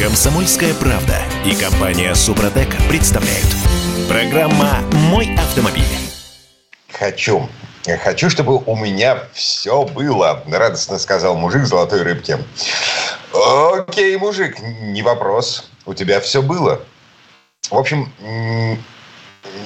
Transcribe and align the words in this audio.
Комсомольская 0.00 0.74
правда 0.74 1.18
и 1.44 1.56
компания 1.56 2.14
Супротек 2.14 2.68
представляют. 2.88 3.48
Программа 4.08 4.78
«Мой 4.92 5.34
автомобиль». 5.34 5.82
Хочу. 6.88 7.48
Хочу, 8.04 8.30
чтобы 8.30 8.58
у 8.58 8.76
меня 8.76 9.24
все 9.32 9.84
было, 9.84 10.44
радостно 10.46 10.98
сказал 10.98 11.36
мужик 11.36 11.64
золотой 11.64 12.02
рыбки. 12.02 12.38
Окей, 13.34 14.16
мужик, 14.18 14.60
не 14.60 15.02
вопрос. 15.02 15.68
У 15.84 15.94
тебя 15.94 16.20
все 16.20 16.42
было. 16.42 16.80
В 17.68 17.76
общем, 17.76 18.12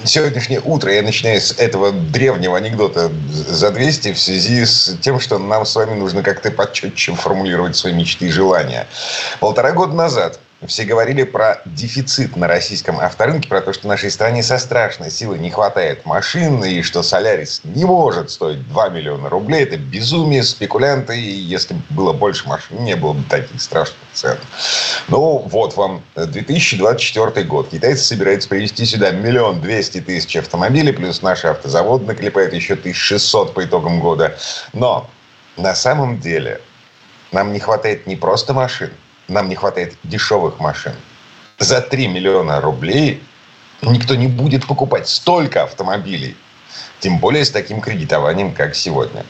сегодняшнее 0.05 0.61
утро 0.63 0.93
я 0.93 1.01
начинаю 1.01 1.39
с 1.39 1.51
этого 1.51 1.91
древнего 1.91 2.57
анекдота 2.57 3.11
за 3.29 3.71
200 3.71 4.13
в 4.13 4.19
связи 4.19 4.65
с 4.65 4.97
тем, 5.01 5.19
что 5.19 5.37
нам 5.37 5.65
с 5.65 5.75
вами 5.75 5.93
нужно 5.95 6.23
как-то 6.23 6.51
почетче 6.51 7.13
формулировать 7.13 7.75
свои 7.75 7.93
мечты 7.93 8.27
и 8.27 8.29
желания. 8.29 8.87
Полтора 9.39 9.71
года 9.71 9.93
назад 9.93 10.39
все 10.67 10.85
говорили 10.85 11.23
про 11.23 11.61
дефицит 11.65 12.35
на 12.35 12.47
российском 12.47 12.99
авторынке, 12.99 13.49
про 13.49 13.61
то, 13.61 13.73
что 13.73 13.87
нашей 13.87 14.11
стране 14.11 14.43
со 14.43 14.57
страшной 14.57 15.11
силой 15.11 15.39
не 15.39 15.51
хватает 15.51 16.05
машин, 16.05 16.63
и 16.63 16.81
что 16.81 17.03
Солярис 17.03 17.61
не 17.63 17.85
может 17.85 18.31
стоить 18.31 18.67
2 18.69 18.89
миллиона 18.89 19.29
рублей. 19.29 19.63
Это 19.63 19.77
безумие, 19.77 20.43
спекулянты, 20.43 21.19
и 21.19 21.31
если 21.31 21.75
было 21.89 22.13
больше 22.13 22.47
машин, 22.47 22.83
не 22.83 22.95
было 22.95 23.13
бы 23.13 23.23
таких 23.29 23.61
страшных 23.61 23.97
цен. 24.13 24.37
Ну, 25.07 25.39
вот 25.49 25.75
вам 25.75 26.03
2024 26.15 27.45
год. 27.45 27.69
Китайцы 27.69 28.03
собираются 28.03 28.49
привезти 28.49 28.85
сюда 28.85 29.11
миллион 29.11 29.61
двести 29.61 30.01
тысяч 30.01 30.35
автомобилей, 30.35 30.93
плюс 30.93 31.21
наши 31.21 31.55
завод 31.63 32.05
наклепает 32.05 32.53
еще 32.53 32.73
1600 32.73 33.53
по 33.53 33.63
итогам 33.63 33.99
года. 33.99 34.37
Но 34.73 35.09
на 35.57 35.75
самом 35.75 36.19
деле 36.19 36.61
нам 37.31 37.51
не 37.51 37.59
хватает 37.59 38.07
не 38.07 38.15
просто 38.15 38.53
машин, 38.53 38.91
нам 39.27 39.49
не 39.49 39.55
хватает 39.55 39.95
дешевых 40.03 40.59
машин. 40.59 40.93
За 41.59 41.81
3 41.81 42.07
миллиона 42.07 42.61
рублей 42.61 43.23
никто 43.81 44.15
не 44.15 44.27
будет 44.27 44.67
покупать 44.67 45.07
столько 45.07 45.63
автомобилей. 45.63 46.35
Тем 46.99 47.19
более 47.19 47.45
с 47.45 47.51
таким 47.51 47.81
кредитованием, 47.81 48.53
как 48.53 48.75
сегодня. 48.75 49.25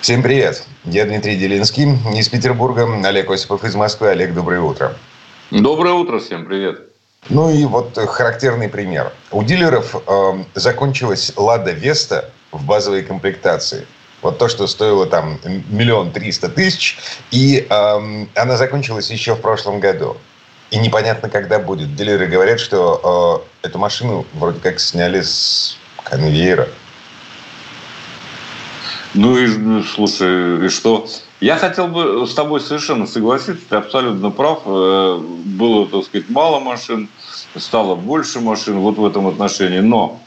Всем 0.00 0.22
привет. 0.22 0.64
Я 0.84 1.04
Дмитрий 1.04 1.36
Делинский 1.36 1.88
из 2.18 2.28
Петербурга. 2.28 2.86
Олег 3.04 3.30
Осипов 3.30 3.64
из 3.64 3.74
Москвы. 3.74 4.08
Олег, 4.08 4.34
доброе 4.34 4.60
утро. 4.60 4.96
Доброе 5.50 5.94
утро 5.94 6.18
всем. 6.18 6.44
Привет. 6.44 6.80
Ну 7.28 7.50
и 7.50 7.64
вот 7.64 7.96
характерный 7.96 8.68
пример. 8.68 9.12
У 9.32 9.42
дилеров 9.42 9.96
э, 9.96 10.44
закончилась 10.54 11.32
«Лада 11.36 11.72
Веста» 11.72 12.30
в 12.52 12.64
базовой 12.64 13.02
комплектации– 13.02 13.86
вот 14.26 14.38
то, 14.38 14.48
что 14.48 14.66
стоило 14.66 15.06
там 15.06 15.38
миллион 15.70 16.10
триста 16.10 16.48
тысяч, 16.48 16.98
и 17.30 17.66
эм, 17.70 18.28
она 18.34 18.56
закончилась 18.56 19.10
еще 19.10 19.34
в 19.34 19.40
прошлом 19.40 19.80
году. 19.80 20.16
И 20.72 20.78
непонятно, 20.78 21.28
когда 21.28 21.60
будет. 21.60 21.94
Дилеры 21.94 22.26
говорят, 22.26 22.58
что 22.58 23.44
э, 23.62 23.68
эту 23.68 23.78
машину 23.78 24.26
вроде 24.34 24.58
как 24.58 24.80
сняли 24.80 25.22
с 25.22 25.78
конвейера. 26.02 26.68
Ну 29.14 29.38
и, 29.38 29.46
ну, 29.46 29.84
слушай, 29.84 30.66
и 30.66 30.68
что? 30.68 31.06
Я 31.40 31.56
хотел 31.56 31.86
бы 31.86 32.26
с 32.26 32.34
тобой 32.34 32.60
совершенно 32.60 33.06
согласиться, 33.06 33.62
ты 33.68 33.76
абсолютно 33.76 34.30
прав. 34.30 34.62
Э, 34.66 35.18
было, 35.20 35.86
так 35.86 36.04
сказать, 36.04 36.28
мало 36.30 36.58
машин, 36.58 37.08
стало 37.56 37.94
больше 37.94 38.40
машин 38.40 38.80
вот 38.80 38.98
в 38.98 39.06
этом 39.06 39.28
отношении. 39.28 39.78
Но 39.78 40.20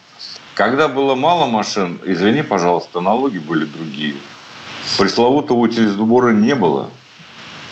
когда 0.60 0.90
было 0.90 1.16
мало 1.16 1.46
машин, 1.46 2.02
извини, 2.04 2.42
пожалуйста, 2.42 3.00
налоги 3.00 3.38
были 3.38 3.64
другие. 3.64 4.16
Пресловутого 4.98 5.60
утилизбора 5.60 6.34
не 6.34 6.54
было. 6.54 6.90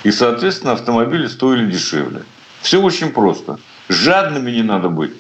И, 0.03 0.11
соответственно, 0.13 0.71
автомобили 0.71 1.27
стоили 1.27 1.69
дешевле. 1.69 2.23
Все 2.61 2.81
очень 2.81 3.09
просто. 3.09 3.59
Жадными 3.89 4.52
не 4.52 4.61
надо 4.63 4.88
быть. 4.88 5.11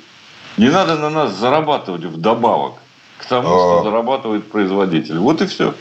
Не 0.55 0.69
надо 0.69 0.95
на 0.95 1.09
нас 1.09 1.33
зарабатывать 1.33 2.05
вдобавок 2.05 2.75
к 3.17 3.25
тому, 3.25 3.49
что 3.49 3.83
зарабатывает 3.83 4.49
производитель. 4.49 5.17
Вот 5.17 5.41
и 5.41 5.45
все. 5.45 5.75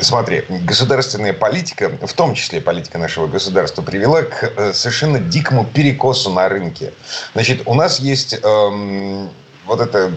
Смотри, 0.00 0.42
государственная 0.48 1.32
политика, 1.32 1.96
в 2.04 2.12
том 2.12 2.34
числе 2.34 2.60
политика 2.60 2.98
нашего 2.98 3.28
государства, 3.28 3.82
привела 3.82 4.22
к 4.22 4.42
э, 4.42 4.72
совершенно 4.72 5.20
дикому 5.20 5.64
перекосу 5.64 6.30
на 6.30 6.48
рынке. 6.48 6.92
Значит, 7.34 7.62
у 7.66 7.74
нас 7.74 8.00
есть 8.00 8.36
эм, 8.42 9.30
вот 9.66 9.80
это 9.80 10.12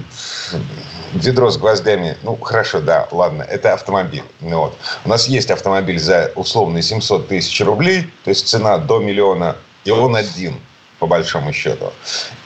ведро 1.13 1.49
с 1.49 1.57
гвоздями, 1.57 2.17
ну, 2.23 2.35
хорошо, 2.35 2.79
да, 2.79 3.07
ладно, 3.11 3.43
это 3.43 3.73
автомобиль. 3.73 4.23
Ну, 4.41 4.59
вот. 4.59 4.77
У 5.05 5.09
нас 5.09 5.27
есть 5.27 5.51
автомобиль 5.51 5.99
за 5.99 6.31
условные 6.35 6.83
700 6.83 7.27
тысяч 7.27 7.59
рублей, 7.61 8.11
то 8.23 8.29
есть 8.29 8.47
цена 8.47 8.77
до 8.77 8.99
миллиона, 8.99 9.55
и 9.85 9.91
он 9.91 10.15
один, 10.15 10.59
по 10.99 11.07
большому 11.07 11.53
счету. 11.53 11.93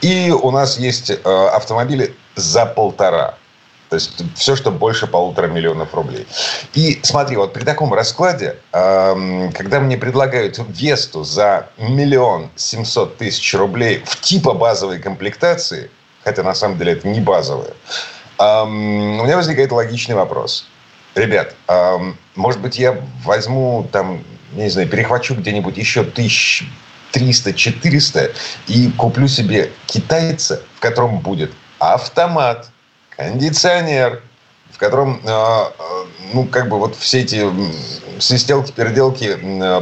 И 0.00 0.30
у 0.30 0.50
нас 0.50 0.78
есть 0.78 1.10
э, 1.10 1.48
автомобили 1.52 2.14
за 2.36 2.66
полтора. 2.66 3.34
То 3.88 3.96
есть 3.96 4.22
все, 4.36 4.56
что 4.56 4.70
больше 4.70 5.06
полутора 5.06 5.48
миллионов 5.48 5.92
рублей. 5.92 6.26
И 6.72 6.98
смотри, 7.02 7.36
вот 7.36 7.52
при 7.52 7.62
таком 7.62 7.92
раскладе, 7.92 8.56
э, 8.72 9.50
когда 9.54 9.80
мне 9.80 9.98
предлагают 9.98 10.58
Весту 10.68 11.24
за 11.24 11.68
миллион 11.76 12.50
семьсот 12.56 13.18
тысяч 13.18 13.54
рублей 13.54 14.02
в 14.06 14.20
типа 14.20 14.54
базовой 14.54 14.98
комплектации– 14.98 15.90
хотя 16.24 16.42
на 16.42 16.54
самом 16.54 16.78
деле 16.78 16.92
это 16.92 17.08
не 17.08 17.20
базовое. 17.20 17.72
У 18.38 18.66
меня 18.66 19.36
возникает 19.36 19.72
логичный 19.72 20.14
вопрос. 20.14 20.66
Ребят, 21.14 21.54
может 22.34 22.60
быть, 22.60 22.78
я 22.78 23.00
возьму 23.24 23.86
там, 23.92 24.24
не 24.52 24.68
знаю, 24.70 24.88
перехвачу 24.88 25.34
где-нибудь 25.34 25.76
еще 25.76 26.04
тысяч 26.04 26.64
300-400 27.12 28.34
и 28.68 28.90
куплю 28.92 29.28
себе 29.28 29.70
китайца, 29.86 30.62
в 30.76 30.80
котором 30.80 31.18
будет 31.18 31.52
автомат, 31.78 32.70
кондиционер, 33.10 34.22
в 34.70 34.78
котором, 34.78 35.20
а, 35.26 35.72
а, 35.78 36.06
ну, 36.32 36.46
как 36.46 36.70
бы 36.70 36.78
вот 36.78 36.96
все 36.96 37.20
эти 37.20 37.46
свистелки-переделки 38.18 39.36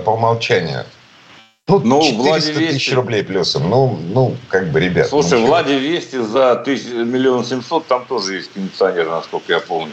по 0.05 0.11
умолчанию– 0.11 0.85
ну, 1.79 2.01
ну 2.01 2.03
400 2.03 2.55
тысяч 2.55 2.93
рублей 2.95 3.23
плюсом. 3.23 3.69
Ну, 3.71 3.99
ну, 4.13 4.37
как 4.49 4.71
бы, 4.71 4.81
ребят. 4.81 5.09
Слушай, 5.09 5.41
ну, 5.41 5.47
Влади 5.47 5.73
Вести 5.73 6.19
за 6.19 6.57
тысяч, 6.57 6.87
миллион 6.93 7.45
семьсот, 7.45 7.87
там 7.87 8.05
тоже 8.07 8.37
есть 8.37 8.53
кондиционер, 8.53 9.09
насколько 9.09 9.53
я 9.53 9.61
помню. 9.61 9.93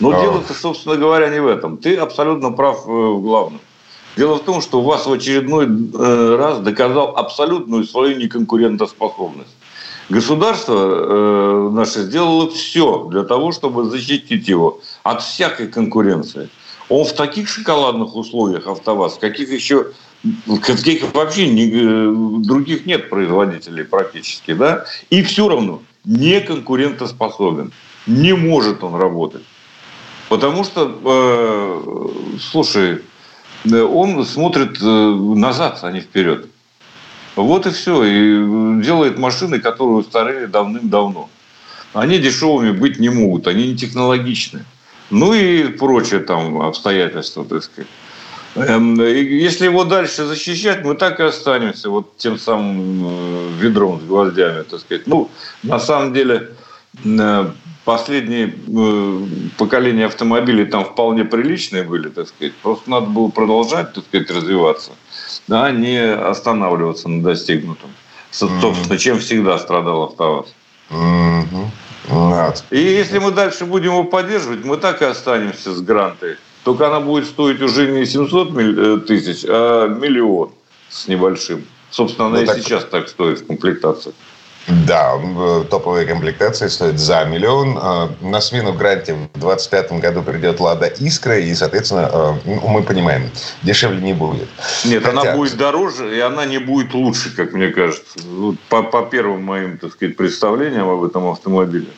Но 0.00 0.10
а. 0.10 0.20
дело-то, 0.20 0.54
собственно 0.54 0.96
говоря, 0.96 1.28
не 1.28 1.40
в 1.40 1.46
этом. 1.46 1.76
Ты 1.76 1.96
абсолютно 1.96 2.50
прав 2.52 2.86
э, 2.86 2.90
в 2.90 3.20
главном. 3.20 3.60
Дело 4.16 4.36
в 4.36 4.42
том, 4.42 4.60
что 4.60 4.80
у 4.80 4.82
вас 4.82 5.06
в 5.06 5.12
очередной 5.12 5.66
э, 5.66 6.36
раз 6.36 6.58
доказал 6.60 7.16
абсолютную 7.16 7.84
свою 7.84 8.16
неконкурентоспособность. 8.16 9.50
Государство 10.08 10.74
э, 10.74 11.70
наше 11.72 12.00
сделало 12.00 12.50
все 12.50 13.04
для 13.10 13.24
того, 13.24 13.52
чтобы 13.52 13.84
защитить 13.84 14.48
его 14.48 14.80
от 15.02 15.22
всякой 15.22 15.68
конкуренции. 15.68 16.48
Он 16.88 17.04
в 17.04 17.12
таких 17.12 17.48
шоколадных 17.48 18.16
условиях, 18.16 18.66
АвтоВАЗ, 18.66 19.18
каких 19.18 19.52
еще 19.52 19.88
каких 20.62 21.14
вообще 21.14 21.46
э, 21.46 22.12
других 22.44 22.86
нет 22.86 23.08
производителей 23.08 23.84
практически, 23.84 24.54
да, 24.54 24.84
и 25.10 25.22
все 25.22 25.48
равно 25.48 25.82
не 26.04 26.40
конкурентоспособен. 26.40 27.72
Не 28.06 28.32
может 28.32 28.82
он 28.82 28.94
работать. 28.94 29.42
Потому 30.28 30.64
что, 30.64 30.98
э, 31.04 32.38
слушай, 32.40 33.02
он 33.64 34.24
смотрит 34.24 34.78
э, 34.80 34.84
назад, 34.84 35.80
а 35.82 35.92
не 35.92 36.00
вперед. 36.00 36.46
Вот 37.36 37.66
и 37.66 37.70
все. 37.70 38.04
И 38.04 38.82
делает 38.82 39.18
машины, 39.18 39.60
которые 39.60 39.98
устарели 39.98 40.46
давным-давно. 40.46 41.28
Они 41.92 42.18
дешевыми 42.18 42.72
быть 42.72 42.98
не 42.98 43.08
могут, 43.08 43.46
они 43.46 43.68
не 43.68 43.76
технологичны. 43.76 44.64
Ну 45.10 45.32
и 45.32 45.68
прочие 45.68 46.20
там 46.20 46.60
обстоятельства, 46.60 47.44
так 47.44 47.64
сказать. 47.64 47.88
Эм, 48.66 49.00
если 49.00 49.64
его 49.64 49.84
дальше 49.84 50.24
защищать, 50.24 50.84
мы 50.84 50.94
так 50.94 51.20
и 51.20 51.22
останемся 51.22 51.90
вот 51.90 52.16
тем 52.16 52.38
самым 52.38 53.06
э, 53.06 53.48
ведром 53.60 54.00
с 54.00 54.04
гвоздями, 54.04 54.62
так 54.62 54.80
сказать. 54.80 55.06
Ну, 55.06 55.30
на 55.62 55.78
самом 55.78 56.12
деле, 56.12 56.50
э, 57.04 57.50
последние 57.84 58.54
э, 58.66 59.26
поколения 59.56 60.06
автомобилей 60.06 60.66
там 60.66 60.84
вполне 60.84 61.24
приличные 61.24 61.84
были, 61.84 62.08
так 62.08 62.28
сказать. 62.28 62.54
Просто 62.62 62.90
надо 62.90 63.06
было 63.06 63.28
продолжать, 63.28 63.92
так 63.92 64.04
сказать, 64.04 64.30
развиваться, 64.30 64.90
а 65.48 65.70
не 65.70 66.12
останавливаться 66.12 67.08
на 67.08 67.22
достигнутом. 67.22 67.90
Собственно, 68.30 68.98
чем 68.98 69.18
всегда 69.20 69.58
страдал 69.58 70.02
АвтоВАЗ. 70.02 70.46
И 72.70 72.78
если 72.78 73.18
мы 73.18 73.30
дальше 73.30 73.64
будем 73.64 73.90
его 73.90 74.04
поддерживать, 74.04 74.64
мы 74.64 74.76
так 74.76 75.02
и 75.02 75.04
останемся 75.04 75.74
с 75.74 75.80
грантой 75.80 76.36
только 76.68 76.88
она 76.88 77.00
будет 77.00 77.24
стоить 77.24 77.62
уже 77.62 77.90
не 77.90 78.04
700 78.04 78.58
э, 78.58 78.98
тысяч, 79.06 79.42
а 79.48 79.88
миллион 79.88 80.50
с 80.90 81.08
небольшим. 81.08 81.64
Собственно, 81.90 82.28
она 82.28 82.36
ну, 82.36 82.42
и 82.42 82.46
так... 82.46 82.58
сейчас 82.58 82.84
так 82.84 83.08
стоит 83.08 83.40
в 83.40 83.46
комплектации. 83.46 84.12
Да, 84.86 85.14
э, 85.16 85.64
топовая 85.70 86.04
комплектация 86.04 86.68
стоит 86.68 86.98
за 86.98 87.24
миллион. 87.24 87.78
Э, 87.78 88.08
на 88.20 88.42
смену 88.42 88.74
Гранте 88.74 89.14
в 89.14 89.40
2025 89.40 89.92
году 89.92 90.22
придет 90.22 90.60
Лада 90.60 90.88
Искра, 90.88 91.38
и, 91.38 91.54
соответственно, 91.54 92.38
ну, 92.44 92.68
мы 92.68 92.82
понимаем, 92.82 93.30
дешевле 93.62 94.02
не 94.02 94.12
будет. 94.12 94.48
Нет, 94.84 95.02
Хотя... 95.04 95.22
она 95.22 95.36
будет 95.36 95.56
дороже, 95.56 96.14
и 96.14 96.20
она 96.20 96.44
не 96.44 96.58
будет 96.58 96.92
лучше, 96.92 97.34
как 97.34 97.54
мне 97.54 97.68
кажется. 97.68 98.18
По, 98.68 98.82
по 98.82 99.06
первым 99.06 99.42
моим, 99.42 99.78
так 99.78 99.92
сказать, 99.92 100.18
представлениям 100.18 100.86
об 100.90 101.02
этом 101.02 101.28
автомобиле. 101.28 101.88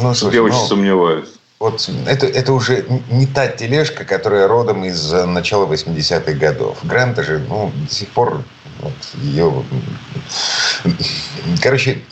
Ну, 0.00 0.14
слушай, 0.14 0.36
я 0.36 0.42
очень 0.42 0.56
ну... 0.56 0.66
сомневаюсь 0.66 1.28
вот 1.64 1.90
это, 2.06 2.26
это 2.26 2.52
уже 2.52 2.84
не 3.10 3.26
та 3.26 3.48
тележка, 3.48 4.04
которая 4.04 4.46
родом 4.46 4.84
из 4.84 5.10
начала 5.12 5.64
80-х 5.64 6.32
годов. 6.34 6.78
Гранта 6.82 7.22
же, 7.22 7.38
ну, 7.48 7.72
до 7.74 7.94
сих 7.94 8.08
пор 8.08 8.42
вот, 8.80 8.92
ее... 9.22 9.64
Короче, 11.62 12.02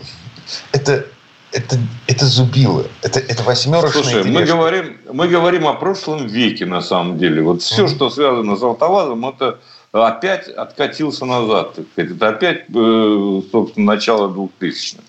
это, 0.72 1.04
это, 1.52 1.76
это 2.06 2.24
зубило. 2.24 2.86
Это, 3.02 3.20
это 3.20 3.42
восьмерочная 3.42 4.02
Слушай, 4.02 4.24
мы 4.24 4.44
говорим, 4.44 4.96
мы 5.12 5.28
говорим 5.28 5.66
о 5.66 5.74
прошлом 5.74 6.26
веке, 6.28 6.64
на 6.64 6.80
самом 6.80 7.18
деле. 7.18 7.42
Вот 7.42 7.60
все, 7.60 7.84
mm-hmm. 7.84 7.94
что 7.94 8.08
связано 8.08 8.56
с 8.56 8.62
автовазом, 8.62 9.28
это 9.28 9.58
опять 9.92 10.48
откатился 10.48 11.26
назад. 11.26 11.78
Это 11.96 12.28
опять, 12.28 12.64
э, 12.74 13.42
собственно, 13.52 13.92
начало 13.92 14.28
2000-х. 14.32 15.02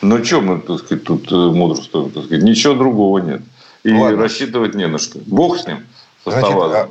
Ну, 0.00 0.24
что 0.24 0.40
мы, 0.40 0.58
так 0.60 0.78
сказать, 0.78 1.04
тут 1.04 1.30
э, 1.30 1.34
мудрствуем, 1.34 2.10
так 2.12 2.24
сказать, 2.24 2.44
ничего 2.44 2.72
другого 2.72 3.18
нет. 3.18 3.42
И 3.84 3.92
Ладно. 3.92 4.22
рассчитывать 4.22 4.74
не 4.74 4.86
на 4.86 4.98
что. 4.98 5.18
Бог 5.26 5.58
с 5.58 5.66
ним, 5.66 5.86
с 6.24 6.30
Значит, 6.30 6.52
а, 6.52 6.88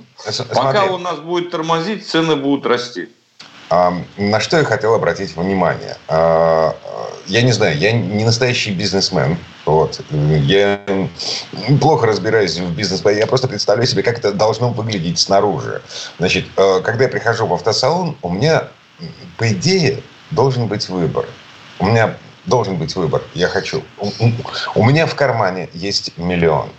Пока 0.54 0.86
он 0.86 1.04
нас 1.04 1.20
будет 1.20 1.52
тормозить, 1.52 2.08
цены 2.08 2.36
будут 2.36 2.66
расти. 2.66 3.10
На 3.70 4.40
что 4.40 4.58
я 4.58 4.64
хотел 4.64 4.94
обратить 4.94 5.36
внимание? 5.36 5.98
А, 6.08 6.76
я 7.28 7.42
не 7.42 7.52
знаю, 7.52 7.78
я 7.78 7.92
не 7.92 8.24
настоящий 8.24 8.72
бизнесмен. 8.72 9.38
Вот. 9.66 10.00
Я 10.10 10.82
плохо 11.82 12.08
разбираюсь 12.08 12.58
в 12.58 12.74
бизнесе. 12.74 13.18
Я 13.18 13.28
просто 13.28 13.50
представляю 13.50 13.88
себе, 13.88 14.02
как 14.02 14.20
это 14.20 14.32
должно 14.32 14.70
выглядеть 14.70 15.20
снаружи. 15.20 15.82
Значит, 16.20 16.46
э, 16.56 16.80
когда 16.82 17.04
я 17.04 17.10
прихожу 17.10 17.46
в 17.46 17.54
автосалон, 17.54 18.16
у 18.22 18.30
меня, 18.30 18.70
по 19.38 19.52
идее, 19.52 20.02
должен 20.32 20.68
быть 20.68 20.88
выбор. 20.88 21.26
У 21.80 21.88
меня 21.88 22.16
должен 22.48 22.78
быть 22.78 22.96
выбор. 22.96 23.22
Я 23.36 23.48
хочу. 23.48 23.84
У 24.74 24.84
меня 24.84 25.06
в 25.06 25.16
кармане 25.16 25.70
есть 25.74 26.18
миллион. 26.18 26.70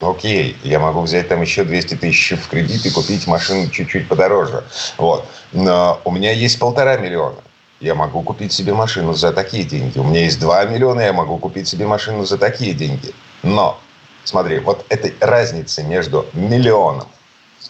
Окей, 0.00 0.56
я 0.64 0.80
могу 0.80 1.00
взять 1.00 1.28
там 1.28 1.40
еще 1.40 1.64
200 1.64 1.94
тысяч 1.94 2.32
в 2.32 2.48
кредит 2.48 2.84
и 2.84 2.90
купить 2.90 3.26
машину 3.26 3.70
чуть-чуть 3.70 4.08
подороже. 4.08 4.64
Вот. 4.98 5.26
Но 5.52 6.00
у 6.04 6.10
меня 6.10 6.32
есть 6.32 6.58
полтора 6.58 6.96
миллиона. 6.96 7.38
Я 7.80 7.94
могу 7.94 8.22
купить 8.22 8.52
себе 8.52 8.74
машину 8.74 9.14
за 9.14 9.32
такие 9.32 9.64
деньги. 9.64 9.98
У 9.98 10.04
меня 10.04 10.24
есть 10.24 10.40
2 10.40 10.64
миллиона, 10.64 11.00
я 11.00 11.12
могу 11.12 11.38
купить 11.38 11.68
себе 11.68 11.86
машину 11.86 12.24
за 12.24 12.38
такие 12.38 12.74
деньги. 12.74 13.14
Но, 13.42 13.78
смотри, 14.24 14.58
вот 14.58 14.84
этой 14.88 15.14
разницы 15.20 15.82
между 15.84 16.26
миллионом 16.32 17.06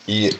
и 0.06 0.35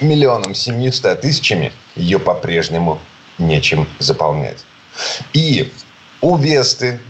миллионом 0.00 0.54
семьюста 0.54 1.14
тысячами 1.14 1.72
ее 1.94 2.18
по-прежнему 2.18 2.98
нечем 3.38 3.88
заполнять. 3.98 4.64
И 5.32 5.72
у 6.20 6.36
Весты 6.36 7.00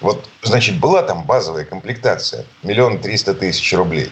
вот, 0.00 0.26
значит, 0.42 0.78
была 0.78 1.02
там 1.02 1.24
базовая 1.24 1.64
комплектация. 1.64 2.46
Миллион 2.62 3.00
триста 3.00 3.34
тысяч 3.34 3.72
рублей. 3.74 4.10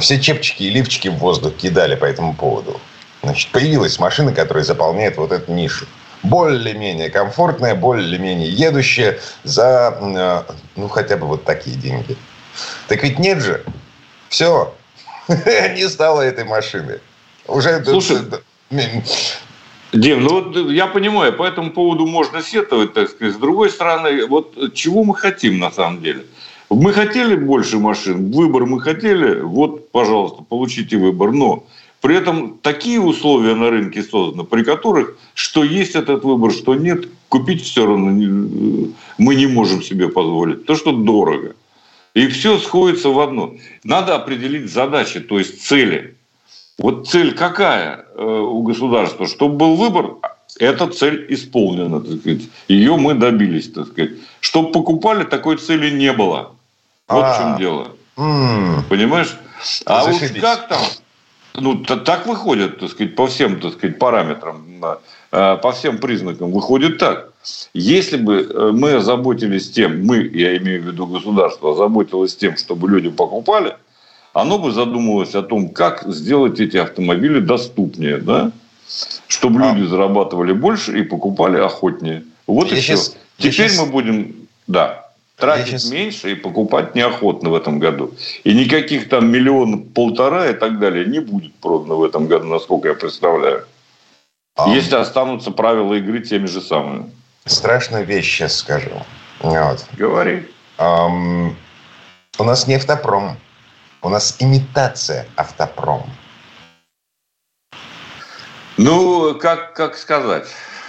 Все 0.00 0.20
чепчики 0.20 0.64
и 0.64 0.70
лифчики 0.70 1.08
в 1.08 1.14
воздух 1.14 1.54
кидали 1.56 1.94
по 1.94 2.04
этому 2.04 2.34
поводу. 2.34 2.80
Значит, 3.22 3.50
появилась 3.52 3.98
машина, 3.98 4.32
которая 4.32 4.64
заполняет 4.64 5.16
вот 5.16 5.32
эту 5.32 5.52
нишу. 5.52 5.86
Более-менее 6.22 7.10
комфортная, 7.10 7.74
более-менее 7.74 8.50
едущая 8.50 9.20
за, 9.44 9.96
э, 10.00 10.52
ну, 10.76 10.88
хотя 10.88 11.16
бы 11.16 11.26
вот 11.26 11.44
такие 11.44 11.76
деньги. 11.76 12.16
Так 12.88 13.02
ведь 13.02 13.18
нет 13.18 13.40
же. 13.40 13.64
Все. 14.28 14.74
Не 15.28 15.88
стало 15.88 16.22
этой 16.22 16.44
машины. 16.44 17.00
Уже 17.46 17.82
Слушай, 17.84 18.18
Дим, 19.92 20.22
ну 20.22 20.40
вот 20.40 20.70
я 20.70 20.86
понимаю, 20.86 21.32
по 21.32 21.44
этому 21.44 21.70
поводу 21.70 22.06
можно 22.06 22.42
сетовать, 22.42 22.92
так 22.92 23.08
сказать. 23.08 23.34
С 23.34 23.38
другой 23.38 23.70
стороны, 23.70 24.26
вот 24.26 24.74
чего 24.74 25.02
мы 25.02 25.14
хотим 25.14 25.58
на 25.58 25.70
самом 25.70 26.02
деле? 26.02 26.24
Мы 26.68 26.92
хотели 26.92 27.34
больше 27.34 27.78
машин, 27.78 28.30
выбор 28.30 28.66
мы 28.66 28.80
хотели, 28.80 29.40
вот, 29.40 29.90
пожалуйста, 29.90 30.42
получите 30.46 30.98
выбор. 30.98 31.32
Но 31.32 31.64
при 32.02 32.16
этом 32.16 32.58
такие 32.60 33.00
условия 33.00 33.54
на 33.54 33.70
рынке 33.70 34.02
созданы, 34.02 34.44
при 34.44 34.62
которых 34.62 35.16
что 35.32 35.64
есть 35.64 35.94
этот 35.94 36.24
выбор, 36.24 36.52
что 36.52 36.74
нет, 36.74 37.08
купить 37.28 37.62
все 37.62 37.86
равно 37.86 38.10
мы 38.10 39.34
не 39.34 39.46
можем 39.46 39.82
себе 39.82 40.08
позволить. 40.08 40.66
То, 40.66 40.74
что 40.74 40.92
дорого. 40.92 41.54
И 42.12 42.26
все 42.26 42.58
сходится 42.58 43.08
в 43.08 43.20
одно. 43.20 43.54
Надо 43.84 44.16
определить 44.16 44.70
задачи, 44.70 45.20
то 45.20 45.38
есть 45.38 45.64
цели. 45.64 46.16
Вот 46.78 47.08
цель 47.08 47.34
какая 47.34 48.06
э, 48.14 48.22
у 48.24 48.62
государства? 48.62 49.26
Чтобы 49.26 49.56
был 49.56 49.74
выбор, 49.74 50.14
эта 50.60 50.86
цель 50.86 51.26
исполнена, 51.28 52.00
так 52.00 52.20
сказать. 52.20 52.42
Ее 52.68 52.96
мы 52.96 53.14
добились, 53.14 53.72
так 53.72 53.88
сказать. 53.88 54.12
Чтобы 54.40 54.70
покупали, 54.70 55.24
такой 55.24 55.56
цели 55.56 55.90
не 55.90 56.12
было. 56.12 56.52
Вот 57.08 57.24
в 57.24 57.36
чем 57.36 57.54
а. 57.54 57.58
дело. 57.58 57.88
Понимаешь? 58.88 59.36
А 59.86 60.04
вот 60.04 60.20
как 60.40 60.68
там? 60.68 60.80
Ну, 61.54 61.84
так 61.84 62.26
выходит, 62.26 62.78
так 62.78 62.90
сказать, 62.90 63.16
по 63.16 63.26
всем, 63.26 63.60
так 63.60 63.72
сказать, 63.72 63.98
параметрам, 63.98 64.64
э, 65.32 65.56
по 65.56 65.72
всем 65.72 65.98
признакам 65.98 66.52
выходит 66.52 66.98
так. 66.98 67.32
Если 67.74 68.16
бы 68.16 68.42
э, 68.42 68.70
мы 68.72 68.92
озаботились 68.92 69.68
тем, 69.68 70.06
мы, 70.06 70.18
я 70.18 70.56
имею 70.58 70.82
в 70.82 70.86
виду 70.86 71.06
государство, 71.06 71.72
озаботилось 71.72 72.36
тем, 72.36 72.56
чтобы 72.56 72.88
люди 72.88 73.10
покупали– 73.10 73.76
оно 74.40 74.58
бы 74.58 74.70
задумывалось 74.70 75.34
о 75.34 75.42
том, 75.42 75.70
как 75.70 76.04
сделать 76.06 76.60
эти 76.60 76.76
автомобили 76.76 77.40
доступнее, 77.40 78.18
да? 78.18 78.52
чтобы 79.26 79.62
а. 79.62 79.72
люди 79.72 79.86
зарабатывали 79.86 80.52
больше 80.52 80.98
и 80.98 81.02
покупали 81.02 81.58
охотнее. 81.58 82.24
Вот 82.46 82.70
я 82.70 82.78
и 82.78 82.80
сейчас, 82.80 83.00
все. 83.00 83.18
Теперь 83.50 83.68
сейчас... 83.68 83.78
мы 83.78 83.86
будем, 83.92 84.48
да, 84.66 85.10
тратить 85.36 85.80
сейчас... 85.80 85.90
меньше 85.90 86.32
и 86.32 86.34
покупать 86.34 86.94
неохотно 86.94 87.50
в 87.50 87.54
этом 87.54 87.78
году. 87.78 88.14
И 88.44 88.54
никаких 88.54 89.08
там 89.08 89.30
миллион 89.30 89.82
полтора 89.82 90.48
и 90.48 90.54
так 90.54 90.78
далее 90.78 91.04
не 91.04 91.20
будет 91.20 91.54
продано 91.56 91.96
в 91.96 92.04
этом 92.04 92.26
году, 92.26 92.46
насколько 92.46 92.88
я 92.88 92.94
представляю. 92.94 93.64
А... 94.56 94.68
Если 94.70 94.94
останутся 94.94 95.50
правила 95.50 95.94
игры 95.94 96.20
теми 96.20 96.46
же 96.46 96.60
самыми. 96.60 97.10
Страшную 97.44 98.04
вещь 98.04 98.30
сейчас 98.30 98.56
скажу. 98.56 98.90
Вот. 99.40 99.84
Говори. 99.96 100.46
Um, 100.78 101.54
у 102.38 102.44
нас 102.44 102.66
не 102.66 102.74
автопром. 102.74 103.36
У 104.00 104.08
нас 104.08 104.36
имитация 104.38 105.26
автопрома. 105.36 106.06
Ну, 108.76 109.34
как, 109.34 109.74
как 109.74 109.96
сказать? 109.96 110.46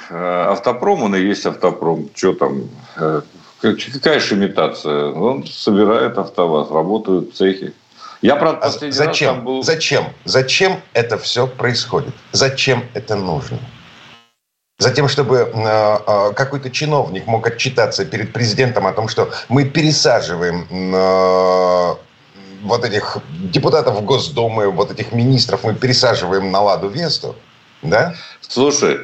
Э, 0.09 0.51
автопром, 0.51 1.03
он 1.03 1.15
и 1.15 1.21
есть 1.21 1.45
автопром. 1.45 2.09
Что 2.13 2.33
там? 2.33 2.69
Э, 2.97 3.21
какая 3.61 4.19
же 4.19 4.35
имитация? 4.35 5.11
Он 5.11 5.45
собирает 5.47 6.17
автоваз, 6.19 6.69
работают 6.69 7.35
цехи. 7.35 7.73
Я, 8.21 8.35
правда, 8.35 8.59
а 8.65 8.69
зачем? 8.69 9.35
раз 9.35 9.43
был... 9.43 9.63
Зачем? 9.63 10.05
Зачем 10.25 10.81
это 10.93 11.17
все 11.17 11.47
происходит? 11.47 12.13
Зачем 12.31 12.83
это 12.93 13.15
нужно? 13.15 13.57
Затем, 14.77 15.07
чтобы 15.07 15.37
э, 15.37 15.97
э, 16.07 16.33
какой-то 16.33 16.69
чиновник 16.69 17.25
мог 17.27 17.47
отчитаться 17.47 18.05
перед 18.05 18.31
президентом 18.33 18.85
о 18.87 18.93
том, 18.93 19.09
что 19.09 19.31
мы 19.49 19.65
пересаживаем 19.65 20.67
э, 20.69 21.95
вот 22.63 22.85
этих 22.85 23.17
депутатов 23.53 24.03
Госдумы, 24.03 24.69
вот 24.69 24.91
этих 24.91 25.11
министров 25.11 25.63
мы 25.63 25.73
пересаживаем 25.73 26.51
на 26.51 26.61
Ладу 26.61 26.89
Весту, 26.89 27.35
да? 27.81 28.13
Слушай, 28.41 28.99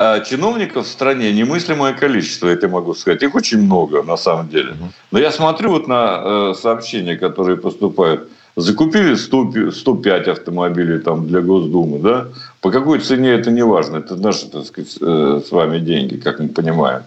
а 0.00 0.20
чиновников 0.20 0.86
в 0.86 0.88
стране 0.88 1.32
немыслимое 1.32 1.92
количество, 1.92 2.48
я 2.48 2.56
тебе 2.56 2.68
могу 2.68 2.94
сказать. 2.94 3.22
Их 3.22 3.34
очень 3.34 3.58
много, 3.58 4.04
на 4.04 4.16
самом 4.16 4.48
деле. 4.48 4.76
Но 5.10 5.18
я 5.18 5.32
смотрю 5.32 5.70
вот 5.70 5.88
на 5.88 6.22
э, 6.22 6.54
сообщения, 6.54 7.16
которые 7.16 7.56
поступают. 7.56 8.28
Закупили 8.54 9.16
100, 9.16 9.72
105 9.72 10.28
автомобилей 10.28 11.00
там, 11.00 11.26
для 11.26 11.40
Госдумы, 11.40 11.98
да? 11.98 12.28
По 12.60 12.70
какой 12.70 13.00
цене 13.00 13.30
это 13.30 13.50
не 13.50 13.64
важно. 13.64 13.96
Это 13.96 14.14
наши, 14.14 14.48
так 14.48 14.66
сказать, 14.66 14.96
э, 15.00 15.40
с 15.44 15.50
вами 15.50 15.80
деньги, 15.80 16.16
как 16.16 16.38
мы 16.38 16.48
понимаем. 16.48 17.02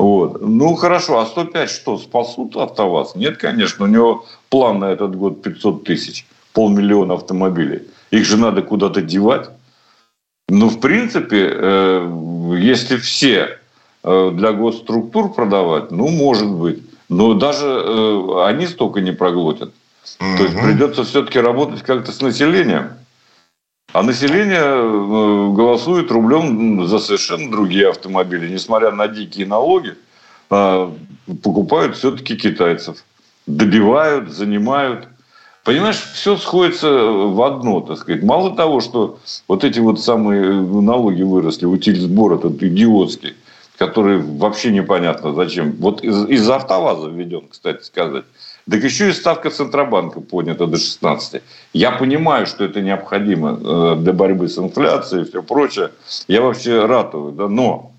Вот. 0.00 0.40
Ну, 0.40 0.76
хорошо, 0.76 1.18
а 1.18 1.26
105 1.26 1.70
что, 1.70 1.98
спасут 1.98 2.56
АвтоВАЗ? 2.56 3.16
Нет, 3.16 3.36
конечно, 3.36 3.84
у 3.84 3.88
него 3.88 4.24
план 4.48 4.78
на 4.78 4.86
этот 4.86 5.14
год 5.14 5.42
500 5.42 5.84
тысяч, 5.84 6.26
полмиллиона 6.54 7.14
автомобилей. 7.14 7.82
Их 8.10 8.24
же 8.24 8.38
надо 8.38 8.62
куда-то 8.62 9.02
девать. 9.02 9.50
Ну, 10.48 10.70
в 10.70 10.80
принципе, 10.80 11.50
э, 11.52 12.56
если 12.58 12.96
все 12.96 13.58
э, 14.02 14.30
для 14.32 14.52
госструктур 14.52 15.34
продавать, 15.34 15.90
ну, 15.90 16.08
может 16.08 16.48
быть. 16.48 16.82
Но 17.10 17.34
даже 17.34 17.66
э, 17.66 18.44
они 18.46 18.68
столько 18.68 19.02
не 19.02 19.12
проглотят. 19.12 19.68
Mm-hmm. 19.68 20.36
То 20.38 20.42
есть 20.44 20.60
придется 20.62 21.04
все-таки 21.04 21.38
работать 21.38 21.82
как-то 21.82 22.10
с 22.10 22.22
населением. 22.22 22.92
А 23.92 24.02
население 24.02 24.60
э, 24.60 25.52
голосует 25.52 26.10
рублем 26.12 26.86
за 26.86 26.98
совершенно 27.00 27.50
другие 27.50 27.88
автомобили. 27.90 28.48
Несмотря 28.48 28.92
на 28.92 29.08
дикие 29.08 29.46
налоги, 29.46 29.96
а, 30.48 30.92
покупают 31.42 31.96
все-таки 31.96 32.36
китайцев. 32.36 33.04
Добивают, 33.46 34.30
занимают. 34.30 35.08
Понимаешь, 35.64 36.00
все 36.14 36.36
сходится 36.36 36.88
в 36.88 37.42
одно, 37.42 37.80
так 37.80 37.98
сказать. 37.98 38.22
Мало 38.22 38.54
того, 38.54 38.80
что 38.80 39.18
вот 39.48 39.64
эти 39.64 39.80
вот 39.80 40.00
самые 40.00 40.52
налоги 40.52 41.22
выросли, 41.22 41.66
утиль-сбор 41.66 42.34
этот 42.34 42.62
идиотский, 42.62 43.34
который 43.76 44.18
вообще 44.18 44.70
непонятно 44.70 45.34
зачем. 45.34 45.72
Вот 45.80 46.02
из- 46.02 46.28
из-за 46.28 46.56
автоваза 46.56 47.08
введен, 47.08 47.48
кстати 47.50 47.82
сказать. 47.82 48.24
Так 48.70 48.84
еще 48.84 49.08
и 49.08 49.12
ставка 49.12 49.50
Центробанка 49.50 50.20
поднята 50.20 50.66
до 50.66 50.76
16. 50.76 51.42
Я 51.72 51.92
понимаю, 51.92 52.46
что 52.46 52.64
это 52.64 52.80
необходимо 52.80 53.58
э, 53.60 53.96
для 53.96 54.12
борьбы 54.12 54.48
с 54.48 54.58
инфляцией 54.58 55.22
и 55.22 55.28
все 55.28 55.42
прочее. 55.42 55.90
Я 56.28 56.40
вообще 56.42 56.86
ратую, 56.86 57.32
да, 57.32 57.48
но 57.48 57.90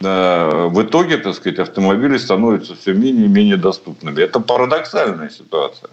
э, 0.00 0.68
в 0.68 0.82
итоге, 0.82 1.16
так 1.16 1.34
сказать, 1.34 1.58
автомобили 1.58 2.18
становятся 2.18 2.76
все 2.76 2.92
менее 2.92 3.24
и 3.24 3.28
менее 3.28 3.56
доступными. 3.56 4.20
Это 4.20 4.38
парадоксальная 4.38 5.30
ситуация. 5.30 5.90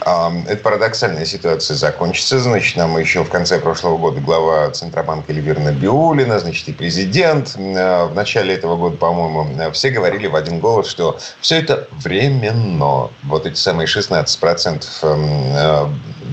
Это 0.00 0.60
парадоксальная 0.62 1.24
ситуация 1.24 1.76
закончится. 1.76 2.38
Значит, 2.38 2.76
нам 2.76 2.96
еще 2.98 3.24
в 3.24 3.28
конце 3.30 3.58
прошлого 3.58 3.98
года 3.98 4.20
глава 4.20 4.70
Центробанка 4.70 5.32
Эльвира 5.32 5.58
Набиулина, 5.60 6.38
значит, 6.38 6.68
и 6.68 6.72
президент. 6.72 7.56
А, 7.58 8.06
В 8.06 8.14
начале 8.14 8.54
этого 8.54 8.76
года, 8.76 8.96
по-моему, 8.96 9.72
все 9.72 9.90
говорили 9.90 10.26
в 10.26 10.36
один 10.36 10.60
голос, 10.60 10.88
что 10.88 11.18
все 11.40 11.58
это 11.58 11.88
временно. 11.92 13.10
Вот 13.24 13.46
эти 13.46 13.56
самые 13.56 13.86
16% 13.86 14.84
эм, 15.02 15.28
э, 15.56 15.86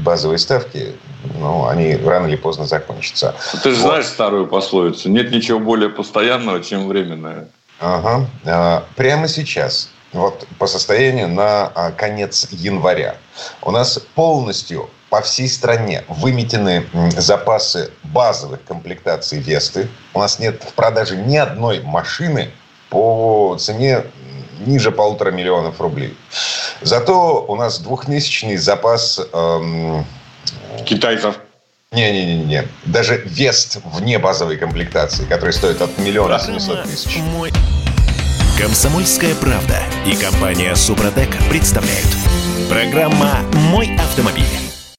базовой 0.04 0.38
ставки, 0.40 0.94
ну, 1.40 1.68
они 1.68 1.96
рано 1.96 2.28
или 2.28 2.36
поздно 2.36 2.66
закончатся. 2.66 3.34
Ты 3.64 3.72
же 3.72 3.82
Вот. 3.82 3.90
знаешь 3.90 4.06
старую 4.06 4.48
пословицу. 4.48 5.10
Нет 5.10 5.32
ничего 5.32 5.60
более 5.60 5.90
постоянного, 5.90 6.62
чем 6.64 6.88
временное. 6.88 7.48
Ага. 7.80 8.28
А, 8.46 8.84
Прямо 8.96 9.28
сейчас, 9.28 9.90
вот 10.16 10.48
по 10.58 10.68
состоянию 10.68 11.28
на 11.28 11.68
а, 11.68 11.92
конец 11.92 12.48
января, 12.52 13.18
у 13.62 13.72
нас 13.72 14.00
полностью 14.16 14.90
по 15.10 15.22
всей 15.22 15.48
стране 15.48 16.04
выметены 16.08 16.86
запасы 17.16 17.92
базовых 18.04 18.64
комплектаций 18.64 19.40
Весты. 19.40 19.88
У 20.14 20.20
нас 20.20 20.40
нет 20.40 20.64
в 20.64 20.74
продаже 20.74 21.16
ни 21.16 21.38
одной 21.38 21.82
машины 21.82 22.52
по 22.90 23.56
цене 23.60 24.04
ниже 24.66 24.92
полутора 24.92 25.32
миллионов 25.32 25.80
рублей. 25.80 26.18
Зато 26.82 27.46
у 27.48 27.56
нас 27.56 27.80
двухмесячный 27.80 28.58
запас 28.58 29.20
эм, 29.34 30.06
Китайцев. 30.86 31.40
не-не-не-не. 31.92 32.68
Даже 32.86 33.22
Вест 33.26 33.78
вне 33.84 34.20
базовой 34.20 34.58
комплектации, 34.58 35.26
который 35.26 35.54
стоит 35.54 35.82
от 35.82 35.98
миллиона 35.98 36.40
семьсот 36.40 36.84
тысяч. 36.84 37.18
Мой... 37.18 37.52
Комсомольская 38.58 39.36
правда 39.36 39.84
и 40.06 40.16
компания 40.16 40.74
Супротек 40.76 41.28
представляют. 41.50 42.08
Программа 42.70 43.42
«Мой 43.70 43.94
автомобиль». 43.98 44.48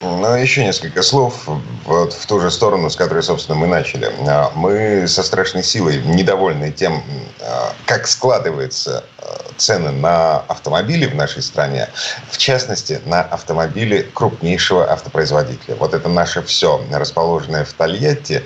Ну, 0.03 0.35
еще 0.35 0.63
несколько 0.63 1.03
слов 1.03 1.49
вот 1.87 2.13
в 2.13 2.27
ту 2.27 2.39
же 2.39 2.51
сторону, 2.51 2.91
с 2.91 2.97
которой, 2.97 3.23
собственно, 3.23 3.57
мы 3.57 3.67
начали. 3.67 4.13
А, 4.29 4.53
Мы 4.55 5.09
со 5.09 5.23
страшной 5.23 5.63
силой 5.63 6.03
недовольны 6.03 6.71
тем, 6.71 7.03
а, 7.41 7.73
как 7.87 8.07
складываются 8.07 9.05
а, 9.19 9.51
цены 9.57 9.91
на 9.91 10.41
автомобили 10.41 11.07
в 11.07 11.15
нашей 11.15 11.43
стране, 11.43 11.89
в 12.31 12.37
частности, 12.37 13.01
на 13.07 13.23
автомобили 13.23 14.07
крупнейшего 14.13 14.93
автопроизводителя. 14.93 15.77
Вот 15.77 15.95
это 15.95 16.11
наше 16.11 16.43
все, 16.43 16.85
расположенное 16.93 17.65
в 17.65 17.73
Тольятти, 17.73 18.45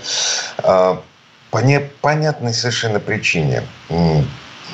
по 0.62 1.58
непонятной 1.58 2.54
совершенно 2.54 3.00
причине 3.00 3.64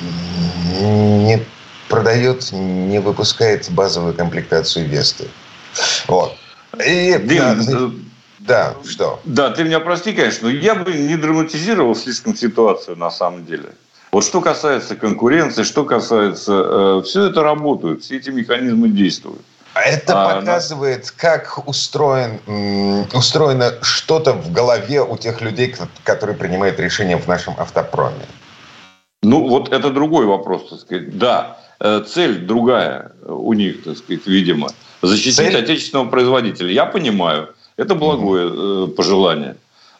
не 0.01 1.43
продает, 1.89 2.51
не 2.51 2.99
выпускает 2.99 3.69
базовую 3.71 4.13
комплектацию 4.13 4.87
Весты. 4.87 5.27
Вот. 6.07 6.35
И, 6.85 7.17
Дим, 7.23 7.39
да, 7.39 7.55
э, 7.67 7.89
да, 8.39 8.73
что? 8.87 9.19
Да, 9.23 9.49
ты 9.51 9.63
меня 9.63 9.79
прости, 9.79 10.13
конечно, 10.13 10.49
но 10.49 10.53
я 10.53 10.75
бы 10.75 10.93
не 10.93 11.15
драматизировал 11.15 11.95
слишком 11.95 12.35
ситуацию 12.35 12.97
на 12.97 13.09
самом 13.09 13.45
деле. 13.45 13.69
Вот 14.11 14.23
что 14.23 14.41
касается 14.41 14.95
конкуренции, 14.95 15.63
что 15.63 15.83
касается... 15.83 16.53
Э, 16.53 17.01
все 17.03 17.25
это 17.25 17.41
работает, 17.43 18.03
все 18.03 18.17
эти 18.17 18.29
механизмы 18.29 18.89
действуют. 18.89 19.41
Это 19.75 20.13
А, 20.23 20.35
показывает, 20.35 21.11
как 21.11 21.67
устроен, 21.67 22.39
устроено 23.13 23.73
что-то 23.81 24.33
в 24.33 24.51
голове 24.51 25.03
у 25.03 25.17
тех 25.17 25.41
людей, 25.41 25.67
ко- 25.67 25.87
которые 26.03 26.35
принимают 26.35 26.79
решения 26.79 27.17
в 27.17 27.27
нашем 27.27 27.53
автопроме. 27.59 28.25
Ну, 29.27 29.47
вот 29.47 29.73
это 29.73 29.89
другой 29.89 30.25
вопрос, 30.25 30.69
так 30.69 30.79
сказать. 30.79 31.17
Да, 31.17 31.57
э, 31.79 32.03
цель 32.07 32.45
другая 32.45 33.11
у 33.25 33.53
них, 33.53 33.83
так 33.83 33.97
сказать, 33.97 34.25
видимо. 34.25 34.69
Защитить 35.01 35.35
Цель? 35.35 35.57
отечественного 35.57 36.09
производителя. 36.09 36.71
Я 36.71 36.85
понимаю, 36.85 37.49
это 37.75 37.93
благое 37.95 38.49
э, 38.49 38.87
пожелание. 38.87 39.55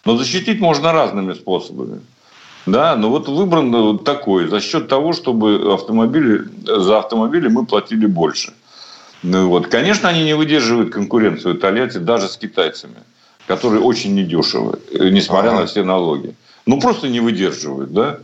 Но 0.05 0.17
защитить 0.17 0.59
можно 0.61 0.91
разными 0.93 1.33
способами. 1.33 1.99
Да, 2.65 2.95
но 2.95 3.09
вот 3.09 3.27
выбран 3.27 3.75
э, 3.75 3.81
вот 3.81 4.03
такой, 4.05 4.47
за 4.47 4.61
счет 4.61 4.87
того, 4.87 5.11
чтобы 5.13 5.73
автомобили, 5.73 6.45
за 6.65 6.99
автомобили 6.99 7.49
мы 7.49 7.65
платили 7.65 8.05
больше. 8.05 8.53
Ну, 9.23 9.49
вот. 9.49 9.67
Конечно, 9.67 10.07
они 10.09 10.23
не 10.23 10.35
выдерживают 10.35 10.93
конкуренцию 10.93 11.55
Тольятти 11.55 11.97
даже 11.97 12.27
с 12.27 12.37
китайцами, 12.37 12.95
которые 13.45 13.81
очень 13.81 14.15
недешевы, 14.15 14.79
несмотря 15.11 15.49
Ага. 15.49 15.59
на 15.61 15.65
все 15.65 15.83
налоги. 15.83 16.33
Ну, 16.67 16.79
просто 16.81 17.07
не 17.07 17.21
выдерживают, 17.21 17.93
да. 17.93 18.19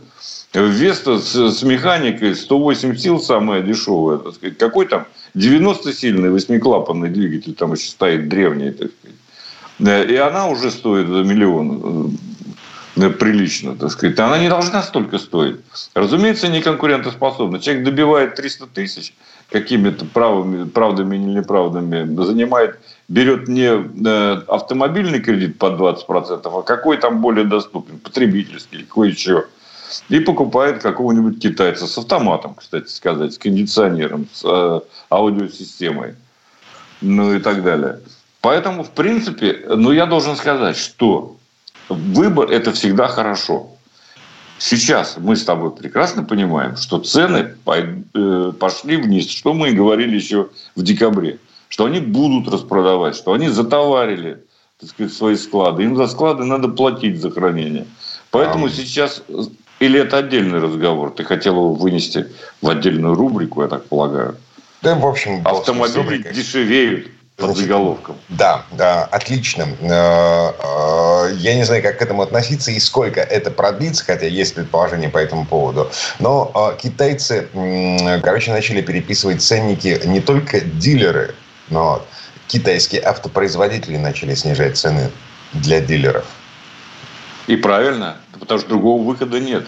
Веста 0.52 1.18
с, 1.18 1.34
с 1.34 1.62
механикой 1.62 2.36
108 2.36 2.96
сил 2.96 3.18
самая 3.18 3.62
дешевая, 3.62 4.18
так 4.18 4.34
сказать. 4.34 4.58
Какой 4.58 4.86
там 4.86 5.06
90-сильный 5.34 6.30
восьмиклапанный 6.30 7.08
двигатель 7.08 7.54
там 7.54 7.72
еще 7.72 7.88
стоит 7.88 8.28
древний, 8.28 8.70
так 8.70 8.90
сказать. 8.92 10.10
И 10.10 10.14
она 10.14 10.46
уже 10.48 10.70
стоит 10.70 11.08
за 11.08 11.24
миллион 11.24 12.16
э, 12.96 13.10
прилично, 13.10 13.74
так 13.76 13.90
сказать. 13.90 14.18
Она 14.20 14.38
не 14.38 14.48
должна 14.48 14.82
столько 14.82 15.18
стоить. 15.18 15.56
Разумеется, 15.94 16.48
не 16.48 16.60
конкурентоспособна. 16.60 17.60
Человек 17.60 17.84
добивает 17.84 18.34
300 18.36 18.66
тысяч 18.66 19.14
какими-то 19.50 20.04
правами, 20.04 20.64
правдами 20.68 21.16
или 21.16 21.38
неправдами, 21.38 22.22
занимает, 22.24 22.78
берет 23.08 23.48
не 23.48 23.68
э, 23.68 24.42
автомобильный 24.48 25.20
кредит 25.20 25.58
под 25.58 25.80
20%, 25.80 26.40
а 26.44 26.62
какой 26.62 26.96
там 26.96 27.20
более 27.20 27.44
доступен, 27.44 27.98
потребительский 27.98 28.82
какой 28.84 29.10
еще. 29.10 29.46
И 30.08 30.18
покупает 30.18 30.82
какого-нибудь 30.82 31.40
китайца 31.40 31.86
с 31.86 31.96
автоматом, 31.98 32.54
кстати 32.54 32.88
сказать, 32.88 33.34
с 33.34 33.38
кондиционером, 33.38 34.26
с 34.32 34.42
э, 34.44 34.80
аудиосистемой, 35.10 36.14
ну 37.00 37.34
и 37.34 37.38
так 37.38 37.62
далее. 37.62 38.00
Поэтому, 38.40 38.82
в 38.82 38.90
принципе, 38.90 39.64
ну 39.68 39.92
я 39.92 40.06
должен 40.06 40.36
сказать, 40.36 40.76
что 40.76 41.36
выбор– 41.88 42.50
это 42.50 42.72
всегда 42.72 43.08
хорошо. 43.08 43.70
Сейчас 44.58 45.16
мы 45.18 45.36
с 45.36 45.44
тобой 45.44 45.72
прекрасно 45.72 46.24
понимаем, 46.24 46.76
что 46.76 46.98
цены 46.98 47.54
э, 47.66 48.52
пошли 48.58 48.96
вниз, 48.96 49.28
что 49.28 49.52
мы 49.52 49.70
и 49.70 49.74
говорили 49.74 50.16
еще 50.16 50.48
в 50.74 50.82
декабре, 50.82 51.38
что 51.74 51.86
они 51.86 51.98
будут 51.98 52.54
распродавать, 52.54 53.16
что 53.16 53.32
они 53.32 53.48
затоварили 53.48 54.44
так 54.80 54.90
сказать, 54.90 55.12
свои 55.12 55.34
склады. 55.34 55.82
Им 55.82 55.96
за 55.96 56.06
склады 56.06 56.44
надо 56.44 56.68
платить 56.68 57.20
за 57.20 57.32
хранение. 57.32 57.84
Поэтому 58.30 58.66
А. 58.66 58.70
сейчас... 58.70 59.22
Или 59.80 59.98
это 59.98 60.18
отдельный 60.18 60.60
разговор? 60.60 61.10
Ты 61.10 61.24
хотел 61.24 61.54
его 61.54 61.74
вынести 61.74 62.26
в 62.62 62.68
отдельную 62.68 63.16
рубрику, 63.16 63.62
я 63.62 63.68
так 63.68 63.86
полагаю. 63.86 64.36
Да, 64.82 64.94
в 64.94 65.04
общем, 65.04 65.42
Автомобили 65.44 65.96
рубрикой. 65.96 66.32
дешевеют 66.32 67.08
под 67.36 67.46
Значит, 67.46 67.62
заголовком. 67.64 68.16
Да, 68.28 68.64
да, 68.70 69.02
отлично. 69.10 69.66
Э, 69.80 70.52
э, 70.62 71.34
Я 71.38 71.56
не 71.56 71.64
знаю, 71.64 71.82
как 71.82 71.98
к 71.98 72.02
этому 72.02 72.22
относиться 72.22 72.70
и 72.70 72.78
сколько 72.78 73.20
это 73.20 73.50
продлится, 73.50 74.04
хотя 74.04 74.26
есть 74.26 74.54
предположение 74.54 75.08
по 75.08 75.18
этому 75.18 75.44
поводу. 75.44 75.90
Но 76.20 76.52
э, 76.54 76.80
китайцы, 76.80 77.48
короче, 78.22 78.52
начали 78.52 78.80
переписывать 78.80 79.42
ценники 79.42 80.00
не 80.06 80.20
только 80.20 80.60
дилеры, 80.60 81.34
но 81.70 82.04
китайские 82.48 83.02
автопроизводители 83.02 83.96
начали 83.96 84.34
снижать 84.34 84.76
цены 84.76 85.10
для 85.52 85.80
дилеров. 85.80 86.26
И 87.46 87.56
правильно, 87.56 88.16
потому 88.38 88.60
что 88.60 88.68
другого 88.68 89.02
выхода 89.02 89.40
нет. 89.40 89.66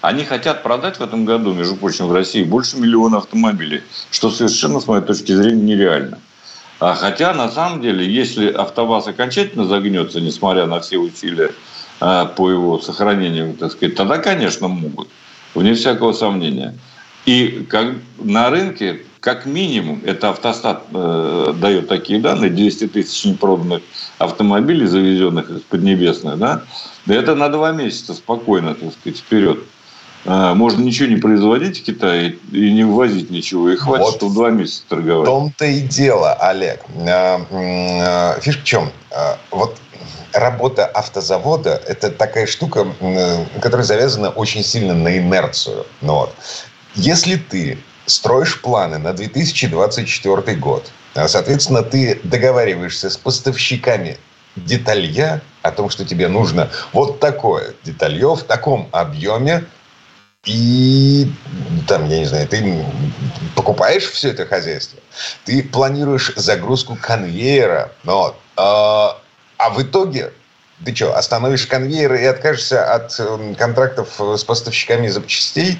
Они 0.00 0.24
хотят 0.24 0.62
продать 0.62 0.98
в 0.98 1.02
этом 1.02 1.24
году, 1.24 1.52
между 1.52 1.76
прочим, 1.76 2.06
в 2.06 2.12
России 2.12 2.42
больше 2.42 2.78
миллиона 2.78 3.18
автомобилей, 3.18 3.82
что 4.10 4.30
совершенно, 4.30 4.80
с 4.80 4.86
моей 4.86 5.02
точки 5.02 5.32
зрения, 5.32 5.62
нереально. 5.62 6.18
А 6.80 6.94
хотя, 6.94 7.34
на 7.34 7.50
самом 7.50 7.80
деле, 7.80 8.08
если 8.08 8.52
АвтоВАЗ 8.52 9.08
окончательно 9.08 9.66
загнется, 9.66 10.20
несмотря 10.20 10.66
на 10.66 10.80
все 10.80 10.98
усилия 10.98 11.50
а, 12.00 12.26
по 12.26 12.50
его 12.50 12.78
сохранению, 12.78 13.54
так 13.54 13.72
сказать, 13.72 13.96
тогда, 13.96 14.18
конечно, 14.18 14.68
могут, 14.68 15.08
вне 15.54 15.74
всякого 15.74 16.12
сомнения. 16.12 16.76
И 17.26 17.66
как 17.68 17.94
на 18.18 18.50
рынке 18.50 19.02
как 19.20 19.46
минимум, 19.46 20.02
это 20.04 20.30
автостат 20.30 20.84
э, 20.92 21.54
дает 21.56 21.88
такие 21.88 22.20
данные, 22.20 22.50
200 22.50 22.88
тысяч 22.88 23.24
непроданных 23.24 23.82
автомобилей, 24.18 24.86
завезенных 24.86 25.50
из 25.50 25.60
Поднебесной, 25.62 26.36
да, 26.36 26.62
это 27.06 27.34
на 27.34 27.48
два 27.48 27.72
месяца 27.72 28.14
спокойно, 28.14 28.74
так 28.74 28.92
сказать, 28.92 29.18
вперед. 29.18 29.60
А, 30.24 30.54
можно 30.54 30.82
ничего 30.82 31.08
не 31.08 31.16
производить 31.16 31.80
в 31.80 31.84
Китае 31.84 32.38
и 32.52 32.72
не 32.72 32.84
ввозить 32.84 33.30
ничего. 33.30 33.70
И 33.70 33.76
хватит, 33.76 34.04
вот 34.04 34.14
что 34.16 34.28
два 34.30 34.50
месяца 34.50 34.82
торговать. 34.88 35.28
В 35.28 35.30
том-то 35.30 35.64
и 35.64 35.80
дело, 35.80 36.34
Олег. 36.34 36.80
А, 37.06 37.40
а, 37.50 38.40
фишка 38.40 38.60
в 38.60 38.64
чем? 38.64 38.90
Вот 39.50 39.78
работа 40.32 40.86
автозавода– 40.86 41.80
это 41.86 42.10
такая 42.10 42.46
штука, 42.46 42.86
которая 43.60 43.86
завязана 43.86 44.30
очень 44.30 44.62
сильно 44.62 44.94
на 44.94 45.16
инерцию. 45.16 45.86
Ну, 46.02 46.14
вот. 46.14 46.34
Если 46.94 47.36
ты 47.36 47.78
строишь 48.08 48.60
планы 48.60 48.98
на 48.98 49.12
2024 49.12 50.56
год, 50.56 50.90
соответственно, 51.14 51.82
ты 51.82 52.20
договариваешься 52.24 53.10
с 53.10 53.16
поставщиками 53.16 54.18
деталья 54.56 55.40
о 55.62 55.70
том, 55.70 55.90
что 55.90 56.04
тебе 56.04 56.28
нужно 56.28 56.70
вот 56.92 57.20
такое 57.20 57.74
деталье 57.84 58.34
в 58.34 58.42
таком 58.42 58.88
объеме, 58.92 59.64
и 60.44 61.30
там, 61.86 62.08
я 62.08 62.20
не 62.20 62.24
знаю, 62.24 62.48
ты 62.48 62.84
покупаешь 63.54 64.04
все 64.04 64.30
это 64.30 64.46
хозяйство, 64.46 64.98
ты 65.44 65.62
планируешь 65.62 66.32
загрузку 66.36 66.96
конвейера, 67.00 67.92
ну 68.04 68.16
вот, 68.16 68.36
а, 68.56 69.20
а 69.58 69.70
в 69.70 69.82
итоге 69.82 70.32
ты 70.84 70.94
что, 70.94 71.16
остановишь 71.16 71.66
конвейер 71.66 72.14
и 72.14 72.24
откажешься 72.24 72.94
от 72.94 73.20
контрактов 73.58 74.08
с 74.18 74.44
поставщиками 74.44 75.08
запчастей 75.08 75.78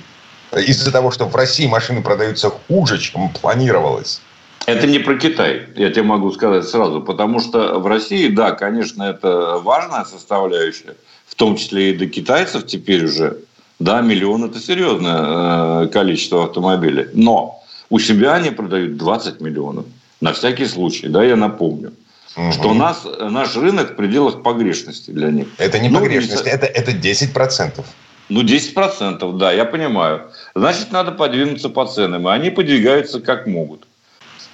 из-за 0.57 0.93
того, 0.93 1.11
что 1.11 1.27
в 1.27 1.35
России 1.37 1.67
машины 1.67 2.03
продаются 2.03 2.51
хуже, 2.51 2.99
чем 2.99 3.31
планировалось? 3.31 4.21
Это 4.67 4.87
не 4.87 4.99
про 4.99 5.17
Китай, 5.17 5.63
я 5.77 5.91
тебе 5.91 6.03
могу 6.03 6.31
сказать 6.31 6.69
сразу, 6.69 7.01
потому 7.01 7.41
что 7.41 7.79
в 7.79 7.87
России, 7.87 8.29
да, 8.29 8.53
конечно, 8.53 9.03
это 9.03 9.59
важная 9.63 10.05
составляющая, 10.05 10.95
в 11.27 11.35
том 11.37 11.57
числе 11.57 11.93
и 11.93 11.97
до 11.97 12.07
китайцев 12.07 12.67
теперь 12.67 13.07
уже, 13.07 13.39
да, 13.79 14.03
миллион– 14.03 14.45
это 14.51 14.59
серьезное 14.59 15.85
э, 15.85 15.89
количество 15.89 16.45
автомобилей. 16.45 17.07
Но 17.15 17.63
у 17.89 17.99
себя 17.99 18.35
они 18.35 18.51
продают 18.51 18.99
20 18.99 19.41
миллионов. 19.41 19.87
На 20.21 20.33
всякий 20.33 20.67
случай, 20.67 21.09
да, 21.09 21.25
я 21.25 21.37
напомню. 21.37 21.93
Угу. 22.37 22.53
Что 22.53 22.69
у 22.71 22.75
нас, 22.75 23.07
наш 23.21 23.57
рынок 23.57 23.93
в 23.93 23.97
пределах 23.97 24.43
погрешности 24.43 25.11
для 25.11 25.31
них. 25.31 25.47
Это 25.59 25.79
не 25.79 25.89
ну, 25.89 26.01
погрешность, 26.01 26.47
это, 26.47 26.67
это 26.67 26.91
10%. 26.91 27.85
Ну, 28.29 28.43
10%, 28.43 29.39
да, 29.39 29.53
я 29.53 29.65
понимаю. 29.65 30.31
Значит, 30.55 30.93
надо 30.93 31.13
подвинуться 31.13 31.69
по 31.69 31.87
ценам. 31.87 32.29
И 32.29 32.33
они 32.33 32.51
подвигаются 32.51 33.21
как 33.21 33.47
могут. 33.47 33.87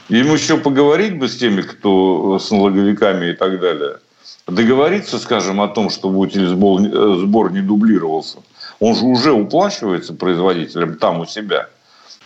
Им 0.08 0.32
еще 0.32 0.58
поговорить 0.58 1.18
бы 1.18 1.28
с 1.28 1.36
теми, 1.36 1.62
кто 1.62 2.38
с 2.38 2.50
налоговиками 2.50 3.30
и 3.30 3.32
так 3.32 3.60
далее. 3.60 3.98
Договориться, 4.46 5.18
скажем, 5.18 5.60
о 5.60 5.68
том, 5.68 5.90
чтобы 5.90 6.18
утилизбор 6.18 6.80
сбор 7.18 7.52
не 7.52 7.60
дублировался– 7.60 8.38
он 8.80 8.94
же 8.94 9.04
уже 9.04 9.32
уплачивается 9.32 10.14
производителям 10.14 10.96
там 10.96 11.20
у 11.20 11.26
себя. 11.26 11.68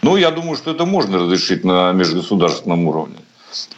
Ну, 0.02 0.16
я 0.16 0.30
думаю, 0.30 0.56
что 0.56 0.70
это 0.70 0.84
можно 0.84 1.18
разрешить 1.18 1.64
на 1.64 1.92
межгосударственном 1.92 2.86
уровне. 2.86 3.16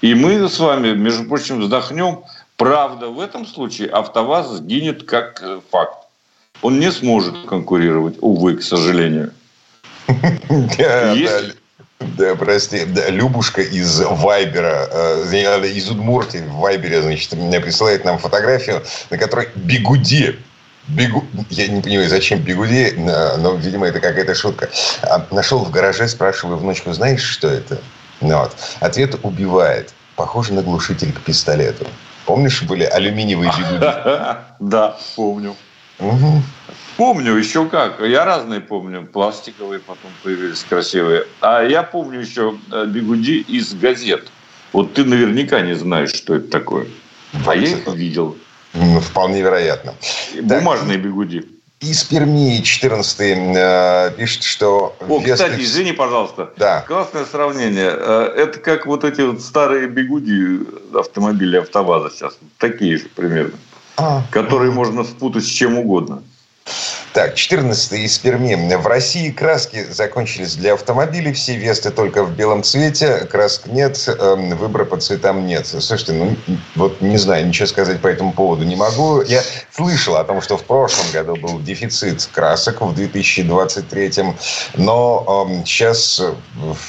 И 0.00 0.15
мы 0.15 0.49
с 0.49 0.59
вами, 0.59 0.95
между 0.95 1.25
прочим, 1.25 1.61
вздохнем. 1.61 2.21
Правда, 2.57 3.09
в 3.09 3.21
этом 3.21 3.47
случае 3.47 3.89
АвтоВАЗ 3.89 4.59
сгинет 4.59 5.05
как 5.05 5.43
э, 5.43 5.61
факт. 5.71 6.09
Он 6.62 6.79
не 6.79 6.90
сможет 6.93 7.47
конкурировать, 7.47 8.17
увы, 8.21 8.57
к 8.57 8.62
сожалению. 8.62 9.33
Есть... 10.09 11.57
Да, 12.00 12.35
прости, 12.35 12.87
да, 12.87 13.11
Любушка 13.11 13.61
из 13.61 14.00
Вайбера, 14.00 14.88
э, 14.90 15.69
из 15.75 15.90
Удмуртии 15.90 16.38
в 16.38 16.57
Вайбере, 16.57 17.02
значит, 17.02 17.35
мне 17.35 17.61
присылает 17.61 18.07
нам 18.07 18.19
фотографию, 18.19 18.83
на 19.11 19.19
которой 19.19 19.49
бигуди 19.55 20.38
Бегу... 20.88 21.25
Я 21.50 21.69
не 21.69 21.83
понимаю, 21.83 22.09
зачем 22.09 22.40
бегуди, 22.40 22.95
но, 22.97 23.55
видимо, 23.55 23.87
это 23.87 24.00
какая-то 24.00 24.35
шутка. 24.35 24.71
А, 25.02 25.25
нашел 25.31 25.59
в 25.61 25.71
гараже, 25.71 26.09
спрашиваю 26.09 26.59
внучку, 26.59 26.93
знаешь, 26.93 27.23
что 27.23 27.49
это? 27.49 27.79
Ну, 28.21 28.38
вот. 28.38 28.57
Ответ 28.81 29.17
убивает. 29.23 29.95
Похоже 30.17 30.52
на 30.52 30.62
глушитель 30.62 31.12
к 31.12 31.21
пистолету. 31.21 31.87
Помнишь, 32.26 32.62
были 32.62 32.85
алюминиевые 32.85 33.52
бегуди? 33.57 33.81
Да, 34.61 34.97
помню. 35.17 35.55
Помню, 36.97 37.35
еще 37.37 37.66
как. 37.66 38.00
Я 38.00 38.25
разные 38.25 38.61
помню. 38.61 39.07
Пластиковые 39.07 39.80
потом 39.80 40.10
появились 40.23 40.65
красивые. 40.69 41.26
А 41.41 41.63
я 41.63 41.82
помню 41.82 42.21
еще 42.21 42.56
э, 42.71 42.84
бегуди 42.86 43.41
из 43.41 43.73
газет. 43.75 44.28
Вот 44.73 44.95
ты 44.95 45.04
наверняка 45.04 45.60
не 45.60 45.75
знаешь, 45.75 46.13
что 46.13 46.34
это 46.34 46.49
такое. 46.49 46.86
А 47.47 47.54
я 47.54 47.69
их 47.69 47.86
видел. 47.89 48.36
Вполне 49.02 49.41
вероятно. 49.43 49.95
Бумажные 50.43 50.99
так, 50.99 51.06
бегуди. 51.06 51.45
Из 51.80 52.04
Перми 52.04 52.60
14 52.63 53.21
э, 53.21 54.13
пишет, 54.19 54.43
что... 54.43 54.95
О, 55.08 55.21
кстати, 55.21 55.63
извини, 55.63 55.93
пожалуйста. 55.93 56.52
Да. 56.58 56.82
Классное 56.82 57.25
сравнение. 57.25 57.91
Э, 57.91 58.32
это 58.36 58.58
как 58.58 58.84
вот 58.84 59.04
эти 59.04 59.23
вот 59.23 59.41
старые 59.41 59.89
бегуди 59.89 60.67
автомобили 60.95 61.56
АвтоВАЗа 61.56 62.10
сейчас. 62.10 62.39
Такие 62.58 62.99
же 62.99 63.08
примерно. 63.08 63.54
А. 64.00 64.23
Которые 64.30 64.73
можно 64.73 65.04
спутать 65.04 65.45
с 65.45 65.49
чем 65.49 65.78
угодно. 65.78 66.23
Так, 67.13 67.34
14 67.34 67.93
из 67.93 68.19
Перми. 68.19 68.76
В 68.76 68.86
России 68.86 69.30
краски 69.30 69.84
закончились 69.91 70.54
для 70.54 70.75
автомобилей. 70.75 71.32
Все 71.32 71.56
Весты 71.56 71.91
только 71.91 72.23
в 72.23 72.36
белом 72.36 72.63
цвете. 72.63 73.26
Красок 73.26 73.67
нет, 73.67 73.99
эм, 74.06 74.56
выбора 74.56 74.84
по 74.84 74.97
цветам 74.97 75.45
нет. 75.45 75.67
Слушайте, 75.67 76.13
ну 76.13 76.36
вот 76.76 77.00
не 77.00 77.17
знаю, 77.17 77.49
ничего 77.49 77.67
сказать 77.67 78.00
по 78.00 78.06
этому 78.06 78.32
поводу 78.32 78.65
не 78.65 78.76
могу. 78.76 79.23
Я 79.23 79.43
слышал 79.73 80.17
о 80.17 80.25
том, 80.25 80.41
что 80.41 80.56
в 80.56 80.63
прошлом 80.63 81.06
году 81.13 81.34
был 81.34 81.58
дефицит 81.58 82.28
красок 82.32 82.80
в 82.80 82.95
2023. 82.95 84.13
Но 84.76 85.49
э, 85.50 85.65
сейчас 85.67 86.23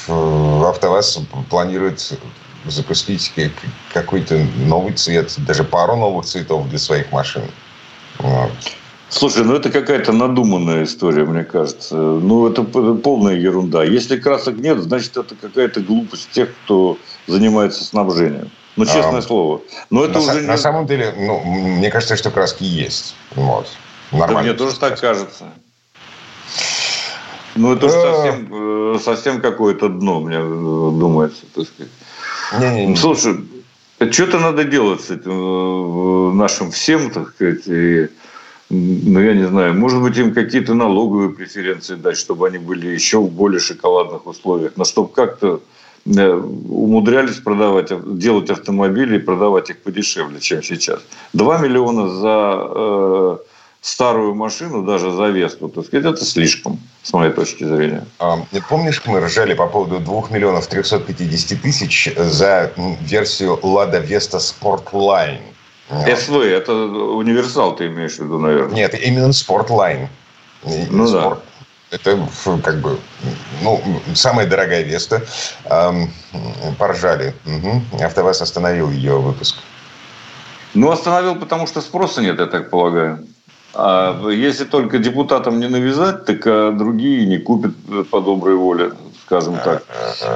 АвтоВАЗ 0.08 1.20
планирует 1.50 2.14
запустить 2.66 3.34
какой-то 3.94 4.46
новый 4.66 4.94
цвет, 4.94 5.34
даже 5.46 5.64
пару 5.64 5.96
новых 5.96 6.26
цветов 6.26 6.70
для 6.70 6.80
своих 6.80 7.12
машин. 7.12 7.44
Вот. 8.20 8.52
Слушай, 9.10 9.44
ну 9.44 9.56
это 9.56 9.70
какая-то 9.70 10.14
надуманная 10.14 10.86
история, 10.86 11.26
мне 11.26 11.44
кажется. 11.44 11.96
Ну 11.96 12.48
это 12.48 12.64
полная 12.64 13.36
ерунда. 13.36 13.84
Если 13.84 14.18
красок 14.18 14.56
нет, 14.56 14.80
значит 14.80 15.18
это 15.18 15.36
какая-то 15.36 15.82
глупость 15.82 16.30
тех, 16.32 16.50
кто 16.64 16.98
занимается 17.28 17.84
снабжением. 17.84 18.50
Ну, 18.78 18.86
честное 18.86 19.20
а, 19.20 19.22
слово. 19.22 19.62
Но 19.90 20.06
это 20.06 20.14
на, 20.14 20.20
уже 20.20 20.42
на 20.42 20.58
самом 20.58 20.88
деле, 20.88 21.14
ну, 21.18 21.42
мне 21.44 21.92
кажется, 21.92 22.16
что 22.16 22.32
краски 22.32 22.64
есть. 22.64 23.16
Вот. 23.36 23.68
Нормально. 24.12 24.36
Да 24.36 24.42
мне 24.42 24.54
тоже 24.54 24.80
так 24.80 25.00
кажется. 25.00 25.52
Ну, 27.56 27.74
это 27.74 27.90
же 27.90 27.96
э. 27.96 28.02
совсем, 28.02 28.96
э, 28.96 29.00
совсем 29.00 29.42
какое-то 29.42 29.90
дно, 29.90 30.22
мне 30.22 30.38
э, 30.38 30.40
думается, 30.42 31.42
так 31.54 31.66
сказать. 31.68 31.92
Не, 32.60 32.70
не, 32.74 32.86
не. 32.88 32.96
Слушай, 32.96 33.38
что-то 34.12 34.40
надо 34.40 34.64
делать 34.64 35.02
с 35.02 35.12
этим 35.12 36.38
нашим 36.38 36.72
всем, 36.72 37.12
так 37.12 37.30
сказать, 37.30 37.68
и 37.68 38.10
ну, 38.70 39.20
я 39.20 39.34
не 39.34 39.48
знаю, 39.48 39.74
может 39.74 40.02
быть, 40.02 40.18
им 40.18 40.34
какие-то 40.34 40.74
налоговые 40.74 41.32
преференции 41.32 41.96
дать, 41.96 42.18
чтобы 42.18 42.48
они 42.48 42.58
были 42.58 42.88
еще 42.88 43.20
в 43.20 43.30
более 43.30 43.60
шоколадных 43.60 44.26
условиях, 44.26 44.74
но 44.78 44.86
чтобы 44.86 45.10
как-то 45.10 45.62
э, 46.06 46.34
умудрялись 46.34 47.36
продавать, 47.36 47.92
делать 48.18 48.50
автомобили 48.50 49.18
и 49.18 49.20
продавать 49.20 49.70
их 49.72 49.80
подешевле, 49.80 50.40
чем 50.40 50.64
сейчас. 50.64 51.02
2 51.34 51.58
миллиона 51.58 52.08
за 52.08 52.68
э, 52.70 53.38
старую 53.82 54.36
машину, 54.36 54.84
даже 54.84 55.12
за 55.12 55.28
Весту, 55.28 55.68
так 55.68 55.86
сказать, 55.86 56.06
это 56.06 56.24
слишком, 56.24 56.80
с 57.02 57.12
моей 57.14 57.34
точки 57.34 57.64
зрения. 57.64 58.06
А, 58.20 58.38
помнишь, 58.70 59.02
мы 59.06 59.20
ржали 59.20 59.56
по 59.56 59.68
поводу 59.68 60.00
2 60.00 60.30
миллионов 60.30 60.68
350 60.68 61.62
тысяч 61.62 62.14
за 62.16 62.72
версию 63.02 63.60
Лада 63.64 64.00
Веста 64.00 64.38
Sport 64.38 64.92
СВ, 65.90 66.36
это 66.36 66.74
универсал 66.74 67.76
ты 67.76 67.88
имеешь 67.88 68.16
в 68.16 68.20
виду, 68.20 68.40
наверное? 68.40 68.76
Нет, 68.76 68.94
именно 68.94 69.34
спортлайн. 69.34 70.08
Ну 70.64 71.08
спорт. 71.08 71.40
да. 71.40 71.98
Это 71.98 72.30
как 72.64 72.80
бы 72.80 72.98
ну, 73.62 73.82
самая 74.14 74.48
дорогая 74.48 74.84
Веста. 74.84 75.26
Поржали. 76.78 77.34
Угу. 77.46 78.04
АвтоВАЗ 78.06 78.42
остановил 78.42 78.90
ее 78.90 79.20
выпуск. 79.20 79.58
Ну, 80.74 80.90
остановил, 80.90 81.36
потому 81.36 81.68
что 81.68 81.82
спроса 81.82 82.22
нет, 82.22 82.40
я 82.40 82.46
так 82.46 82.70
полагаю. 82.70 83.28
А 83.74 84.30
если 84.30 84.66
только 84.66 85.00
депутатам 85.00 85.60
не 85.60 85.68
навязать, 85.68 86.26
так 86.26 86.46
а 86.46 86.72
другие 86.72 87.26
не 87.26 87.38
купят 87.38 87.74
по 88.10 88.22
доброй 88.22 88.56
воле 88.56 88.92
скажем 89.32 89.58
так. 89.64 89.84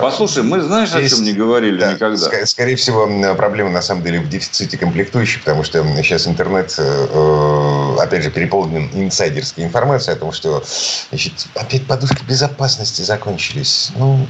Послушай, 0.01 0.43
мы 0.43 0.61
знаешь, 0.61 0.89
Здесь, 0.89 1.11
о 1.11 1.15
чем 1.17 1.25
не 1.25 1.33
говорили 1.33 1.77
да, 1.79 1.93
никогда? 1.93 2.29
Ск- 2.29 2.45
скорее 2.45 2.77
всего, 2.77 3.09
проблема 3.35 3.69
на 3.69 3.81
самом 3.81 4.03
деле 4.03 4.21
в 4.21 4.29
дефиците 4.29 4.77
комплектующих, 4.77 5.41
потому 5.41 5.63
что 5.63 5.83
сейчас 5.97 6.27
интернет, 6.27 6.73
э, 6.77 7.95
опять 7.99 8.23
же, 8.23 8.31
переполнен 8.31 8.89
инсайдерской 8.93 9.65
информацией 9.65 10.15
о 10.15 10.19
том, 10.19 10.31
что 10.31 10.63
значит, 11.09 11.47
опять 11.55 11.85
подушки 11.87 12.23
безопасности 12.25 13.01
закончились. 13.01 13.91
Ну, 13.97 14.27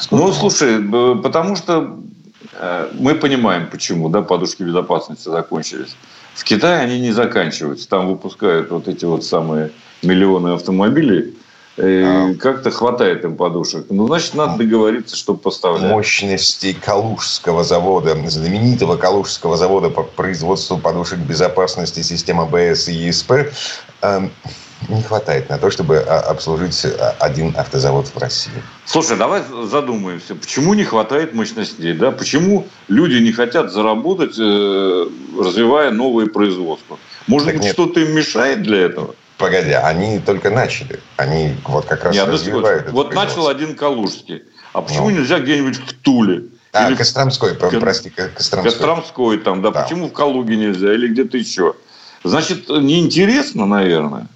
Сколько 0.00 0.24
ну, 0.26 0.32
слушай, 0.34 0.82
потому 1.22 1.56
что 1.56 1.80
э, 1.80 1.86
мы 2.92 3.14
понимаем, 3.14 3.68
почему 3.70 4.08
да, 4.08 4.22
подушки 4.22 4.62
безопасности 4.62 5.28
закончились. 5.28 5.96
В 6.34 6.44
Китае 6.44 6.80
они 6.80 7.00
не 7.00 7.12
заканчиваются. 7.12 7.88
Там 7.88 8.08
выпускают 8.08 8.70
вот 8.70 8.88
эти 8.88 9.04
вот 9.04 9.24
самые 9.24 9.70
миллионы 10.02 10.54
автомобилей. 10.54 11.34
А. 11.80 12.34
Как-то 12.34 12.70
хватает 12.70 13.24
им 13.24 13.36
подушек. 13.36 13.86
Ну, 13.90 14.06
значит, 14.08 14.34
надо 14.34 14.58
договориться, 14.58 15.16
чтобы 15.16 15.38
поставлять. 15.38 15.90
Мощности 15.90 16.72
Калужского 16.72 17.62
завода, 17.62 18.16
знаменитого 18.28 18.96
Калужского 18.96 19.56
завода 19.56 19.88
по 19.88 20.02
производству 20.02 20.76
подушек 20.76 21.18
безопасности 21.18 22.02
системы 22.02 22.46
БС 22.46 22.88
и 22.88 22.94
ЕСП 22.94 23.32
эм, 24.02 24.32
не 24.88 25.02
хватает 25.02 25.48
на 25.48 25.58
то, 25.58 25.70
чтобы 25.70 25.98
а, 25.98 26.20
обслужить 26.20 26.84
а, 26.84 27.16
один 27.18 27.54
автозавод 27.56 28.06
в 28.06 28.18
России. 28.18 28.52
Слушай, 28.84 29.16
давай 29.16 29.42
задумаемся, 29.64 30.34
почему 30.34 30.74
не 30.74 30.84
хватает 30.84 31.34
мощностей, 31.34 31.94
да? 31.94 32.10
Почему 32.10 32.66
люди 32.86 33.16
не 33.22 33.32
хотят 33.32 33.72
заработать, 33.72 34.38
э, 34.38 35.08
развивая 35.38 35.90
новые 35.90 36.28
производства? 36.28 36.98
Может 37.26 37.48
так 37.48 37.56
быть, 37.58 37.68
что-то 37.70 38.00
им 38.00 38.14
мешает 38.14 38.62
для 38.62 38.78
этого? 38.78 39.14
Погоди, 39.36 39.72
они 39.72 40.18
только 40.18 40.50
начали. 40.50 41.00
Они 41.16 41.54
вот 41.64 41.86
как 41.86 42.04
раз 42.04 42.14
Нет, 42.14 42.28
развивают 42.28 42.90
Вот 42.90 43.14
начал 43.14 43.48
один 43.48 43.76
Калужский. 43.76 44.42
А 44.72 44.82
почему 44.82 45.10
ну. 45.10 45.16
нельзя 45.16 45.38
где-нибудь 45.38 45.76
в 45.76 45.92
Туле? 46.02 46.44
А, 46.72 46.88
Или 46.88 46.96
Костромской, 46.96 47.54
в... 47.54 47.80
прости, 47.80 48.10
Костромской. 48.10 48.70
Костромской 48.70 49.38
там, 49.38 49.62
да. 49.62 49.70
да. 49.70 49.82
Почему 49.82 50.08
в 50.08 50.12
Калуге 50.12 50.56
нельзя? 50.56 50.92
Или 50.92 51.08
где-то 51.08 51.38
еще? 51.38 51.74
Значит, 52.24 52.68
неинтересно, 52.68 53.64
наверное. 53.64 54.26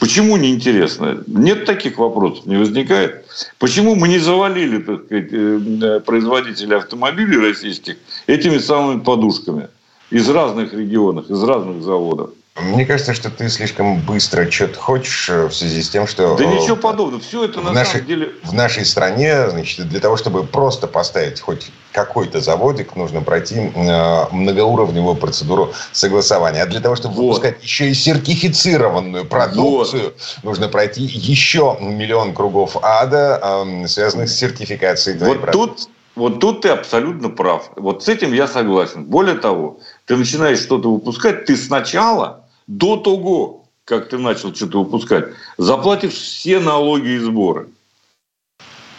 Почему 0.00 0.38
неинтересно? 0.38 1.22
Нет 1.26 1.66
таких 1.66 1.98
вопросов, 1.98 2.46
не 2.46 2.56
возникает. 2.56 3.26
Почему 3.58 3.94
мы 3.94 4.08
не 4.08 4.18
завалили 4.18 4.78
так 4.78 5.04
сказать, 5.04 5.28
э, 5.30 6.00
производителей 6.00 6.78
автомобилей 6.78 7.36
российских 7.36 7.96
этими 8.26 8.56
самыми 8.58 9.00
подушками 9.00 9.68
из 10.10 10.26
разных 10.30 10.72
регионов, 10.72 11.30
из 11.30 11.42
разных 11.42 11.82
заводов? 11.82 12.30
Мне 12.62 12.86
кажется, 12.86 13.14
что 13.14 13.30
ты 13.30 13.48
слишком 13.48 14.00
быстро 14.00 14.50
что-то 14.50 14.78
хочешь 14.78 15.28
э, 15.28 15.46
в 15.46 15.52
связи 15.52 15.82
с 15.82 15.88
тем, 15.88 16.06
что... 16.06 16.36
Да 16.36 16.44
ничего 16.44 16.76
подобного. 16.76 17.20
Все 17.20 17.44
это 17.44 17.60
на 17.60 17.72
нашей, 17.72 17.92
самом 17.92 18.06
деле... 18.06 18.32
В 18.42 18.52
нашей 18.52 18.84
стране, 18.84 19.50
значит, 19.50 19.88
для 19.88 20.00
того, 20.00 20.16
чтобы 20.16 20.44
просто 20.44 20.86
поставить 20.86 21.40
хоть 21.40 21.70
какой-то 21.92 22.40
заводик, 22.40 22.96
нужно 22.96 23.20
пройти 23.20 23.56
э, 23.56 24.24
многоуровневую 24.30 25.16
процедуру 25.16 25.72
согласования. 25.92 26.62
А 26.62 26.66
для 26.66 26.80
того, 26.80 26.96
чтобы 26.96 27.14
вот. 27.14 27.22
выпускать 27.22 27.62
еще 27.62 27.90
и 27.90 27.94
сертифицированную 27.94 29.24
продукцию, 29.24 30.02
вот. 30.02 30.44
нужно 30.44 30.68
пройти 30.68 31.02
еще 31.02 31.76
миллион 31.80 32.34
кругов 32.34 32.76
ада, 32.82 33.40
э, 33.42 33.86
связанных 33.86 34.28
с 34.28 34.36
сертификацией 34.36 35.18
твоей 35.18 35.34
вот 35.34 35.42
продукции. 35.42 35.84
Тут 35.84 35.90
вот 36.16 36.40
тут 36.40 36.62
ты 36.62 36.68
абсолютно 36.68 37.28
прав. 37.28 37.70
Вот 37.76 38.02
с 38.02 38.08
этим 38.08 38.32
я 38.32 38.46
согласен. 38.46 39.04
Более 39.04 39.36
того, 39.36 39.78
ты 40.06 40.16
начинаешь 40.16 40.58
что-то 40.58 40.92
выпускать, 40.92 41.46
ты 41.46 41.56
сначала, 41.56 42.44
до 42.70 42.96
того, 42.96 43.64
как 43.84 44.08
ты 44.08 44.18
начал 44.18 44.54
что-то 44.54 44.84
выпускать, 44.84 45.30
заплатишь 45.58 46.12
все 46.12 46.60
налоги 46.60 47.08
и 47.08 47.18
сборы. 47.18 47.68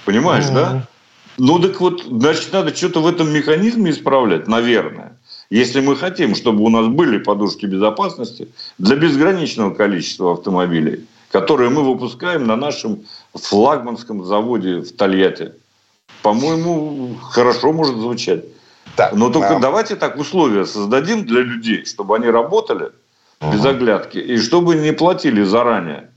Понимаешь, 0.03 0.45
mm-hmm. 0.45 0.53
да? 0.53 0.88
Ну 1.38 1.57
так 1.60 1.79
вот, 1.79 2.03
значит, 2.03 2.51
надо 2.51 2.75
что-то 2.75 3.01
в 3.01 3.07
этом 3.07 3.31
механизме 3.31 3.91
исправлять, 3.91 4.47
наверное. 4.47 5.17
Если 5.49 5.79
мы 5.79 5.95
хотим, 5.95 6.36
чтобы 6.36 6.63
у 6.63 6.69
нас 6.69 6.88
были 6.88 7.17
подушки 7.17 7.65
безопасности 7.65 8.49
для 8.77 8.97
безграничного 8.97 9.73
количества 9.73 10.34
автомобилей, 10.34 11.07
которые 11.29 11.69
мы 11.69 11.84
выпускаем 11.84 12.45
на 12.45 12.57
нашем 12.57 13.05
флагманском 13.34 14.25
заводе 14.25 14.79
в 14.79 14.91
Тольятти. 14.91 15.53
По-моему, 16.21 17.15
хорошо 17.21 17.71
может 17.71 17.95
звучать. 17.95 18.43
Так, 18.97 19.13
Но 19.13 19.29
только 19.29 19.55
а... 19.55 19.60
давайте 19.60 19.95
так 19.95 20.17
условия 20.17 20.65
создадим 20.65 21.25
для 21.25 21.41
людей, 21.41 21.86
чтобы 21.86 22.17
они 22.17 22.27
работали 22.27 22.91
угу. 23.41 23.54
без 23.54 23.65
оглядки 23.65 24.17
и 24.17 24.38
чтобы 24.38 24.75
не 24.75 24.93
платили 24.93 25.43
заранее. 25.43 26.10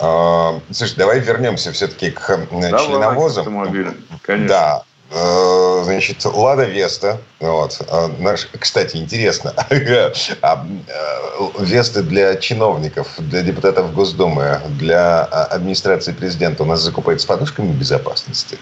А, 0.00 0.60
слушай, 0.70 0.96
давай 0.96 1.18
вернемся 1.20 1.72
все-таки 1.72 2.10
к 2.10 2.30
э, 2.30 2.46
давай, 2.50 2.86
членовозам. 2.86 3.44
К 3.44 4.22
конечно. 4.22 4.48
Да. 4.48 4.82
Э, 5.10 5.82
значит, 5.84 6.24
Лада 6.24 6.64
Веста. 6.64 7.18
Вот. 7.40 7.80
А, 7.88 8.08
наш, 8.18 8.46
кстати, 8.58 8.96
интересно. 8.96 9.54
А, 10.42 10.66
э, 10.86 11.64
Весты 11.64 12.02
для 12.02 12.36
чиновников, 12.36 13.08
для 13.18 13.42
депутатов 13.42 13.92
Госдумы, 13.92 14.60
для 14.78 15.24
администрации 15.24 16.12
президента 16.12 16.62
у 16.62 16.66
нас 16.66 16.80
закупают 16.80 17.20
с 17.20 17.24
подушками 17.24 17.72
безопасности. 17.72 18.58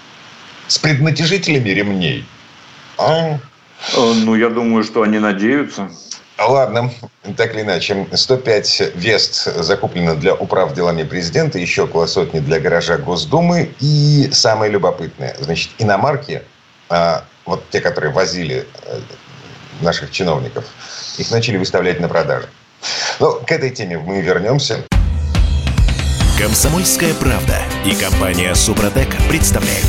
С 0.68 0.78
преднатяжителями 0.78 1.68
ремней. 1.68 2.24
А? 2.98 3.38
Ну, 3.94 4.34
я 4.34 4.48
думаю, 4.48 4.84
что 4.84 5.02
они 5.02 5.18
надеются. 5.18 5.90
Ладно, 6.38 6.90
так 7.37 7.55
или 7.55 7.62
иначе. 7.62 8.07
105 8.12 8.92
Вест 8.94 9.44
закуплено 9.62 10.14
для 10.14 10.35
управ 10.35 10.75
делами 10.75 11.03
президента, 11.03 11.59
еще 11.59 11.85
около 11.85 12.07
сотни 12.07 12.40
для 12.40 12.61
гаража 12.61 12.99
Госдумы. 12.99 13.75
И 13.81 14.29
самое 14.33 14.70
любопытное, 14.70 15.35
значит, 15.40 15.70
иномарки, 15.79 16.42
а, 16.88 17.25
вот 17.46 17.64
те, 17.70 17.81
которые 17.81 18.12
возили 18.12 18.66
э, 18.85 19.01
наших 19.81 20.11
чиновников, 20.11 20.64
их 21.16 21.31
начали 21.31 21.57
выставлять 21.57 22.01
на 22.01 22.09
продажу. 22.09 22.46
Но 23.18 23.33
к 23.33 23.51
этой 23.51 23.70
теме 23.70 23.99
мы 23.99 24.20
вернемся. 24.20 24.85
Комсомольская 26.38 27.14
правда 27.14 27.62
и 27.87 27.94
компания 27.94 28.55
Супротек 28.55 29.09
представляют. 29.29 29.87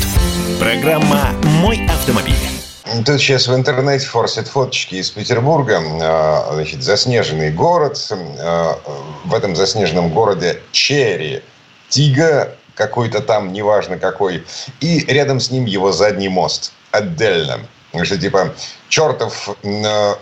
Программа 0.59 1.33
«Мой 1.43 1.85
автомобиль». 1.87 2.56
Тут 3.05 3.19
сейчас 3.19 3.47
в 3.47 3.55
интернете 3.55 4.05
форсят 4.05 4.47
фоточки 4.47 4.95
из 4.95 5.09
Петербурга. 5.09 5.81
А, 6.01 6.51
значит, 6.53 6.83
заснеженный 6.83 7.51
город. 7.51 7.97
А, 8.11 8.79
в 9.25 9.33
этом 9.33 9.55
заснеженном 9.55 10.09
городе 10.09 10.61
Черри. 10.71 11.41
Тига 11.89 12.55
какой-то 12.75 13.21
там, 13.21 13.53
неважно 13.53 13.97
какой. 13.97 14.45
И 14.79 14.99
рядом 15.07 15.39
с 15.39 15.51
ним 15.51 15.65
его 15.65 15.91
задний 15.91 16.29
мост. 16.29 16.73
Отдельно. 16.91 17.59
Что 18.03 18.17
типа, 18.17 18.53
чертов 18.89 19.57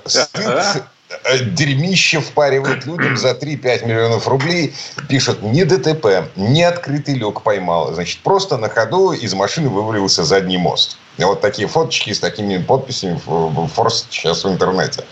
стыд 0.06 0.84
Э, 1.23 1.39
дерьмище 1.39 2.19
впаривают 2.19 2.86
людям 2.86 3.15
за 3.17 3.32
3-5 3.32 3.86
миллионов 3.86 4.28
рублей. 4.28 4.73
Пишут, 5.08 5.41
не 5.43 5.63
ДТП, 5.63 6.30
не 6.36 6.63
открытый 6.63 7.15
люк 7.15 7.43
поймал. 7.43 7.93
Значит, 7.93 8.21
просто 8.21 8.58
на 8.58 8.69
ходу 8.69 9.12
из 9.12 9.34
машины 9.34 9.69
вывалился 9.69 10.23
задний 10.23 10.58
мост. 10.58 10.97
Вот 11.17 11.41
такие 11.41 11.67
фоточки 11.67 12.12
с 12.12 12.19
такими 12.19 12.58
подписями 12.58 13.19
форс 13.67 14.08
сейчас 14.10 14.43
в 14.43 14.49
интернете. 14.49 15.06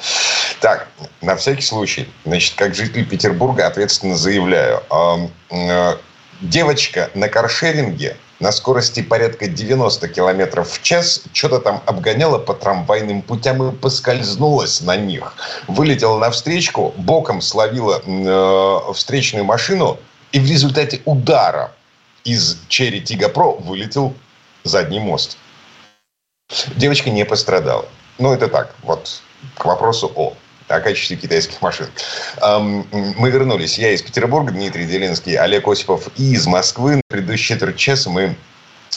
Так, 0.60 0.88
на 1.22 1.36
всякий 1.36 1.62
случай, 1.62 2.10
значит, 2.26 2.56
как 2.56 2.76
житель 2.76 3.06
Петербурга 3.06 3.68
ответственно 3.68 4.16
заявляю. 4.16 4.82
Э, 5.50 5.96
девочка 6.42 7.10
на 7.14 7.30
каршеринге 7.30 8.18
на 8.40 8.52
скорости 8.52 9.02
порядка 9.02 9.48
90 9.48 10.08
километров 10.10 10.70
в 10.70 10.82
час 10.84 11.22
что-то 11.32 11.60
там 11.60 11.82
обгоняла 11.86 12.40
по 12.40 12.54
трамвайным 12.54 13.22
путям 13.22 13.70
и 13.70 13.72
поскользнулась 13.72 14.82
на 14.82 14.98
них. 14.98 15.34
Вылетела 15.68 16.20
на 16.20 16.30
встречку, 16.30 16.94
боком 16.98 17.42
словила 17.42 18.02
э, 18.06 18.94
встречную 18.94 19.46
машину, 19.46 19.98
и 20.34 20.40
в 20.40 20.50
результате 20.50 21.02
удара 21.06 21.72
из 22.26 22.58
Черри 22.68 23.02
Тига 23.02 23.30
Про 23.30 23.54
вылетел 23.54 24.14
задний 24.64 25.00
мост. 25.00 25.38
Девочка 26.76 27.10
не 27.10 27.26
пострадала. 27.26 27.86
Ну, 28.20 28.34
это 28.34 28.48
так, 28.48 28.76
вот 28.84 29.22
к 29.58 29.66
вопросу 29.66 30.12
о 30.16 30.36
о 30.70 30.80
качестве 30.80 31.18
китайских 31.18 31.62
машин. 31.62 31.88
Мы 32.42 33.30
вернулись. 33.30 33.78
Я 33.78 33.92
из 33.92 34.02
Петербурга, 34.02 34.54
Дмитрий 34.54 34.86
Делинский, 34.86 35.36
Олег 35.36 35.68
Осипов 35.68 36.08
и 36.16 36.34
из 36.34 36.48
Москвы. 36.48 36.96
На 36.96 37.02
предыдущие 37.10 37.58
четверть 37.58 37.76
часа 37.76 38.10
мы 38.10 38.38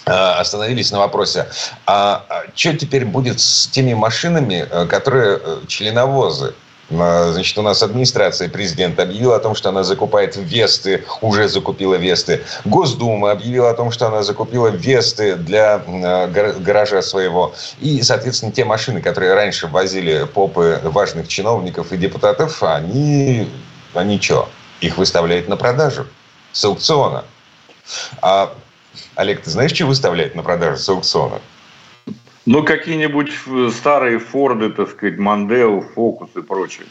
а, 0.07 0.41
остановились 0.41 0.93
на 0.93 1.01
вопросе, 1.01 1.49
а, 1.85 2.25
а 2.29 2.45
что 2.55 2.77
теперь 2.77 3.05
будет 3.05 3.41
с 3.41 3.67
теми 3.67 3.95
машинами, 3.95 4.67
э, 4.71 4.87
которые 4.87 5.41
э, 5.43 5.61
членовозы? 5.67 6.55
Значит, 6.89 7.59
у 7.59 7.63
нас 7.63 7.83
администрация 7.83 8.49
президента 8.49 9.03
объявила 9.03 9.37
о 9.37 9.41
том, 9.41 9.57
что 9.57 9.71
она 9.71 9.83
закупает 9.83 10.37
Весты, 10.37 11.05
уже 11.21 11.49
закупила 11.49 11.95
Весты. 11.95 12.45
Госдума 12.65 13.33
объявила 13.33 13.71
о 13.71 13.75
том, 13.75 13.91
что 13.91 14.07
она 14.07 14.23
закупила 14.23 14.69
Весты 14.69 15.35
для 15.35 15.79
гаража 15.79 17.03
своего. 17.03 17.55
И, 17.81 18.03
соответственно, 18.03 18.53
те 18.53 18.65
машины, 18.65 19.03
которые 19.03 19.35
раньше 19.35 19.67
возили 19.67 20.27
попы 20.33 20.81
важных 20.85 21.27
чиновников 21.27 21.93
и 21.93 21.97
депутатов, 21.97 22.63
они, 22.63 23.51
они 23.95 24.21
что? 24.21 24.49
Их 24.81 24.97
выставляют 24.97 25.49
на 25.49 25.57
продажу 25.57 26.07
с 26.53 26.65
аукциона. 26.65 27.25
А, 28.23 28.55
Олег, 29.17 29.43
ты 29.43 29.51
знаешь, 29.51 29.73
что 29.73 29.87
выставляют 29.87 30.37
на 30.37 30.43
продажу 30.43 30.77
с 30.77 30.89
аукциона? 30.89 31.41
Ну, 32.47 32.63
какие-нибудь 32.63 33.33
старые 33.75 34.19
Форды, 34.21 34.71
так 34.71 34.91
сказать, 34.91 35.19
Мандео, 35.19 35.81
Фокус 35.95 36.31
и 36.37 36.43
прочее. 36.43 36.87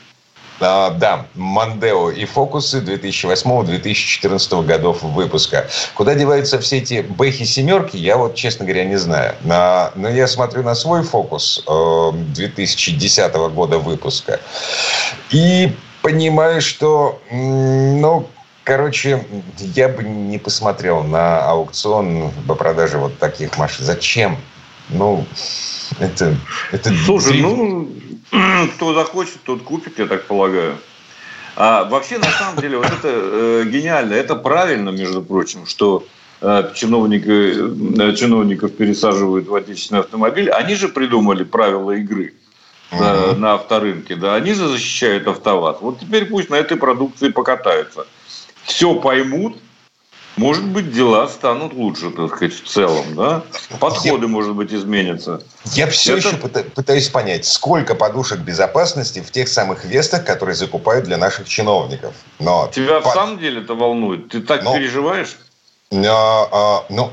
А, 0.59 0.91
да, 0.91 1.25
Мандео 1.35 2.11
и 2.11 2.25
Фокусы 2.25 2.81
2008-2014 2.81 4.65
годов 4.65 5.01
выпуска. 5.01 5.67
Куда 5.93 6.13
деваются 6.15 6.59
все 6.59 6.79
эти 6.79 7.05
Бэхи-семерки, 7.07 7.95
я 7.97 8.17
вот, 8.17 8.35
честно 8.35 8.65
говоря, 8.65 8.83
не 8.83 8.97
знаю. 8.97 9.35
А, 9.49 9.93
но 9.95 10.09
я 10.09 10.27
смотрю 10.27 10.63
на 10.63 10.75
свой 10.75 11.03
Фокус 11.03 11.63
2010 11.65 13.19
э, 13.33 13.49
года 13.49 13.79
выпуска 13.79 14.41
и 15.31 15.71
понимаю, 16.01 16.61
что, 16.61 17.21
ну, 17.31 18.27
Короче, 18.65 19.23
я 19.59 19.87
бы 19.87 20.03
не 20.03 20.39
посмотрел 20.39 21.03
на 21.03 21.39
аукцион 21.51 22.31
по 22.47 22.55
продаже 22.55 22.97
вот 22.97 23.19
таких 23.19 23.59
машин. 23.59 23.85
Зачем? 23.85 24.39
Ну, 24.89 25.25
это... 25.99 26.35
это 26.71 26.93
Слушай, 27.05 27.41
ну, 27.41 27.89
кто 28.75 28.93
захочет, 28.93 29.41
тот 29.43 29.63
купит, 29.63 29.99
я 29.99 30.05
так 30.05 30.25
полагаю. 30.25 30.77
А 31.55 31.85
вообще, 31.85 32.17
на 32.17 32.29
самом 32.29 32.61
деле, 32.61 32.77
вот 32.77 32.87
это 32.87 33.07
э, 33.07 33.63
гениально. 33.65 34.13
Это 34.13 34.35
правильно, 34.35 34.89
между 34.89 35.21
прочим, 35.21 35.65
что 35.65 36.05
э, 36.41 36.71
чиновники, 36.75 38.09
э, 38.11 38.15
чиновников 38.15 38.73
пересаживают 38.75 39.47
в 39.47 39.55
отечественный 39.55 40.01
автомобиль. 40.01 40.49
Они 40.49 40.75
же 40.75 40.89
придумали 40.89 41.43
правила 41.43 41.91
игры 41.91 42.33
да, 42.91 43.29
угу. 43.29 43.39
на 43.39 43.53
авторынке. 43.53 44.15
Да, 44.15 44.35
они 44.35 44.53
же 44.53 44.67
защищают 44.67 45.27
автоваз. 45.27 45.77
Вот 45.79 45.99
теперь 45.99 46.25
пусть 46.25 46.49
на 46.49 46.55
этой 46.55 46.77
продукции 46.77 47.29
покатаются. 47.29 48.05
Все 48.63 48.93
поймут, 48.95 49.57
может 50.37 50.65
быть, 50.65 50.91
дела 50.91 51.27
станут 51.27 51.73
лучше, 51.73 52.11
так 52.11 52.35
сказать, 52.35 52.53
в 52.53 52.67
целом, 52.67 53.15
да? 53.15 53.43
Подходы, 53.79 54.25
я, 54.25 54.27
может 54.27 54.53
быть, 54.53 54.73
изменятся. 54.73 55.41
Я 55.73 55.87
все 55.87 56.17
Это... 56.17 56.27
еще 56.27 56.37
пытаюсь 56.37 57.07
понять, 57.09 57.45
сколько 57.45 57.95
подушек 57.95 58.39
безопасности 58.39 59.19
в 59.21 59.31
тех 59.31 59.47
самых 59.47 59.85
вестах, 59.85 60.25
которые 60.25 60.55
закупают 60.55 61.05
для 61.05 61.17
наших 61.17 61.47
чиновников. 61.47 62.13
Но 62.39 62.69
Тебя 62.73 62.99
по... 62.99 63.11
в 63.11 63.13
самом 63.13 63.39
деле 63.39 63.61
это 63.61 63.75
волнует? 63.75 64.29
Ты 64.29 64.41
так 64.41 64.63
Но... 64.63 64.75
переживаешь? 64.75 65.37
А, 65.91 66.49
а, 66.51 66.85
ну, 66.89 67.11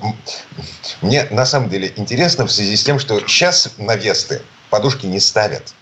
мне 1.03 1.27
на 1.31 1.47
самом 1.47 1.69
деле 1.69 1.93
интересно 1.97 2.47
в 2.47 2.51
связи 2.51 2.77
с 2.77 2.83
тем, 2.83 2.99
что 2.99 3.21
сейчас 3.21 3.71
на 3.79 3.95
Весты 3.97 4.43
подушки 4.71 5.07
не 5.07 5.21
ставят. 5.21 5.75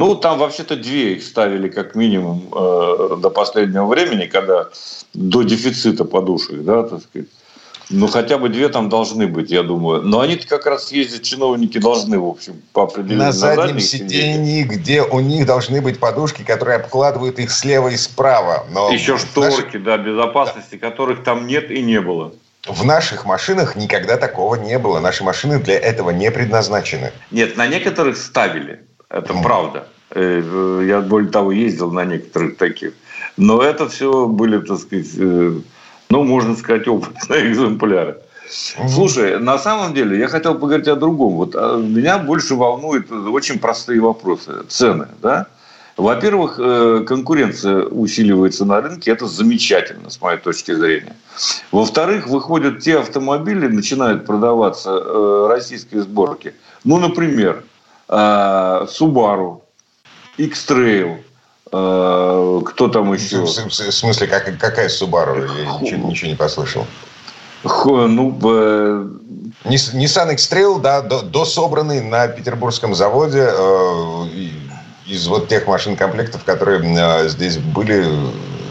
Ну, 0.00 0.14
там 0.14 0.38
вообще-то 0.38 0.76
две 0.76 1.14
их 1.14 1.22
ставили 1.22 1.68
как 1.68 1.94
минимум 1.94 2.48
э, 2.52 3.16
до 3.18 3.30
последнего 3.30 3.86
времени, 3.86 4.26
когда 4.26 4.68
до 5.14 5.42
дефицита 5.42 6.04
подушек, 6.04 6.62
да, 6.62 6.82
так 6.84 7.02
сказать. 7.02 7.28
Ну, 7.90 8.06
хотя 8.06 8.38
бы 8.38 8.48
две 8.48 8.68
там 8.68 8.88
должны 8.88 9.26
быть, 9.26 9.50
я 9.50 9.62
думаю. 9.64 10.02
Но 10.02 10.20
они 10.20 10.36
как 10.36 10.64
раз 10.66 10.92
ездят, 10.92 11.22
чиновники 11.22 11.78
должны, 11.78 12.20
в 12.20 12.26
общем, 12.26 12.62
по 12.72 12.84
определению. 12.84 13.26
На 13.26 13.32
заднем 13.32 13.80
сиденье, 13.80 14.62
где 14.62 15.02
у 15.02 15.18
них 15.18 15.44
должны 15.44 15.82
быть 15.82 15.98
подушки, 15.98 16.42
которые 16.42 16.76
обкладывают 16.76 17.40
их 17.40 17.50
слева 17.50 17.88
и 17.88 17.96
справа. 17.96 18.64
Но 18.72 18.90
Еще 18.92 19.18
шторки, 19.18 19.76
наших... 19.76 19.82
да, 19.82 19.98
безопасности, 19.98 20.78
да. 20.80 20.88
которых 20.88 21.24
там 21.24 21.48
нет 21.48 21.70
и 21.70 21.82
не 21.82 22.00
было. 22.00 22.32
В 22.66 22.84
наших 22.84 23.24
машинах 23.24 23.74
никогда 23.74 24.16
такого 24.16 24.54
не 24.54 24.78
было. 24.78 25.00
Наши 25.00 25.24
машины 25.24 25.58
для 25.58 25.78
этого 25.78 26.10
не 26.10 26.30
предназначены. 26.30 27.10
Нет, 27.32 27.56
на 27.56 27.66
некоторых 27.66 28.16
ставили. 28.16 28.84
Это 29.10 29.32
mm. 29.32 29.42
правда. 29.42 29.86
Э, 30.12 30.84
я, 30.86 31.00
более 31.00 31.30
того, 31.30 31.52
ездил 31.52 31.90
на 31.90 32.04
некоторых 32.04 32.56
таких. 32.56 32.94
Но 33.36 33.60
это 33.60 33.88
все 33.88 34.26
были, 34.26 34.58
так 34.58 34.78
сказать, 34.78 35.08
э, 35.16 35.52
ну, 36.08 36.24
можно 36.24 36.56
сказать, 36.56 36.86
опытные 36.88 37.46
экземпляры. 37.52 38.18
Слушай, 38.48 39.38
на 39.38 39.58
самом 39.58 39.94
деле 39.94 40.18
я 40.18 40.26
хотел 40.26 40.56
поговорить 40.56 40.88
о 40.88 40.96
другом. 40.96 41.34
Вот 41.34 41.54
а, 41.54 41.76
меня 41.76 42.18
больше 42.18 42.56
волнуют 42.56 43.10
очень 43.12 43.60
простые 43.60 44.00
вопросы. 44.00 44.64
Цены, 44.68 45.06
да? 45.22 45.46
Во-первых, 45.96 46.58
э, 46.58 47.04
конкуренция 47.06 47.84
усиливается 47.84 48.64
на 48.64 48.80
рынке, 48.80 49.10
это 49.10 49.26
замечательно, 49.26 50.08
с 50.10 50.20
моей 50.20 50.38
точки 50.38 50.72
зрения. 50.72 51.14
Во-вторых, 51.70 52.26
выходят 52.26 52.80
те 52.80 52.98
автомобили, 52.98 53.66
начинают 53.66 54.24
продаваться 54.24 55.48
российской 55.48 55.98
сборки. 55.98 56.54
Ну, 56.84 56.98
например, 56.98 57.62
Subaru, 58.10 59.62
X-Trail, 60.36 61.22
э, 61.72 62.60
кто 62.66 62.88
там 62.88 63.12
еще? 63.12 63.42
В, 63.42 63.48
смысле, 63.48 64.26
как, 64.26 64.58
какая 64.58 64.88
Subaru? 64.88 65.46
Я 65.56 65.78
ничего, 65.78 66.08
ничего 66.08 66.30
не 66.30 66.36
послышал. 66.36 66.86
Ну, 67.62 68.38
э... 68.42 69.06
Nissan 69.64 70.32
X-Trail, 70.32 70.80
да, 70.80 71.02
до, 71.02 71.22
дособранный 71.22 72.00
на 72.00 72.26
петербургском 72.26 72.94
заводе 72.94 73.48
э, 73.52 74.26
из 75.06 75.26
вот 75.28 75.48
тех 75.48 75.66
машин 75.66 75.96
комплектов, 75.96 76.42
которые 76.44 76.80
э, 76.80 77.28
здесь 77.28 77.58
были 77.58 78.08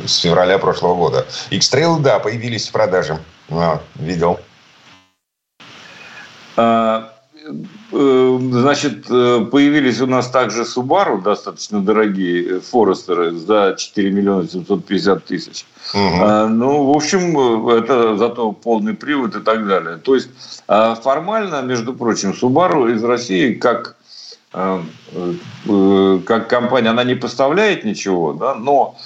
с 0.06 0.18
февраля 0.18 0.58
прошлого 0.58 0.96
года. 0.96 1.26
X-Trail, 1.52 2.00
да, 2.00 2.20
появились 2.20 2.68
в 2.68 2.72
продаже. 2.72 3.20
А, 3.50 3.82
видел. 3.96 4.40
А, 6.58 7.14
Э, 7.50 7.54
значит, 7.92 9.06
э, 9.10 9.46
появились 9.52 10.00
у 10.02 10.06
нас 10.06 10.30
также 10.30 10.62
Subaru, 10.62 11.22
достаточно 11.22 11.82
дорогие, 11.82 12.60
Форестеры 12.60 13.32
за 13.32 13.76
4 13.78 14.12
миллиона 14.12 14.48
750 14.48 15.26
тысяч. 15.26 15.66
Угу. 15.94 16.48
Ну, 16.50 16.92
в 16.92 16.96
общем, 16.96 17.68
это 17.70 18.16
зато 18.18 18.52
полный 18.52 18.94
привод 18.94 19.36
и 19.36 19.40
так 19.40 19.68
далее. 19.68 19.98
То 19.98 20.16
есть, 20.16 20.30
формально, 20.68 21.62
между 21.64 21.94
прочим, 21.94 22.32
Subaru 22.32 22.94
из 22.94 23.04
России 23.04 23.54
как 23.54 23.96
как 24.52 26.48
компания, 26.50 26.90
она 26.90 27.04
не 27.04 27.14
поставляет 27.14 27.84
ничего, 27.84 28.34
да, 28.34 28.56
но 28.56 28.98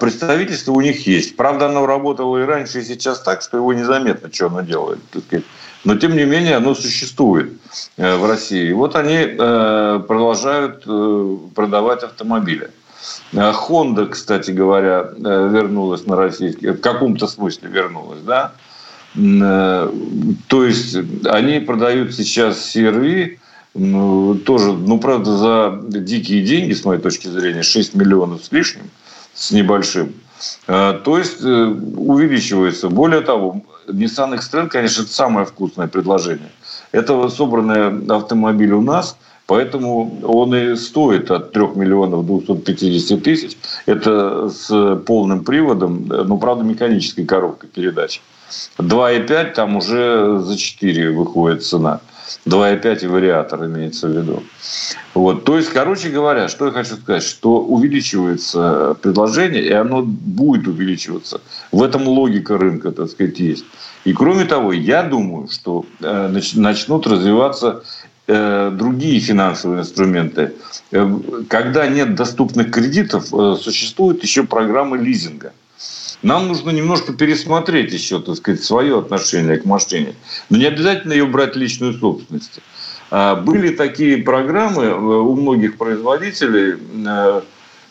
представительство 0.00 0.70
у 0.70 0.80
них 0.80 1.08
есть. 1.08 1.36
Правда, 1.36 1.66
оно 1.66 1.86
работало 1.86 2.38
и 2.38 2.44
раньше, 2.44 2.78
и 2.78 2.84
сейчас 2.84 3.20
так, 3.20 3.42
что 3.42 3.56
его 3.56 3.72
незаметно, 3.72 4.32
что 4.32 4.46
оно 4.46 4.60
делает. 4.60 5.00
Так 5.10 5.24
сказать 5.24 5.44
но 5.84 5.96
тем 5.96 6.16
не 6.16 6.24
менее 6.24 6.56
оно 6.56 6.74
существует 6.74 7.52
э, 7.96 8.16
в 8.16 8.26
России. 8.26 8.70
И 8.70 8.72
вот 8.72 8.94
они 8.94 9.16
э, 9.16 10.00
продолжают 10.06 10.84
э, 10.86 11.36
продавать 11.54 12.02
автомобили. 12.02 12.70
Honda, 13.32 14.06
кстати 14.06 14.52
говоря, 14.52 15.10
вернулась 15.18 16.06
на 16.06 16.14
российский, 16.14 16.68
в 16.68 16.80
каком-то 16.80 17.26
смысле 17.26 17.68
вернулась, 17.68 18.20
да. 18.20 18.52
То 19.14 20.64
есть 20.64 20.96
они 21.24 21.58
продают 21.58 22.14
сейчас 22.14 22.76
ну, 23.74 24.34
тоже, 24.36 24.72
ну, 24.72 25.00
правда, 25.00 25.36
за 25.36 25.80
дикие 25.82 26.42
деньги, 26.42 26.74
с 26.74 26.84
моей 26.84 27.00
точки 27.00 27.26
зрения, 27.26 27.64
6 27.64 27.94
миллионов 27.94 28.44
с 28.44 28.52
лишним, 28.52 28.88
с 29.34 29.50
небольшим. 29.50 30.14
То 30.66 31.18
есть 31.18 31.42
увеличивается. 31.42 32.88
Более 32.88 33.22
того, 33.22 33.62
Nissan 33.88 34.34
X-Trail, 34.34 34.68
конечно, 34.68 35.02
это 35.02 35.12
самое 35.12 35.46
вкусное 35.46 35.86
предложение. 35.86 36.50
Это 36.92 37.28
собранный 37.28 38.06
автомобиль 38.14 38.72
у 38.72 38.82
нас, 38.82 39.16
поэтому 39.46 40.20
он 40.24 40.54
и 40.54 40.76
стоит 40.76 41.30
от 41.30 41.52
3 41.52 41.68
миллионов 41.74 42.26
250 42.26 43.22
тысяч. 43.22 43.56
Это 43.86 44.48
с 44.50 44.96
полным 45.06 45.44
приводом, 45.44 46.06
ну, 46.06 46.38
правда, 46.38 46.64
механической 46.64 47.24
коробкой 47.24 47.68
передач. 47.68 48.20
2,5 48.78 49.54
там 49.54 49.76
уже 49.76 50.38
за 50.40 50.56
4 50.56 51.10
выходит 51.12 51.64
цена. 51.64 52.00
2,5 52.46 53.04
и 53.04 53.06
вариатор 53.06 53.64
имеется 53.66 54.08
в 54.08 54.12
виду. 54.12 54.42
Вот. 55.14 55.44
То 55.44 55.56
есть, 55.56 55.70
короче 55.70 56.08
говоря, 56.08 56.48
что 56.48 56.66
я 56.66 56.72
хочу 56.72 56.96
сказать, 56.96 57.22
что 57.22 57.60
увеличивается 57.60 58.96
предложение, 59.02 59.62
и 59.62 59.72
оно 59.72 60.02
будет 60.02 60.66
увеличиваться. 60.66 61.40
В 61.70 61.82
этом 61.82 62.08
логика 62.08 62.56
рынка, 62.58 62.92
так 62.92 63.10
сказать, 63.10 63.38
есть. 63.38 63.64
И 64.04 64.12
кроме 64.12 64.44
того, 64.44 64.72
я 64.72 65.02
думаю, 65.02 65.48
что 65.48 65.84
э, 66.00 66.40
начнут 66.54 67.06
развиваться 67.06 67.82
э, 68.26 68.70
другие 68.72 69.20
финансовые 69.20 69.82
инструменты. 69.82 70.54
Э, 70.90 71.18
когда 71.48 71.86
нет 71.86 72.14
доступных 72.14 72.70
кредитов, 72.72 73.26
существуют 73.60 74.22
еще 74.22 74.44
программы 74.44 74.98
лизинга. 74.98 75.52
Нам 76.22 76.46
нужно 76.48 76.70
немножко 76.70 77.12
пересмотреть 77.12 77.92
еще, 77.92 78.20
так 78.20 78.36
сказать, 78.36 78.62
свое 78.62 78.98
отношение 78.98 79.58
к 79.58 79.64
машине. 79.64 80.14
Но 80.50 80.58
не 80.58 80.66
обязательно 80.66 81.12
ее 81.12 81.26
брать 81.26 81.56
личную 81.56 81.94
собственность. 81.94 82.60
А, 83.10 83.34
были 83.34 83.74
такие 83.74 84.18
программы 84.18 84.84
э, 84.84 84.94
у 84.94 85.34
многих 85.34 85.76
производителей 85.76 86.76
э, 87.06 87.42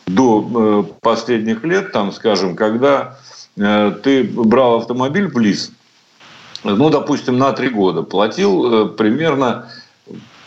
до 0.08 0.86
э, 0.88 0.94
последних 1.02 1.63
лет, 1.63 1.91
там, 1.91 2.12
скажем, 2.12 2.56
когда 2.56 3.17
ты 3.56 4.24
брал 4.24 4.78
автомобиль 4.78 5.28
в 5.28 5.38
лиз, 5.38 5.74
ну, 6.63 6.89
допустим, 6.89 7.38
на 7.38 7.52
три 7.52 7.67
года, 7.67 8.02
платил 8.02 8.88
примерно, 8.88 9.67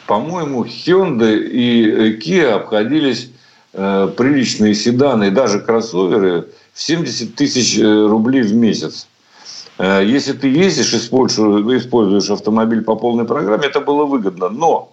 по-моему, 0.06 0.64
Hyundai 0.64 1.36
и 1.36 2.18
Kia 2.18 2.52
обходились 2.52 3.30
приличные 3.72 4.74
седаны 4.74 5.28
и 5.28 5.30
даже 5.30 5.60
кроссоверы– 5.60 6.48
в 6.74 6.82
70 6.82 7.36
тысяч 7.36 7.78
э, 7.78 8.06
рублей 8.06 8.42
в 8.42 8.54
месяц. 8.54 9.06
Э, 9.78 10.02
если 10.04 10.32
ты 10.32 10.48
ездишь, 10.48 10.92
используешь, 10.92 11.82
используешь 11.82 12.30
автомобиль 12.30 12.82
по 12.82 12.96
полной 12.96 13.24
программе, 13.24 13.66
это 13.66 13.80
было 13.80 14.04
выгодно. 14.04 14.48
Но 14.48 14.92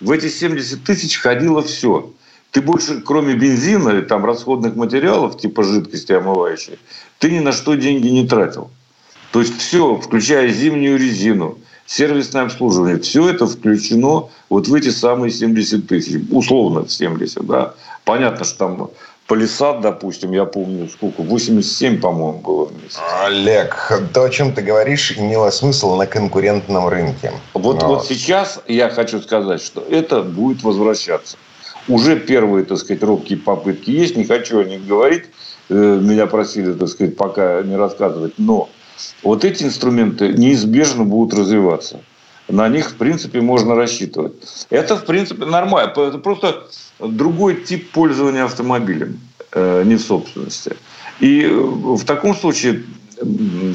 в 0.00 0.10
эти 0.10 0.28
70 0.28 0.84
тысяч 0.84 1.18
ходило 1.18 1.62
все. 1.62 2.10
ты 2.50 2.60
больше, 2.60 3.00
кроме 3.00 3.34
бензина 3.34 3.98
и 3.98 4.02
там 4.02 4.26
расходных 4.26 4.76
материалов, 4.76 5.38
типа 5.38 5.64
жидкости 5.64 6.12
омывающей, 6.12 6.78
ты 7.18 7.30
ни 7.30 7.40
на 7.40 7.52
что 7.52 7.74
деньги 7.74 8.08
не 8.08 8.28
тратил. 8.28 8.70
То 9.30 9.40
есть 9.40 9.58
все, 9.58 9.96
включая 9.96 10.48
зимнюю 10.48 10.98
резину, 10.98 11.58
сервисное 11.86 12.42
обслуживание, 12.42 12.98
все 12.98 13.30
это 13.30 13.46
включено 13.46 14.28
вот 14.50 14.68
в 14.68 14.74
эти 14.74 14.90
самые 14.90 15.30
70 15.30 15.86
тысяч, 15.86 16.20
условно 16.30 16.86
70, 16.86 17.46
да. 17.46 17.74
Понятно, 18.04 18.44
что 18.44 18.58
там 18.58 18.90
Полисад, 19.26 19.80
допустим, 19.80 20.32
я 20.32 20.44
помню, 20.44 20.88
сколько, 20.88 21.22
87, 21.22 22.00
по-моему, 22.00 22.38
было 22.38 22.64
в 22.66 22.82
месяц. 22.82 22.98
Олег, 23.24 23.92
то, 24.12 24.24
о 24.24 24.30
чем 24.30 24.52
ты 24.52 24.62
говоришь, 24.62 25.16
имело 25.16 25.50
смысл 25.50 25.96
на 25.96 26.06
конкурентном 26.06 26.88
рынке. 26.88 27.32
Вот, 27.54 27.80
Но... 27.80 27.88
вот 27.88 28.06
сейчас 28.06 28.60
я 28.66 28.90
хочу 28.90 29.20
сказать, 29.20 29.62
что 29.62 29.80
это 29.80 30.22
будет 30.22 30.62
возвращаться. 30.62 31.36
Уже 31.88 32.18
первые, 32.18 32.64
так 32.64 32.78
сказать, 32.78 33.02
робкие 33.02 33.38
попытки 33.38 33.90
есть, 33.90 34.16
не 34.16 34.24
хочу 34.24 34.60
о 34.60 34.64
них 34.64 34.86
говорить, 34.86 35.24
э, 35.68 35.74
меня 35.74 36.26
просили, 36.26 36.72
так 36.72 36.88
сказать, 36.88 37.16
пока 37.16 37.62
не 37.62 37.76
рассказывать, 37.76 38.34
но 38.38 38.68
вот 39.22 39.44
эти 39.44 39.64
инструменты 39.64 40.28
неизбежно 40.28 41.04
будут 41.04 41.38
развиваться. 41.38 42.00
На 42.48 42.68
них, 42.68 42.90
в 42.90 42.96
принципе, 42.96 43.40
можно 43.40 43.74
рассчитывать. 43.74 44.32
Это, 44.70 44.96
в 44.96 45.04
принципе, 45.04 45.44
нормально. 45.44 45.90
Это 45.90 46.18
просто 46.18 46.64
другой 46.98 47.56
тип 47.56 47.90
пользования 47.92 48.44
автомобилем, 48.44 49.20
э, 49.52 49.82
не 49.84 49.96
в 49.96 50.00
собственности. 50.00 50.76
И 51.20 51.42
э, 51.44 51.50
в 51.50 52.04
таком 52.04 52.34
случае, 52.34 52.82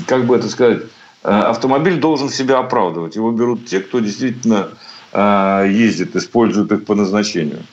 как 0.06 0.26
бы 0.26 0.36
это 0.36 0.50
сказать, 0.50 0.80
э, 1.24 1.30
автомобиль 1.30 2.00
должен 2.00 2.30
себя 2.30 2.60
оправдывать. 2.60 3.16
Его 3.16 3.32
берут 3.32 3.66
те, 3.66 3.80
кто 3.80 4.00
действительно 4.00 4.70
ездит, 5.14 6.16
использует 6.18 6.72
их 6.74 6.86
по 6.86 6.94
назначению. 6.94 7.64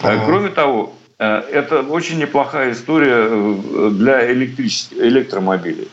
Ага. 0.00 0.24
Кроме 0.26 0.48
того, 0.48 0.92
это 1.16 1.82
очень 1.88 2.18
неплохая 2.18 2.72
история 2.72 3.30
для 3.90 4.30
электрических, 4.32 4.98
электромобилей. 4.98 5.88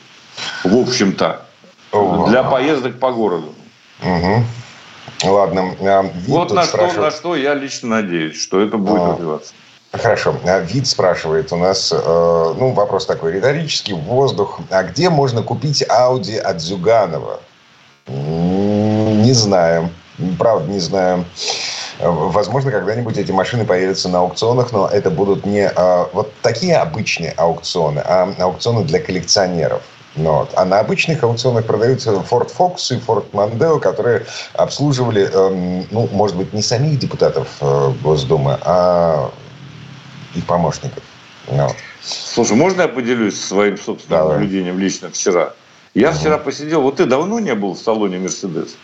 В 0.64 0.76
общем-то. 0.76 1.46
Для 2.28 2.44
поездок 2.44 2.98
по 3.00 3.12
городу. 3.12 3.54
Угу. 4.02 4.44
Ладно. 5.24 5.76
А, 5.82 6.12
вот 6.28 6.52
на 6.52 6.64
спрашивает... 6.64 6.92
что, 6.92 7.02
на 7.02 7.12
что 7.12 7.36
я 7.36 7.54
лично 7.54 7.90
надеюсь, 8.02 8.42
что 8.42 8.62
это 8.62 8.78
будет 8.78 9.02
а, 9.02 9.12
развиваться. 9.12 9.54
Хорошо. 9.92 10.36
А, 10.46 10.60
вид 10.60 10.88
спрашивает 10.88 11.52
у 11.52 11.58
нас, 11.58 11.92
э, 11.92 11.96
ну, 11.98 12.72
вопрос 12.72 13.06
такой 13.06 13.34
риторический, 13.34 13.94
воздух. 13.94 14.60
А 14.70 14.84
где 14.84 15.10
можно 15.10 15.44
купить 15.44 15.84
Audi 15.84 16.38
от 16.38 16.62
Зюганова? 16.62 17.42
Не 18.08 19.34
знаем. 19.34 19.90
Правда, 20.38 20.72
не 20.72 20.80
знаем. 20.80 21.26
Возможно, 22.00 22.72
когда-нибудь 22.72 23.18
эти 23.18 23.32
машины 23.32 23.66
появятся 23.66 24.10
на 24.10 24.20
аукционах, 24.20 24.72
но 24.72 24.88
это 24.88 25.10
будут 25.12 25.46
не 25.46 25.72
вот 26.14 26.34
такие 26.42 26.78
обычные 26.78 27.32
аукционы, 27.32 28.00
а 28.00 28.34
аукционы 28.40 28.84
для 28.86 29.00
коллекционеров. 29.00 29.82
Ну, 30.20 30.34
вот. 30.34 30.52
А 30.56 30.66
на 30.66 30.80
обычных 30.80 31.24
аукционах 31.24 31.66
продаются 31.66 32.12
Ford 32.12 32.52
Focus 32.56 32.94
и 32.94 33.00
Ford 33.00 33.26
Mondeo, 33.32 33.80
которые 33.80 34.26
обслуживали, 34.54 35.30
эм, 35.32 35.88
ну, 35.92 36.10
может 36.12 36.36
быть, 36.36 36.52
не 36.54 36.62
самих 36.62 37.00
депутатов 37.00 37.48
э, 37.62 37.92
Госдумы, 38.04 38.58
а 38.62 39.32
их 40.36 40.46
помощников. 40.46 41.04
Ну, 41.48 41.64
вот. 41.64 41.76
Слушай, 42.02 42.58
можно 42.58 42.82
я 42.84 42.88
поделюсь 42.90 43.40
своим 43.40 43.78
собственным 43.78 44.24
Давай. 44.24 44.40
наблюдением 44.40 44.78
лично 44.78 45.10
вчера? 45.10 45.54
Я 45.94 46.10
угу. 46.10 46.18
вчера 46.18 46.38
посидел, 46.38 46.82
вот 46.82 46.98
ты 46.98 47.06
давно 47.06 47.40
не 47.40 47.56
был 47.56 47.74
в 47.74 47.80
салоне 47.80 48.20
Мерседес? 48.20 48.76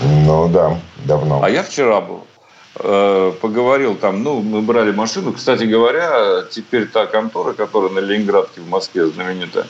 Ну 0.00 0.48
да, 0.48 0.80
давно. 1.04 1.42
А 1.44 1.50
я 1.50 1.62
вчера 1.62 2.00
был. 2.00 2.26
Э, 2.74 3.32
поговорил 3.40 3.96
там, 3.96 4.22
ну, 4.22 4.40
мы 4.40 4.62
брали 4.62 4.92
машину. 4.92 5.32
Кстати 5.34 5.64
говоря, 5.64 6.44
теперь 6.50 6.86
та 6.86 7.06
контора, 7.06 7.52
которая 7.52 7.90
на 7.90 7.98
Ленинградке 7.98 8.62
в 8.62 8.68
Москве 8.68 9.06
знаменитая, 9.08 9.66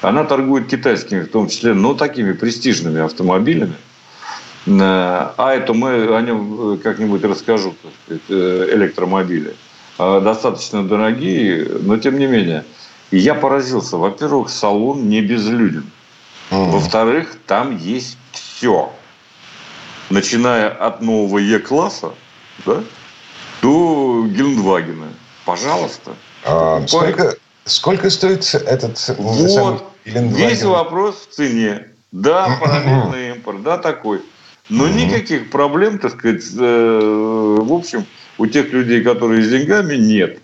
она 0.00 0.24
торгует 0.24 0.68
китайскими, 0.68 1.22
в 1.22 1.30
том 1.30 1.48
числе, 1.48 1.74
но 1.74 1.94
такими 1.94 2.32
престижными 2.32 3.00
автомобилями. 3.00 3.74
Э, 4.66 5.32
а 5.36 5.54
это 5.54 5.74
мы 5.74 6.16
о 6.16 6.20
нем 6.20 6.74
э, 6.74 6.76
как-нибудь 6.78 7.24
расскажу, 7.24 7.74
так 7.82 7.92
сказать, 8.04 8.72
электромобили. 8.72 9.54
Достаточно 9.98 10.86
дорогие, 10.86 11.66
но 11.80 11.96
тем 11.96 12.18
не 12.18 12.26
менее. 12.26 12.66
И 13.10 13.16
я 13.16 13.34
поразился. 13.34 13.96
Во-первых, 13.96 14.50
салон 14.50 15.08
не 15.08 15.22
безлюден. 15.22 15.90
Во-вторых, 16.50 17.38
там 17.46 17.76
есть 17.78 18.18
все. 18.32 18.92
Начиная 20.10 20.68
от 20.68 21.00
нового 21.00 21.38
Е-класса, 21.38 22.12
да, 22.64 22.82
до 23.62 24.26
Гелендвагена. 24.28 25.08
Пожалуйста. 25.44 26.14
А, 26.44 26.86
сколько, 26.86 27.36
сколько 27.64 28.10
стоит 28.10 28.54
этот 28.54 29.14
вот, 29.18 29.92
Весь 30.04 30.62
вопрос 30.62 31.26
в 31.28 31.34
цене. 31.34 31.88
Да, 32.12 32.56
параллельный 32.60 33.30
импорт, 33.30 33.62
да, 33.62 33.78
такой. 33.78 34.22
Но 34.68 34.88
никаких 34.88 35.50
проблем, 35.50 35.98
так 35.98 36.12
сказать, 36.12 36.44
э, 36.58 37.56
в 37.60 37.72
общем, 37.72 38.06
у 38.38 38.46
тех 38.46 38.72
людей, 38.72 39.02
которые 39.02 39.42
с 39.42 39.48
деньгами, 39.48 39.96
нет. 39.96 40.38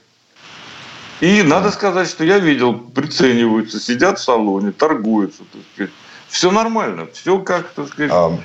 И 1.21 1.43
надо 1.43 1.71
сказать, 1.71 2.09
что 2.09 2.25
я 2.25 2.39
видел, 2.39 2.75
прицениваются, 2.75 3.81
сидят 3.81 4.19
в 4.19 4.23
салоне, 4.23 4.73
торгуются, 4.73 5.43
так 5.53 5.63
сказать. 5.73 5.93
Все 6.29 6.51
нормально, 6.51 7.07
все 7.13 7.39
как, 7.39 7.71
так 7.71 7.89
сказать, 7.89 8.11
а, 8.13 8.37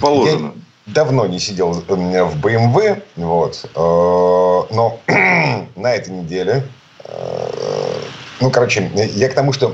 положено. 0.00 0.54
Давно 0.86 1.26
не 1.26 1.38
сидел 1.38 1.72
в 1.72 2.44
BMW, 2.44 3.02
вот, 3.14 3.64
э, 3.64 3.78
но 4.74 4.98
на 5.76 5.94
этой 5.94 6.10
неделе, 6.10 6.64
э, 7.04 7.48
ну, 8.40 8.50
короче, 8.50 8.90
я 9.14 9.28
к 9.28 9.34
тому, 9.34 9.52
что 9.52 9.72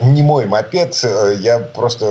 не 0.00 0.22
мой 0.22 0.46
мопед, 0.46 0.98
э, 1.04 1.36
я 1.38 1.58
просто 1.58 2.06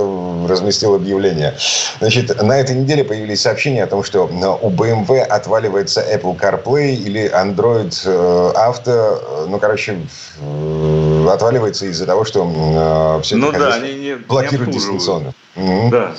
разместил 0.48 0.94
объявление. 0.94 1.56
Значит, 1.98 2.40
на 2.40 2.60
этой 2.60 2.76
неделе 2.76 3.02
появились 3.02 3.40
сообщения 3.40 3.82
о 3.82 3.88
том, 3.88 4.04
что 4.04 4.26
у 4.26 4.70
BMW 4.70 5.22
отваливается 5.22 6.00
Apple 6.00 6.38
CarPlay 6.38 6.94
или 6.94 7.28
Android 7.28 7.90
Auto, 8.54 9.48
ну, 9.48 9.58
короче, 9.58 9.98
отваливается 11.28 11.86
из-за 11.86 12.06
того, 12.06 12.24
что 12.24 13.20
все 13.24 13.34
ну, 13.34 13.50
да, 13.50 13.74
они 13.74 13.94
не, 13.94 14.14
блокируют 14.14 14.68
не 14.68 14.74
дистанционно. 14.74 15.34
Да. 15.90 16.12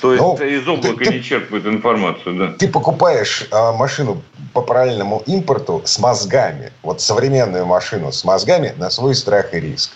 То 0.00 0.12
есть 0.12 0.22
ну, 0.22 0.36
из 0.36 0.68
облака 0.68 1.04
ты, 1.04 1.14
не 1.14 1.22
черпают 1.22 1.66
информацию, 1.66 2.36
да? 2.36 2.52
Ты 2.58 2.68
покупаешь 2.68 3.46
а, 3.50 3.72
машину 3.72 4.22
по 4.52 4.62
параллельному 4.62 5.22
импорту 5.26 5.82
с 5.84 5.98
мозгами, 5.98 6.72
вот 6.82 7.00
современную 7.00 7.66
машину 7.66 8.12
с 8.12 8.24
мозгами 8.24 8.74
на 8.76 8.90
свой 8.90 9.14
страх 9.14 9.54
и 9.54 9.60
риск. 9.60 9.92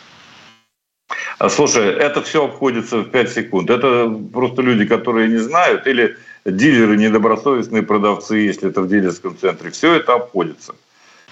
А, 1.38 1.48
слушай, 1.48 1.88
это 1.88 2.22
все 2.22 2.44
обходится 2.44 2.98
в 2.98 3.10
5 3.10 3.32
секунд. 3.32 3.70
Это 3.70 4.08
просто 4.32 4.62
люди, 4.62 4.86
которые 4.86 5.28
не 5.28 5.38
знают, 5.38 5.86
или 5.86 6.16
дилеры, 6.44 6.96
недобросовестные 6.96 7.82
продавцы, 7.82 8.36
если 8.36 8.68
это 8.68 8.82
в 8.82 8.88
дилерском 8.88 9.36
центре. 9.36 9.70
Все 9.70 9.94
это 9.94 10.14
обходится. 10.14 10.74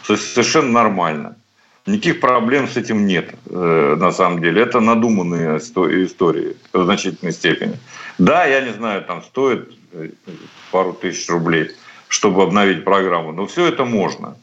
Совершенно 0.02 0.70
нормально. 0.70 1.36
Никаких 1.86 2.20
проблем 2.20 2.68
с 2.68 2.76
этим 2.76 3.06
нет, 3.06 3.30
э, 3.48 3.96
на 3.98 4.12
самом 4.12 4.40
деле. 4.40 4.62
Это 4.62 4.80
надуманные 4.80 5.58
истории 5.58 6.56
в 6.72 6.84
значительной 6.84 7.32
степени. 7.32 7.78
Да, 8.20 8.44
я 8.44 8.60
не 8.60 8.72
знаю, 8.72 9.02
там 9.02 9.22
стоит 9.22 9.72
э, 9.92 10.10
пару 10.70 10.92
тысяч 10.92 11.26
рублей, 11.30 11.70
чтобы 12.08 12.42
обновить 12.42 12.84
программу, 12.84 13.32
но 13.32 13.46
все 13.46 13.66
это 13.66 13.86
можно. 13.86 14.36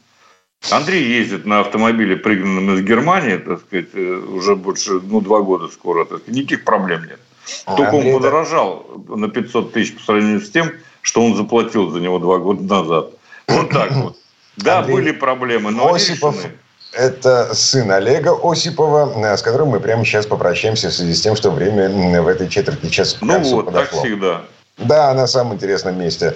Андрей 0.72 1.04
ездит 1.04 1.46
на 1.46 1.60
автомобиле, 1.60 2.16
пригнанном 2.16 2.74
из 2.74 2.82
Германии, 2.82 3.36
так 3.36 3.60
сказать, 3.60 3.90
э, 3.94 4.16
уже 4.32 4.56
больше, 4.56 4.94
ну, 4.94 5.20
два 5.20 5.42
года 5.42 5.68
скоро. 5.68 6.04
Так 6.04 6.18
сказать, 6.18 6.34
никаких 6.34 6.64
проблем 6.64 7.04
нет. 7.04 7.20
А, 7.66 7.76
Только 7.76 7.92
Андрей, 7.92 8.14
он 8.14 8.18
подорожал 8.18 9.04
да. 9.08 9.14
на 9.14 9.28
500 9.28 9.72
тысяч 9.72 9.94
по 9.94 10.02
сравнению 10.02 10.40
с 10.40 10.50
тем, 10.50 10.72
что 11.00 11.24
он 11.24 11.36
заплатил 11.36 11.88
за 11.90 12.00
него 12.00 12.18
два 12.18 12.38
года 12.38 12.62
назад. 12.64 13.12
Вот 13.46 13.70
так 13.70 13.92
вот. 13.92 14.18
Да, 14.56 14.80
Андрей, 14.80 14.94
были 14.94 15.12
проблемы, 15.12 15.70
но 15.70 15.94
Осипов, 15.94 16.36
решены. 16.36 16.54
Это 16.92 17.54
сын 17.54 17.90
Олега 17.92 18.34
Осипова, 18.42 19.12
э, 19.16 19.36
с 19.36 19.42
которым 19.42 19.68
мы 19.68 19.80
прямо 19.80 20.04
сейчас 20.04 20.26
попрощаемся 20.26 20.88
в 20.88 20.92
связи 20.92 21.14
с 21.14 21.20
тем, 21.20 21.36
что 21.36 21.50
время 21.50 22.22
в 22.22 22.28
этой 22.28 22.48
четверти 22.48 22.88
часа 22.88 23.16
Ну 23.20 23.38
вот, 23.40 23.66
подошло. 23.66 24.00
так 24.00 24.06
всегда. 24.06 24.42
Да, 24.78 25.12
на 25.12 25.26
самом 25.26 25.54
интересном 25.54 25.98
месте. 25.98 26.34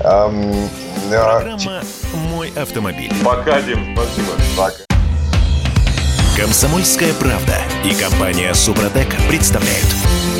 Эм, 0.00 0.68
Программа 1.08 1.82
«Мой 2.32 2.52
автомобиль». 2.56 3.12
Пока, 3.24 3.60
Дим, 3.62 3.96
спасибо. 3.96 4.32
Пока. 4.56 4.76
Комсомольская 6.36 7.14
правда 7.14 7.54
и 7.84 7.94
компания 7.94 8.52
«Супротек» 8.54 9.14
представляют. 9.28 9.86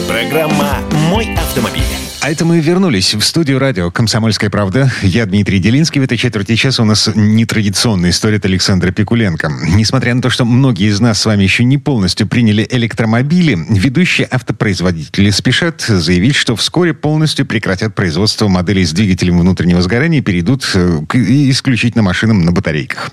Программа 0.08 0.80
«Мой 1.08 1.32
автомобиль». 1.36 2.03
А 2.24 2.30
это 2.30 2.46
мы 2.46 2.58
вернулись 2.60 3.12
в 3.12 3.20
студию 3.20 3.58
радио 3.58 3.90
«Комсомольская 3.90 4.48
правда». 4.48 4.90
Я 5.02 5.26
Дмитрий 5.26 5.58
Делинский. 5.58 6.00
В 6.00 6.04
этой 6.04 6.16
четверти 6.16 6.56
часа 6.56 6.82
у 6.82 6.86
нас 6.86 7.10
нетрадиционная 7.14 8.08
история 8.08 8.38
от 8.38 8.46
Александра 8.46 8.92
Пикуленко. 8.92 9.52
Несмотря 9.74 10.14
на 10.14 10.22
то, 10.22 10.30
что 10.30 10.46
многие 10.46 10.88
из 10.88 11.00
нас 11.00 11.20
с 11.20 11.26
вами 11.26 11.42
еще 11.42 11.64
не 11.64 11.76
полностью 11.76 12.26
приняли 12.26 12.66
электромобили, 12.70 13.58
ведущие 13.68 14.26
автопроизводители 14.30 15.28
спешат 15.28 15.82
заявить, 15.82 16.34
что 16.34 16.56
вскоре 16.56 16.94
полностью 16.94 17.44
прекратят 17.44 17.94
производство 17.94 18.48
моделей 18.48 18.86
с 18.86 18.92
двигателем 18.92 19.38
внутреннего 19.38 19.82
сгорания 19.82 20.20
и 20.20 20.22
перейдут 20.22 20.66
э, 20.74 21.00
к 21.06 21.16
исключительно 21.16 22.02
машинам 22.02 22.42
на 22.42 22.52
батарейках. 22.52 23.10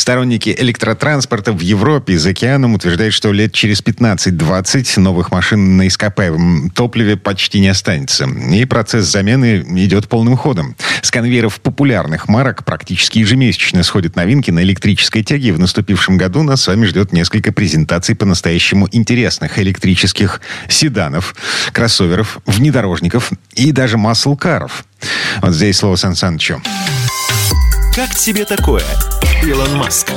Сторонники 0.00 0.56
электротранспорта 0.58 1.52
в 1.52 1.60
Европе 1.60 2.16
за 2.16 2.30
океаном 2.30 2.72
утверждают, 2.72 3.12
что 3.12 3.32
лет 3.32 3.52
через 3.52 3.82
15-20 3.82 4.98
новых 4.98 5.30
машин 5.30 5.76
на 5.76 5.88
ископаемом 5.88 6.70
топливе 6.70 7.18
почти 7.18 7.60
не 7.60 7.68
останется. 7.68 8.24
И 8.24 8.64
процесс 8.64 9.04
замены 9.04 9.62
идет 9.84 10.08
полным 10.08 10.38
ходом. 10.38 10.74
С 11.02 11.10
конвейеров 11.10 11.60
популярных 11.60 12.28
марок 12.28 12.64
практически 12.64 13.18
ежемесячно 13.18 13.82
сходят 13.82 14.16
новинки 14.16 14.50
на 14.50 14.62
электрической 14.62 15.22
тяге. 15.22 15.52
В 15.52 15.58
наступившем 15.58 16.16
году 16.16 16.44
нас 16.44 16.62
с 16.62 16.68
вами 16.68 16.86
ждет 16.86 17.12
несколько 17.12 17.52
презентаций 17.52 18.14
по-настоящему 18.14 18.88
интересных 18.92 19.58
электрических 19.58 20.40
седанов, 20.66 21.34
кроссоверов, 21.74 22.38
внедорожников 22.46 23.32
и 23.54 23.70
даже 23.70 23.98
маслкаров. 23.98 24.86
Вот 25.42 25.52
здесь 25.52 25.76
слово 25.76 25.96
Сан 25.96 26.16
Санычу. 26.16 26.62
Как 27.94 28.14
тебе 28.14 28.44
такое, 28.44 28.84
Илон 29.44 29.74
Маск? 29.74 30.12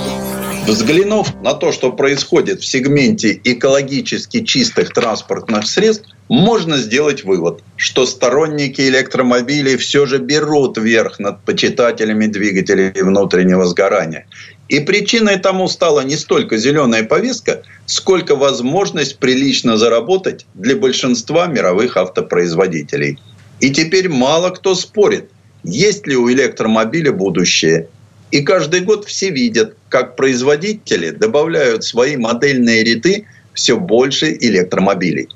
Взглянув 0.68 1.34
на 1.42 1.56
то, 1.56 1.72
что 1.72 1.92
происходит 1.92 2.62
в 2.62 2.66
сегменте 2.68 3.42
экологически 3.44 4.44
чистых 4.44 4.94
транспортных 4.94 5.66
средств, 5.66 6.08
можно 6.30 6.78
сделать 6.78 7.24
вывод, 7.24 7.64
что 7.76 8.06
сторонники 8.06 8.80
электромобилей 8.82 9.78
все 9.78 10.06
же 10.06 10.20
берут 10.20 10.78
верх 10.78 11.18
над 11.18 11.44
почитателями 11.46 12.28
двигателей 12.28 12.92
внутреннего 13.02 13.66
сгорания. 13.66 14.28
И 14.70 14.80
причиной 14.80 15.38
тому 15.38 15.68
стала 15.68 16.02
не 16.02 16.16
столько 16.16 16.58
зеленая 16.58 17.04
повестка, 17.04 17.64
сколько 17.88 18.36
возможность 18.36 19.18
прилично 19.18 19.78
заработать 19.78 20.46
для 20.54 20.76
большинства 20.76 21.48
мировых 21.48 21.98
автопроизводителей. 21.98 23.20
И 23.60 23.72
теперь 23.72 24.10
мало 24.10 24.52
кто 24.52 24.76
спорит, 24.76 25.32
есть 25.64 26.08
ли 26.08 26.16
у 26.16 26.30
электромобиля 26.30 27.12
будущее 27.12 27.88
и 28.32 28.42
каждый 28.42 28.82
год 28.82 29.06
все 29.06 29.30
видят, 29.30 29.76
как 29.90 30.16
производители 30.16 31.12
добавляют 31.12 31.84
в 31.84 31.88
свои 31.88 32.18
модельные 32.18 32.84
ряды 32.84 33.28
все 33.54 33.78
больше 33.78 34.32
электромобилей. 34.34 35.30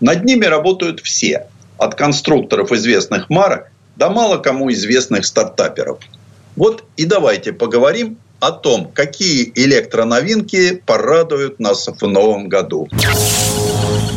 Над 0.00 0.24
ними 0.24 0.46
работают 0.46 0.98
все, 1.00 1.46
от 1.78 1.94
конструкторов 1.94 2.72
известных 2.72 3.30
марок 3.30 3.70
до 3.94 4.10
мало 4.10 4.38
кому 4.38 4.72
известных 4.72 5.26
стартаперов. 5.26 6.00
Вот 6.56 6.84
и 6.96 7.04
давайте 7.04 7.52
поговорим 7.52 8.18
о 8.40 8.50
том, 8.50 8.90
какие 8.92 9.52
электроновинки 9.54 10.82
порадуют 10.84 11.60
нас 11.60 11.86
в 11.86 12.06
новом 12.06 12.48
году. 12.48 12.88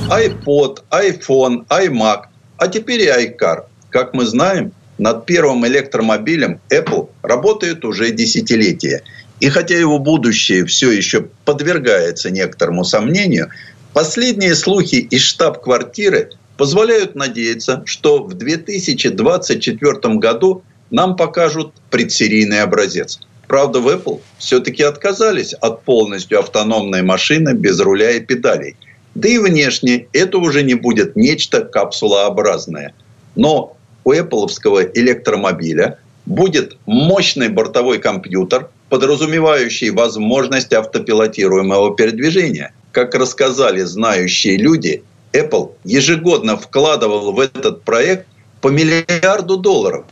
iPod, 0.09 0.79
iPhone, 0.89 1.67
iMac, 1.67 2.23
а 2.57 2.67
теперь 2.67 3.01
и 3.01 3.07
iCar. 3.07 3.65
Как 3.89 4.13
мы 4.13 4.25
знаем, 4.25 4.73
над 4.97 5.25
первым 5.25 5.65
электромобилем 5.65 6.59
Apple 6.69 7.09
работает 7.21 7.83
уже 7.85 8.11
десятилетия. 8.11 9.03
И 9.39 9.49
хотя 9.49 9.77
его 9.77 9.99
будущее 9.99 10.65
все 10.65 10.91
еще 10.91 11.27
подвергается 11.45 12.29
некоторому 12.29 12.83
сомнению, 12.83 13.49
последние 13.93 14.55
слухи 14.55 14.95
из 14.95 15.21
штаб-квартиры 15.21 16.29
позволяют 16.57 17.15
надеяться, 17.15 17.83
что 17.85 18.23
в 18.23 18.35
2024 18.35 20.15
году 20.15 20.63
нам 20.91 21.15
покажут 21.15 21.73
предсерийный 21.89 22.61
образец. 22.61 23.19
Правда, 23.47 23.79
в 23.79 23.87
Apple 23.87 24.21
все-таки 24.37 24.83
отказались 24.83 25.53
от 25.53 25.83
полностью 25.83 26.39
автономной 26.39 27.01
машины 27.01 27.53
без 27.53 27.79
руля 27.79 28.11
и 28.11 28.19
педалей. 28.19 28.77
Да 29.15 29.27
и 29.27 29.37
внешне 29.37 30.07
это 30.13 30.37
уже 30.37 30.63
не 30.63 30.75
будет 30.75 31.15
нечто 31.15 31.61
капсулообразное. 31.61 32.93
Но 33.35 33.77
у 34.03 34.13
Apple 34.13 34.47
электромобиля 34.93 35.99
будет 36.25 36.77
мощный 36.85 37.49
бортовой 37.49 37.99
компьютер, 37.99 38.69
подразумевающий 38.89 39.89
возможность 39.89 40.73
автопилотируемого 40.73 41.95
передвижения. 41.95 42.73
Как 42.91 43.15
рассказали 43.15 43.81
знающие 43.81 44.57
люди, 44.57 45.03
Apple 45.33 45.71
ежегодно 45.83 46.57
вкладывал 46.57 47.31
в 47.31 47.39
этот 47.39 47.83
проект 47.83 48.27
по 48.61 48.67
миллиарду 48.67 49.57
долларов. 49.57 50.05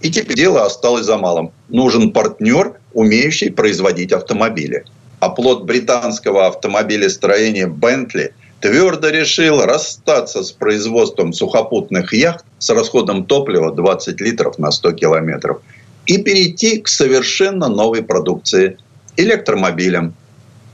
И 0.00 0.10
теперь 0.10 0.36
дело 0.36 0.64
осталось 0.64 1.04
за 1.04 1.18
малым. 1.18 1.50
Нужен 1.68 2.12
партнер, 2.12 2.74
умеющий 2.92 3.50
производить 3.50 4.12
автомобили. 4.12 4.84
А 5.18 5.30
плод 5.30 5.64
британского 5.64 6.46
автомобилестроения 6.46 7.66
Bentley– 7.66 8.32
твердо 8.60 9.10
решил 9.10 9.62
расстаться 9.62 10.42
с 10.42 10.52
производством 10.52 11.32
сухопутных 11.32 12.12
яхт 12.12 12.44
с 12.58 12.70
расходом 12.70 13.24
топлива 13.24 13.72
20 13.72 14.20
литров 14.20 14.58
на 14.58 14.70
100 14.70 14.92
километров 14.92 15.60
и 16.06 16.18
перейти 16.18 16.80
к 16.80 16.88
совершенно 16.88 17.68
новой 17.68 18.02
продукции– 18.02 18.78
электромобилям. 19.16 20.14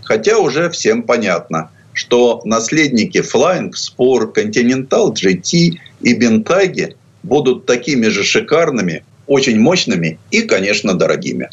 Хотя 0.02 0.38
уже 0.38 0.70
всем 0.70 1.02
понятно, 1.02 1.70
что 1.92 2.40
наследники 2.44 3.18
Flying 3.18 3.72
Spur, 3.72 4.32
Continental 4.34 5.12
GT 5.12 5.78
и 6.02 6.18
Bentayga 6.18 6.94
будут 7.22 7.66
такими 7.66 8.08
же 8.08 8.22
шикарными, 8.22 9.04
очень 9.26 9.58
мощными 9.58 10.18
и, 10.30 10.42
конечно, 10.42 10.94
дорогими. 10.94 11.48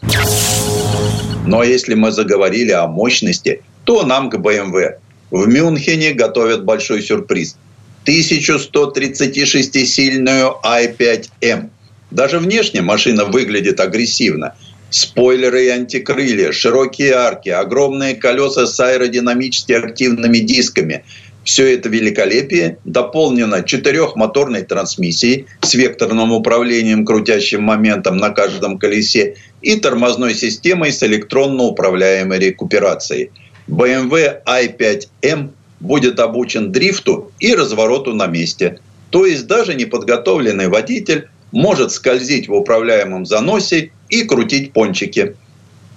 Но 1.45 1.63
если 1.63 1.95
мы 1.95 2.11
заговорили 2.11 2.71
о 2.71 2.87
мощности, 2.87 3.63
то 3.85 4.03
нам 4.03 4.29
к 4.29 4.35
BMW– 4.35 4.95
в 5.31 5.47
Мюнхене 5.47 6.11
готовят 6.11 6.65
большой 6.65 7.01
сюрприз. 7.01 7.55
1136-сильную 8.05 10.53
i5M. 10.63 11.69
Даже 12.11 12.37
внешне 12.39 12.81
машина 12.81 13.25
выглядит 13.25 13.79
агрессивно. 13.79 14.55
Спойлеры 14.89 15.65
и 15.65 15.69
антикрылья, 15.69 16.51
широкие 16.51 17.13
арки, 17.13 17.49
огромные 17.49 18.15
колеса 18.15 18.65
с 18.67 18.79
аэродинамически 18.79 19.71
активными 19.71 20.39
дисками. 20.39 21.05
Все 21.45 21.73
это 21.73 21.87
великолепие 21.89 22.77
дополнено 22.83 23.63
четырехмоторной 23.63 24.63
трансмиссией 24.63 25.45
с 25.61 25.73
векторным 25.73 26.33
управлением 26.33 27.05
крутящим 27.05 27.63
моментом 27.63 28.17
на 28.17 28.31
каждом 28.31 28.77
колесе 28.77 29.35
и 29.61 29.77
тормозной 29.77 30.35
системой 30.35 30.91
с 30.91 31.01
электронно 31.03 31.63
управляемой 31.63 32.39
рекуперацией. 32.39 33.31
BMW 33.71 34.43
i5M 34.45 35.49
будет 35.79 36.19
обучен 36.19 36.71
дрифту 36.71 37.31
и 37.39 37.55
развороту 37.55 38.13
на 38.13 38.27
месте. 38.27 38.79
То 39.09 39.25
есть 39.25 39.47
даже 39.47 39.73
неподготовленный 39.73 40.67
водитель 40.67 41.29
может 41.51 41.91
скользить 41.91 42.47
в 42.47 42.53
управляемом 42.53 43.25
заносе 43.25 43.91
и 44.09 44.23
крутить 44.23 44.73
пончики. 44.73 45.35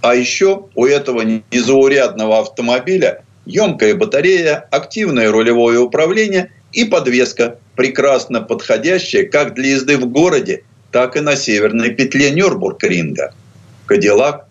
А 0.00 0.14
еще 0.14 0.66
у 0.74 0.86
этого 0.86 1.22
незаурядного 1.50 2.40
автомобиля 2.40 3.24
емкая 3.46 3.94
батарея, 3.94 4.66
активное 4.70 5.30
рулевое 5.30 5.78
управление 5.78 6.50
и 6.72 6.84
подвеска, 6.84 7.58
прекрасно 7.76 8.40
подходящая 8.40 9.26
как 9.26 9.54
для 9.54 9.70
езды 9.72 9.96
в 9.96 10.06
городе, 10.06 10.64
так 10.92 11.16
и 11.16 11.20
на 11.20 11.36
северной 11.36 11.90
петле 11.90 12.30
Нюрбург-ринга. 12.30 13.34
Кадиллак 13.86 14.46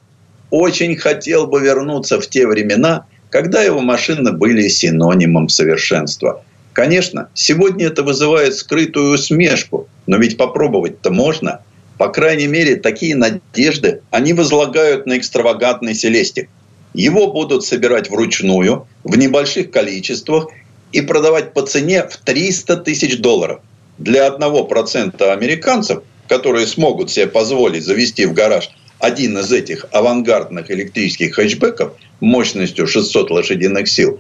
очень 0.50 0.96
хотел 0.96 1.48
бы 1.48 1.62
вернуться 1.62 2.22
в 2.22 2.28
те 2.28 2.46
времена, 2.46 3.08
когда 3.34 3.64
его 3.64 3.82
машины 3.82 4.32
были 4.32 4.68
синонимом 4.68 5.50
совершенства. 5.50 6.44
Конечно, 6.72 7.30
сегодня 7.34 7.88
это 7.88 8.04
вызывает 8.04 8.56
скрытую 8.56 9.16
усмешку, 9.16 9.88
но 10.06 10.18
ведь 10.18 10.38
попробовать-то 10.38 11.10
можно. 11.10 11.62
По 11.98 12.10
крайней 12.10 12.46
мере, 12.46 12.76
такие 12.76 13.16
надежды 13.16 14.02
они 14.12 14.34
возлагают 14.34 15.08
на 15.08 15.18
экстравагантный 15.18 15.96
селестик. 15.96 16.48
Его 16.94 17.34
будут 17.34 17.66
собирать 17.66 18.08
вручную, 18.08 18.86
в 19.04 19.18
небольших 19.18 19.72
количествах 19.72 20.50
и 20.92 21.02
продавать 21.02 21.54
по 21.54 21.64
цене 21.64 22.04
в 22.08 22.18
300 22.18 22.78
тысяч 22.78 23.18
долларов. 23.18 23.62
Для 23.98 24.28
одного 24.28 24.64
процента 24.66 25.34
американцев, 25.34 26.04
которые 26.28 26.68
смогут 26.68 27.10
себе 27.10 27.26
позволить 27.26 27.84
завести 27.84 28.28
в 28.28 28.34
гараж– 28.34 28.70
один 29.04 29.38
из 29.38 29.52
этих 29.52 29.86
авангардных 29.92 30.72
электрических 30.72 31.36
хэтчбеков 31.36 31.92
мощностью 32.22 32.88
600 32.88 33.32
лошадиных 33.32 33.90
сил, 33.90 34.18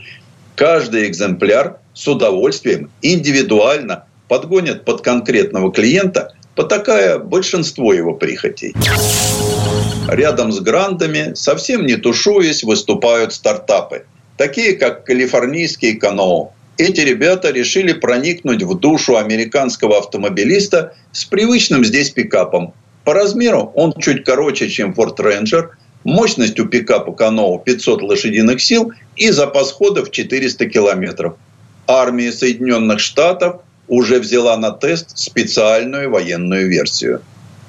каждый 0.55 1.07
экземпляр 1.07 1.77
с 1.93 2.05
удовольствием 2.05 2.91
индивидуально 3.01 4.03
подгонят 4.27 4.83
под 4.83 4.99
конкретного 4.99 5.71
клиента, 5.71 6.35
потакая 6.55 7.17
большинство 7.17 7.93
его 7.93 8.13
прихотей. 8.13 8.73
Рядом 10.09 10.51
с 10.51 10.59
грандами, 10.59 11.33
совсем 11.33 11.85
не 11.85 11.95
тушуясь, 11.95 12.63
выступают 12.63 13.33
стартапы, 13.33 14.05
такие 14.35 14.73
как 14.73 15.05
калифорнийский 15.05 15.95
Каноу. 15.95 16.51
эти 16.77 16.99
ребята 16.99 17.51
решили 17.51 17.93
проникнуть 17.93 18.63
в 18.63 18.77
душу 18.77 19.15
американского 19.15 19.99
автомобилиста 19.99 20.93
с 21.13 21.23
привычным 21.23 21.85
здесь 21.85 22.09
пикапом. 22.09 22.73
По 23.03 23.13
размеру 23.13 23.71
он 23.75 23.93
чуть 23.99 24.23
короче, 24.23 24.69
чем 24.69 24.91
Ford 24.91 25.17
Ranger, 25.17 25.69
мощность 26.03 26.59
у 26.59 26.65
пикапа 26.65 27.13
Каноу 27.13 27.59
500 27.59 28.01
лошадиных 28.01 28.61
сил 28.61 28.91
и 29.15 29.29
запас 29.31 29.71
хода 29.71 30.03
в 30.05 30.11
400 30.11 30.65
километров. 30.67 31.35
Армия 31.87 32.31
Соединенных 32.31 32.99
Штатов 32.99 33.61
уже 33.87 34.19
взяла 34.19 34.57
на 34.57 34.71
тест 34.71 35.17
специальную 35.17 36.09
военную 36.09 36.69
версию. 36.69 37.21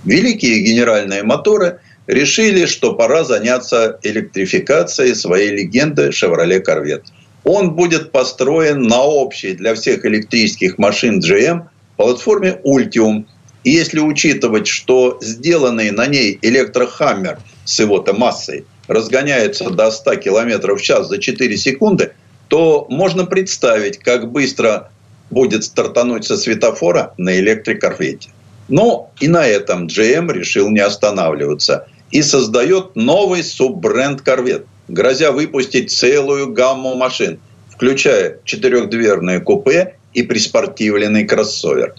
Великие 0.05 0.61
генеральные 0.61 1.23
моторы 1.23 1.81
решили, 2.07 2.67
что 2.67 2.95
пора 2.95 3.25
заняться 3.25 3.99
электрификацией 4.03 5.15
своей 5.15 5.51
легенды 5.51 6.11
Chevrolet 6.11 6.63
Corvette. 6.63 7.05
Он 7.45 7.73
будет 7.73 8.13
построен 8.13 8.83
на 8.83 9.03
общей 9.03 9.55
для 9.55 9.75
всех 9.75 10.05
электрических 10.07 10.79
машин 10.79 11.21
GM 11.21 11.63
платформе 11.97 12.61
Ultium. 12.65 13.27
И 13.65 13.71
если 13.71 13.99
учитывать, 13.99 14.67
что 14.67 15.19
сделанный 15.23 15.91
на 15.91 16.07
ней 16.07 16.39
электрохаммер 16.43 17.39
с 17.65 17.81
его-то 17.81 18.13
массой 18.13 18.67
разгоняется 18.87 19.71
до 19.71 19.91
100 19.91 20.17
км 20.17 20.75
в 20.75 20.83
час 20.83 21.09
за 21.09 21.19
4 21.19 21.57
секунды, 21.57 22.13
то 22.49 22.87
можно 22.91 23.25
представить, 23.25 23.99
как 23.99 24.31
быстро 24.31 24.91
будет 25.31 25.65
стартануть 25.65 26.25
со 26.25 26.37
светофора 26.37 27.15
на 27.17 27.39
электрокорвете. 27.39 28.31
Но 28.69 29.11
и 29.21 29.29
на 29.29 29.47
этом 29.47 29.87
GM 29.87 30.33
решил 30.33 30.71
не 30.71 30.81
останавливаться 30.81 31.89
и 32.11 32.23
создает 32.23 32.95
новый 32.95 33.43
суббренд 33.43 34.21
корвет, 34.21 34.67
грозя 34.89 35.33
выпустить 35.33 35.91
целую 35.91 36.53
гамму 36.53 36.95
машин, 36.95 37.41
включая 37.71 38.39
четырехдверное 38.45 39.41
купе 39.41 39.97
и 40.13 40.23
приспортивленный 40.23 41.25
кроссовер. 41.25 41.95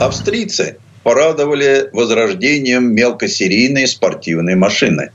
Австрийцы 0.00 0.76
порадовали 1.02 1.88
возрождением 1.92 2.94
мелкосерийной 2.94 3.88
спортивной 3.88 4.54
машины. 4.54 5.10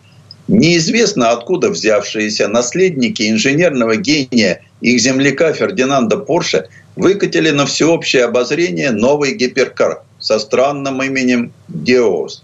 Неизвестно 0.50 1.32
откуда 1.32 1.70
взявшиеся 1.70 2.50
наследники 2.50 3.30
инженерного 3.30 3.96
гения 3.96 4.62
их 4.82 5.00
земляка 5.00 5.54
Фердинанда 5.54 6.18
Порше 6.18 6.68
выкатили 6.98 7.52
на 7.52 7.66
всеобщее 7.66 8.26
обозрение 8.26 8.92
новый 8.92 9.36
гиперкар 9.36 10.02
со 10.20 10.38
странным 10.38 11.02
именем 11.02 11.54
Диос. 11.70 12.44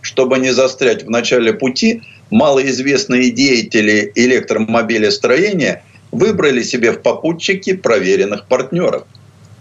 Чтобы 0.00 0.38
не 0.38 0.52
застрять 0.52 1.04
в 1.04 1.10
начале 1.10 1.52
пути, 1.52 2.00
малоизвестные 2.30 3.30
деятели 3.30 4.10
электромобилестроения 4.14 5.84
выбрали 6.12 6.62
себе 6.62 6.92
в 6.92 7.02
попутчики 7.02 7.74
проверенных 7.74 8.46
партнеров. 8.46 9.04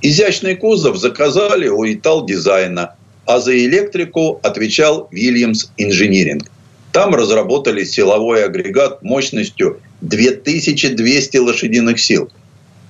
Изящный 0.05 0.57
кузов 0.57 0.97
заказали 0.97 1.69
у 1.69 1.85
Итал 1.85 2.25
дизайна, 2.25 2.95
а 3.25 3.39
за 3.39 3.57
электрику 3.57 4.37
отвечал 4.43 5.07
Williams 5.13 5.69
Engineering. 5.79 6.45
Там 6.91 7.15
разработали 7.15 7.85
силовой 7.85 8.43
агрегат 8.43 9.01
мощностью 9.01 9.79
2200 10.01 11.37
лошадиных 11.37 12.01
сил. 12.01 12.29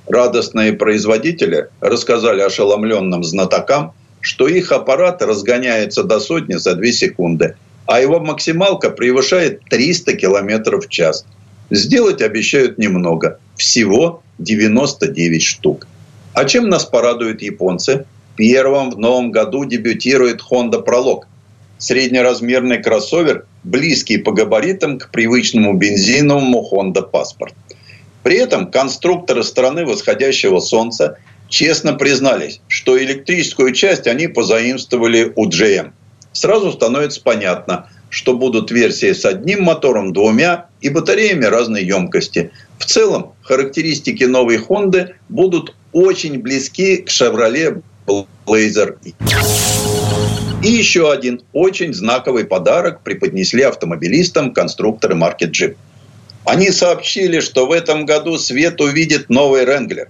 Радостные 0.08 0.74
производители 0.74 1.68
рассказали 1.82 2.42
ошеломленным 2.42 3.24
знатокам, 3.24 3.94
что 4.20 4.48
их 4.48 4.72
аппарат 4.72 5.22
разгоняется 5.22 6.04
до 6.04 6.20
сотни 6.20 6.56
за 6.56 6.74
2 6.74 6.86
секунды, 6.88 7.56
а 7.86 8.02
его 8.02 8.20
максималка 8.22 8.90
превышает 8.90 9.62
300 9.70 10.14
км 10.14 10.78
в 10.78 10.90
час. 10.90 11.28
Сделать 11.70 12.24
обещают 12.24 12.80
немного, 12.80 13.40
всего 13.56 14.24
99 14.40 15.44
штук. 15.44 15.88
А 16.34 16.46
чем 16.46 16.68
нас 16.68 16.86
порадуют 16.86 17.42
японцы? 17.42 18.06
Первым 18.36 18.90
в 18.90 18.98
новом 18.98 19.32
году 19.32 19.66
дебютирует 19.66 20.42
Honda 20.42 20.84
Prolog. 20.84 21.22
Среднеразмерный 21.78 22.82
кроссовер, 22.82 23.46
близкий 23.64 24.18
по 24.18 24.32
габаритам 24.32 24.98
к 24.98 25.12
привычному 25.12 25.74
бензиновому 25.74 26.68
Honda 26.72 27.08
Passport. 27.10 27.54
При 28.24 28.38
этом 28.38 28.72
конструкторы 28.72 29.44
страны 29.44 29.86
восходящего 29.86 30.60
солнца 30.60 31.18
честно 31.50 31.94
признались, 31.94 32.62
что 32.68 32.98
электрическую 32.98 33.74
часть 33.74 34.08
они 34.08 34.28
позаимствовали 34.28 35.32
у 35.36 35.48
GM. 35.48 35.92
Сразу 36.32 36.72
становится 36.72 37.22
понятно, 37.22 37.90
что 38.10 38.36
будут 38.36 38.72
версии 38.72 39.12
с 39.12 39.24
одним 39.26 39.64
мотором, 39.64 40.14
двумя 40.14 40.68
и 40.82 40.90
батареями 40.90 41.46
разной 41.46 41.84
емкости. 41.84 42.52
В 42.80 42.86
целом, 42.86 43.34
характеристики 43.44 44.24
новой 44.24 44.58
Honda 44.58 45.14
будут 45.30 45.76
очень 45.94 46.40
близки 46.40 46.98
к 46.98 47.10
Chevrolet 47.10 47.82
Blazer. 48.46 48.98
И 50.64 50.68
еще 50.68 51.12
один 51.12 51.42
очень 51.54 51.94
знаковый 51.94 52.46
подарок 52.46 53.02
преподнесли 53.02 53.64
автомобилистам 53.64 54.54
конструкторы 54.54 55.16
марки 55.16 55.46
Jeep. 55.46 55.76
Они 56.46 56.72
сообщили, 56.72 57.40
что 57.40 57.68
в 57.68 57.72
этом 57.72 58.06
году 58.06 58.38
свет 58.38 58.82
увидит 58.82 59.30
новый 59.30 59.66
Ренглер. 59.66 60.10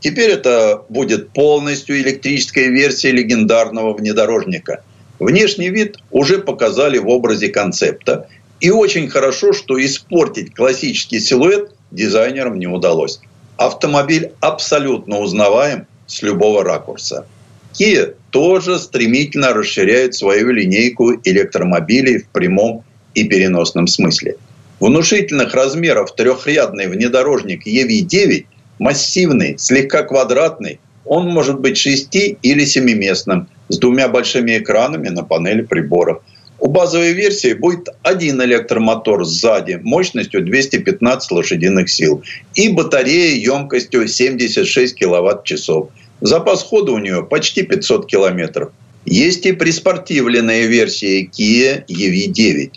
Теперь 0.00 0.30
это 0.30 0.82
будет 0.88 1.30
полностью 1.30 1.98
электрическая 2.00 2.68
версия 2.68 3.10
легендарного 3.10 3.94
внедорожника. 3.94 4.82
Внешний 5.18 5.70
вид 5.70 5.96
уже 6.10 6.38
показали 6.38 6.98
в 6.98 7.08
образе 7.08 7.48
концепта. 7.48 8.28
И 8.60 8.70
очень 8.70 9.08
хорошо, 9.08 9.52
что 9.52 9.82
испортить 9.82 10.54
классический 10.54 11.20
силуэт 11.20 11.72
дизайнерам 11.90 12.58
не 12.58 12.66
удалось. 12.66 13.20
Автомобиль 13.56 14.32
абсолютно 14.40 15.18
узнаваем 15.18 15.86
с 16.06 16.22
любого 16.22 16.64
ракурса. 16.64 17.26
Kia 17.72 18.14
тоже 18.30 18.78
стремительно 18.78 19.52
расширяет 19.52 20.14
свою 20.14 20.50
линейку 20.50 21.14
электромобилей 21.24 22.18
в 22.18 22.28
прямом 22.28 22.84
и 23.14 23.24
переносном 23.24 23.86
смысле. 23.86 24.36
Внушительных 24.80 25.54
размеров 25.54 26.14
трехрядный 26.14 26.88
внедорожник 26.88 27.66
EV9 27.66 28.46
массивный, 28.78 29.56
слегка 29.58 30.02
квадратный, 30.02 30.80
он 31.04 31.28
может 31.28 31.60
быть 31.60 31.76
шести- 31.76 32.38
или 32.42 32.64
семиместным, 32.64 33.48
с 33.68 33.78
двумя 33.78 34.08
большими 34.08 34.58
экранами 34.58 35.08
на 35.08 35.22
панели 35.22 35.62
приборов. 35.62 36.22
У 36.58 36.68
базовой 36.68 37.12
версии 37.12 37.52
будет 37.52 37.88
один 38.02 38.42
электромотор 38.42 39.24
сзади 39.24 39.80
мощностью 39.82 40.44
215 40.44 41.30
лошадиных 41.30 41.90
сил 41.90 42.22
и 42.54 42.68
батарея 42.68 43.36
емкостью 43.36 44.08
76 44.08 44.94
киловатт-часов. 44.94 45.90
Запас 46.20 46.62
хода 46.62 46.92
у 46.92 46.98
нее 46.98 47.22
почти 47.22 47.62
500 47.62 48.06
километров. 48.06 48.72
Есть 49.04 49.44
и 49.44 49.52
приспортивленная 49.52 50.66
версия 50.66 51.24
Kia 51.24 51.84
EV9 51.86 52.70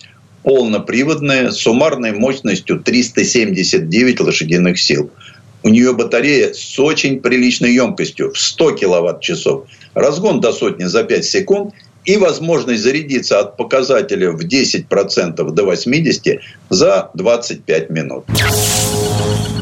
полноприводная, 0.47 1.51
с 1.51 1.57
суммарной 1.57 2.13
мощностью 2.13 2.79
379 2.79 4.21
лошадиных 4.21 4.79
сил. 4.79 5.09
У 5.63 5.67
нее 5.67 5.91
батарея 5.91 6.53
с 6.53 6.79
очень 6.79 7.19
приличной 7.19 7.73
емкостью 7.73 8.31
в 8.31 8.39
100 8.39 8.71
киловатт-часов. 8.71 9.65
Разгон 9.93 10.39
до 10.39 10.53
сотни 10.53 10.85
за 10.85 11.03
5 11.03 11.25
секунд 11.25 11.73
и 12.07 12.17
возможность 12.17 12.81
зарядиться 12.81 13.39
от 13.39 13.57
показателя 13.57 14.31
в 14.31 14.39
10% 14.39 15.51
до 15.51 15.63
80% 15.63 16.39
за 16.69 17.11
25 17.13 17.89
минут. 17.91 18.25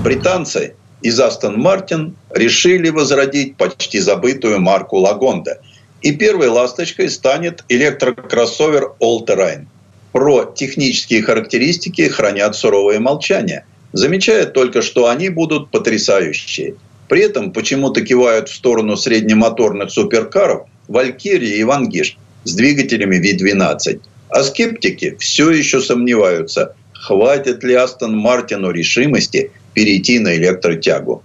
Британцы 0.03 0.75
из 1.01 1.19
Астон 1.19 1.59
Мартин 1.59 2.15
решили 2.29 2.89
возродить 2.89 3.57
почти 3.57 3.99
забытую 3.99 4.61
марку 4.61 4.97
Лагонда. 4.97 5.59
И 6.01 6.11
первой 6.11 6.47
ласточкой 6.47 7.09
станет 7.09 7.63
электрокроссовер 7.67 8.93
All 9.01 9.25
Terrain– 9.25 9.65
про 10.15 10.45
технические 10.45 11.23
характеристики 11.23 12.07
хранят 12.07 12.55
суровое 12.55 13.01
молчание, 13.01 13.65
замечая 13.91 14.45
только, 14.45 14.81
что 14.81 15.09
они 15.09 15.27
будут 15.27 15.71
потрясающие. 15.71 16.75
При 17.09 17.23
этом 17.23 17.51
почему-то 17.51 17.99
кивают 17.99 18.47
в 18.47 18.55
сторону 18.55 18.95
среднемоторных 18.95 19.91
суперкаров 19.91 20.67
«Валькирия» 20.87 21.57
и 21.57 21.63
«Вангиш» 21.65 22.17
с 22.45 22.53
двигателями 22.53 23.17
V12. 23.17 23.99
А 24.29 24.43
скептики 24.43 25.15
все 25.19 25.51
еще 25.51 25.81
сомневаются, 25.81 26.75
хватит 26.93 27.63
ли 27.63 27.73
Астон 27.73 28.17
Мартину 28.17 28.71
решимости 28.71 29.51
перейти 29.73 30.19
на 30.19 30.35
электротягу. 30.35 31.21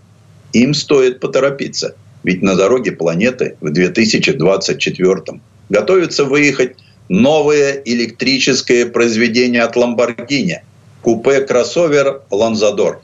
Им 0.52 0.74
стоит 0.74 1.20
поторопиться, 1.20 1.94
ведь 2.24 2.42
на 2.42 2.56
дороге 2.56 2.92
планеты 2.92 3.56
в 3.60 3.70
2024 3.70 5.40
готовится 5.68 6.24
выехать 6.24 6.76
новое 7.08 7.80
электрическое 7.84 8.86
произведение 8.86 9.62
от 9.62 9.76
Lamborghini– 9.76 10.56
купе-кроссовер 11.02 12.22
«Ланзадор». 12.30 13.02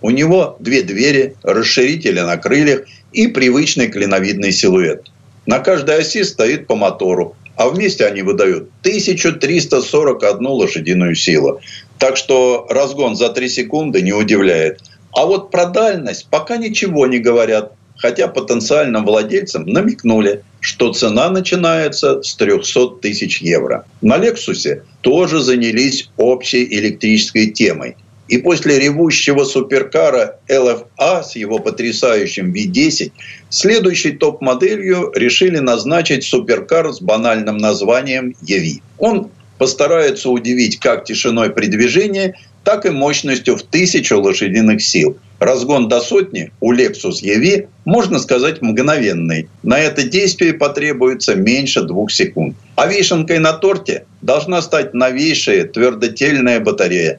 У 0.00 0.10
него 0.10 0.56
две 0.60 0.82
двери, 0.82 1.34
расширители 1.42 2.20
на 2.20 2.36
крыльях 2.36 2.82
и 3.12 3.26
привычный 3.26 3.88
клиновидный 3.88 4.52
силуэт. 4.52 5.06
На 5.46 5.58
каждой 5.58 5.98
оси 5.98 6.22
стоит 6.22 6.66
по 6.66 6.76
мотору, 6.76 7.34
а 7.58 7.68
вместе 7.68 8.06
они 8.06 8.22
выдают 8.22 8.70
1341 8.82 10.46
лошадиную 10.46 11.16
силу. 11.16 11.60
Так 11.98 12.16
что 12.16 12.66
разгон 12.70 13.16
за 13.16 13.30
3 13.30 13.48
секунды 13.48 14.00
не 14.00 14.12
удивляет. 14.12 14.80
А 15.12 15.26
вот 15.26 15.50
про 15.50 15.66
дальность 15.66 16.28
пока 16.30 16.56
ничего 16.56 17.08
не 17.08 17.18
говорят, 17.18 17.72
хотя 17.96 18.28
потенциальным 18.28 19.04
владельцам 19.04 19.66
намекнули, 19.66 20.44
что 20.60 20.92
цена 20.92 21.30
начинается 21.30 22.22
с 22.22 22.36
300 22.36 23.00
тысяч 23.02 23.42
евро. 23.42 23.84
На 24.02 24.18
«Лексусе» 24.18 24.84
тоже 25.00 25.40
занялись 25.40 26.08
общей 26.16 26.64
электрической 26.64 27.48
темой– 27.50 27.96
и 28.28 28.38
после 28.38 28.78
ревущего 28.78 29.44
суперкара 29.44 30.38
LFA 30.48 31.22
с 31.22 31.34
его 31.34 31.58
потрясающим 31.58 32.52
V10, 32.52 33.12
следующей 33.48 34.12
топ-моделью 34.12 35.10
решили 35.14 35.58
назначить 35.58 36.24
суперкар 36.24 36.92
с 36.92 37.00
банальным 37.00 37.56
названием 37.56 38.34
EV. 38.46 38.82
Он 38.98 39.30
постарается 39.58 40.30
удивить 40.30 40.78
как 40.78 41.04
тишиной 41.04 41.50
при 41.50 41.66
движении, 41.66 42.34
так 42.64 42.86
и 42.86 42.90
мощностью 42.90 43.56
в 43.56 43.62
тысячу 43.62 44.20
лошадиных 44.20 44.82
сил. 44.82 45.16
Разгон 45.40 45.88
до 45.88 46.00
сотни 46.00 46.50
у 46.60 46.74
Lexus 46.74 47.22
EV, 47.22 47.68
можно 47.84 48.18
сказать, 48.18 48.60
мгновенный. 48.60 49.48
На 49.62 49.78
это 49.78 50.02
действие 50.02 50.52
потребуется 50.52 51.34
меньше 51.34 51.82
двух 51.82 52.10
секунд. 52.10 52.56
А 52.76 52.86
вишенкой 52.86 53.38
на 53.38 53.52
торте 53.52 54.04
должна 54.20 54.60
стать 54.62 54.94
новейшая 54.94 55.64
твердотельная 55.64 56.60
батарея. 56.60 57.18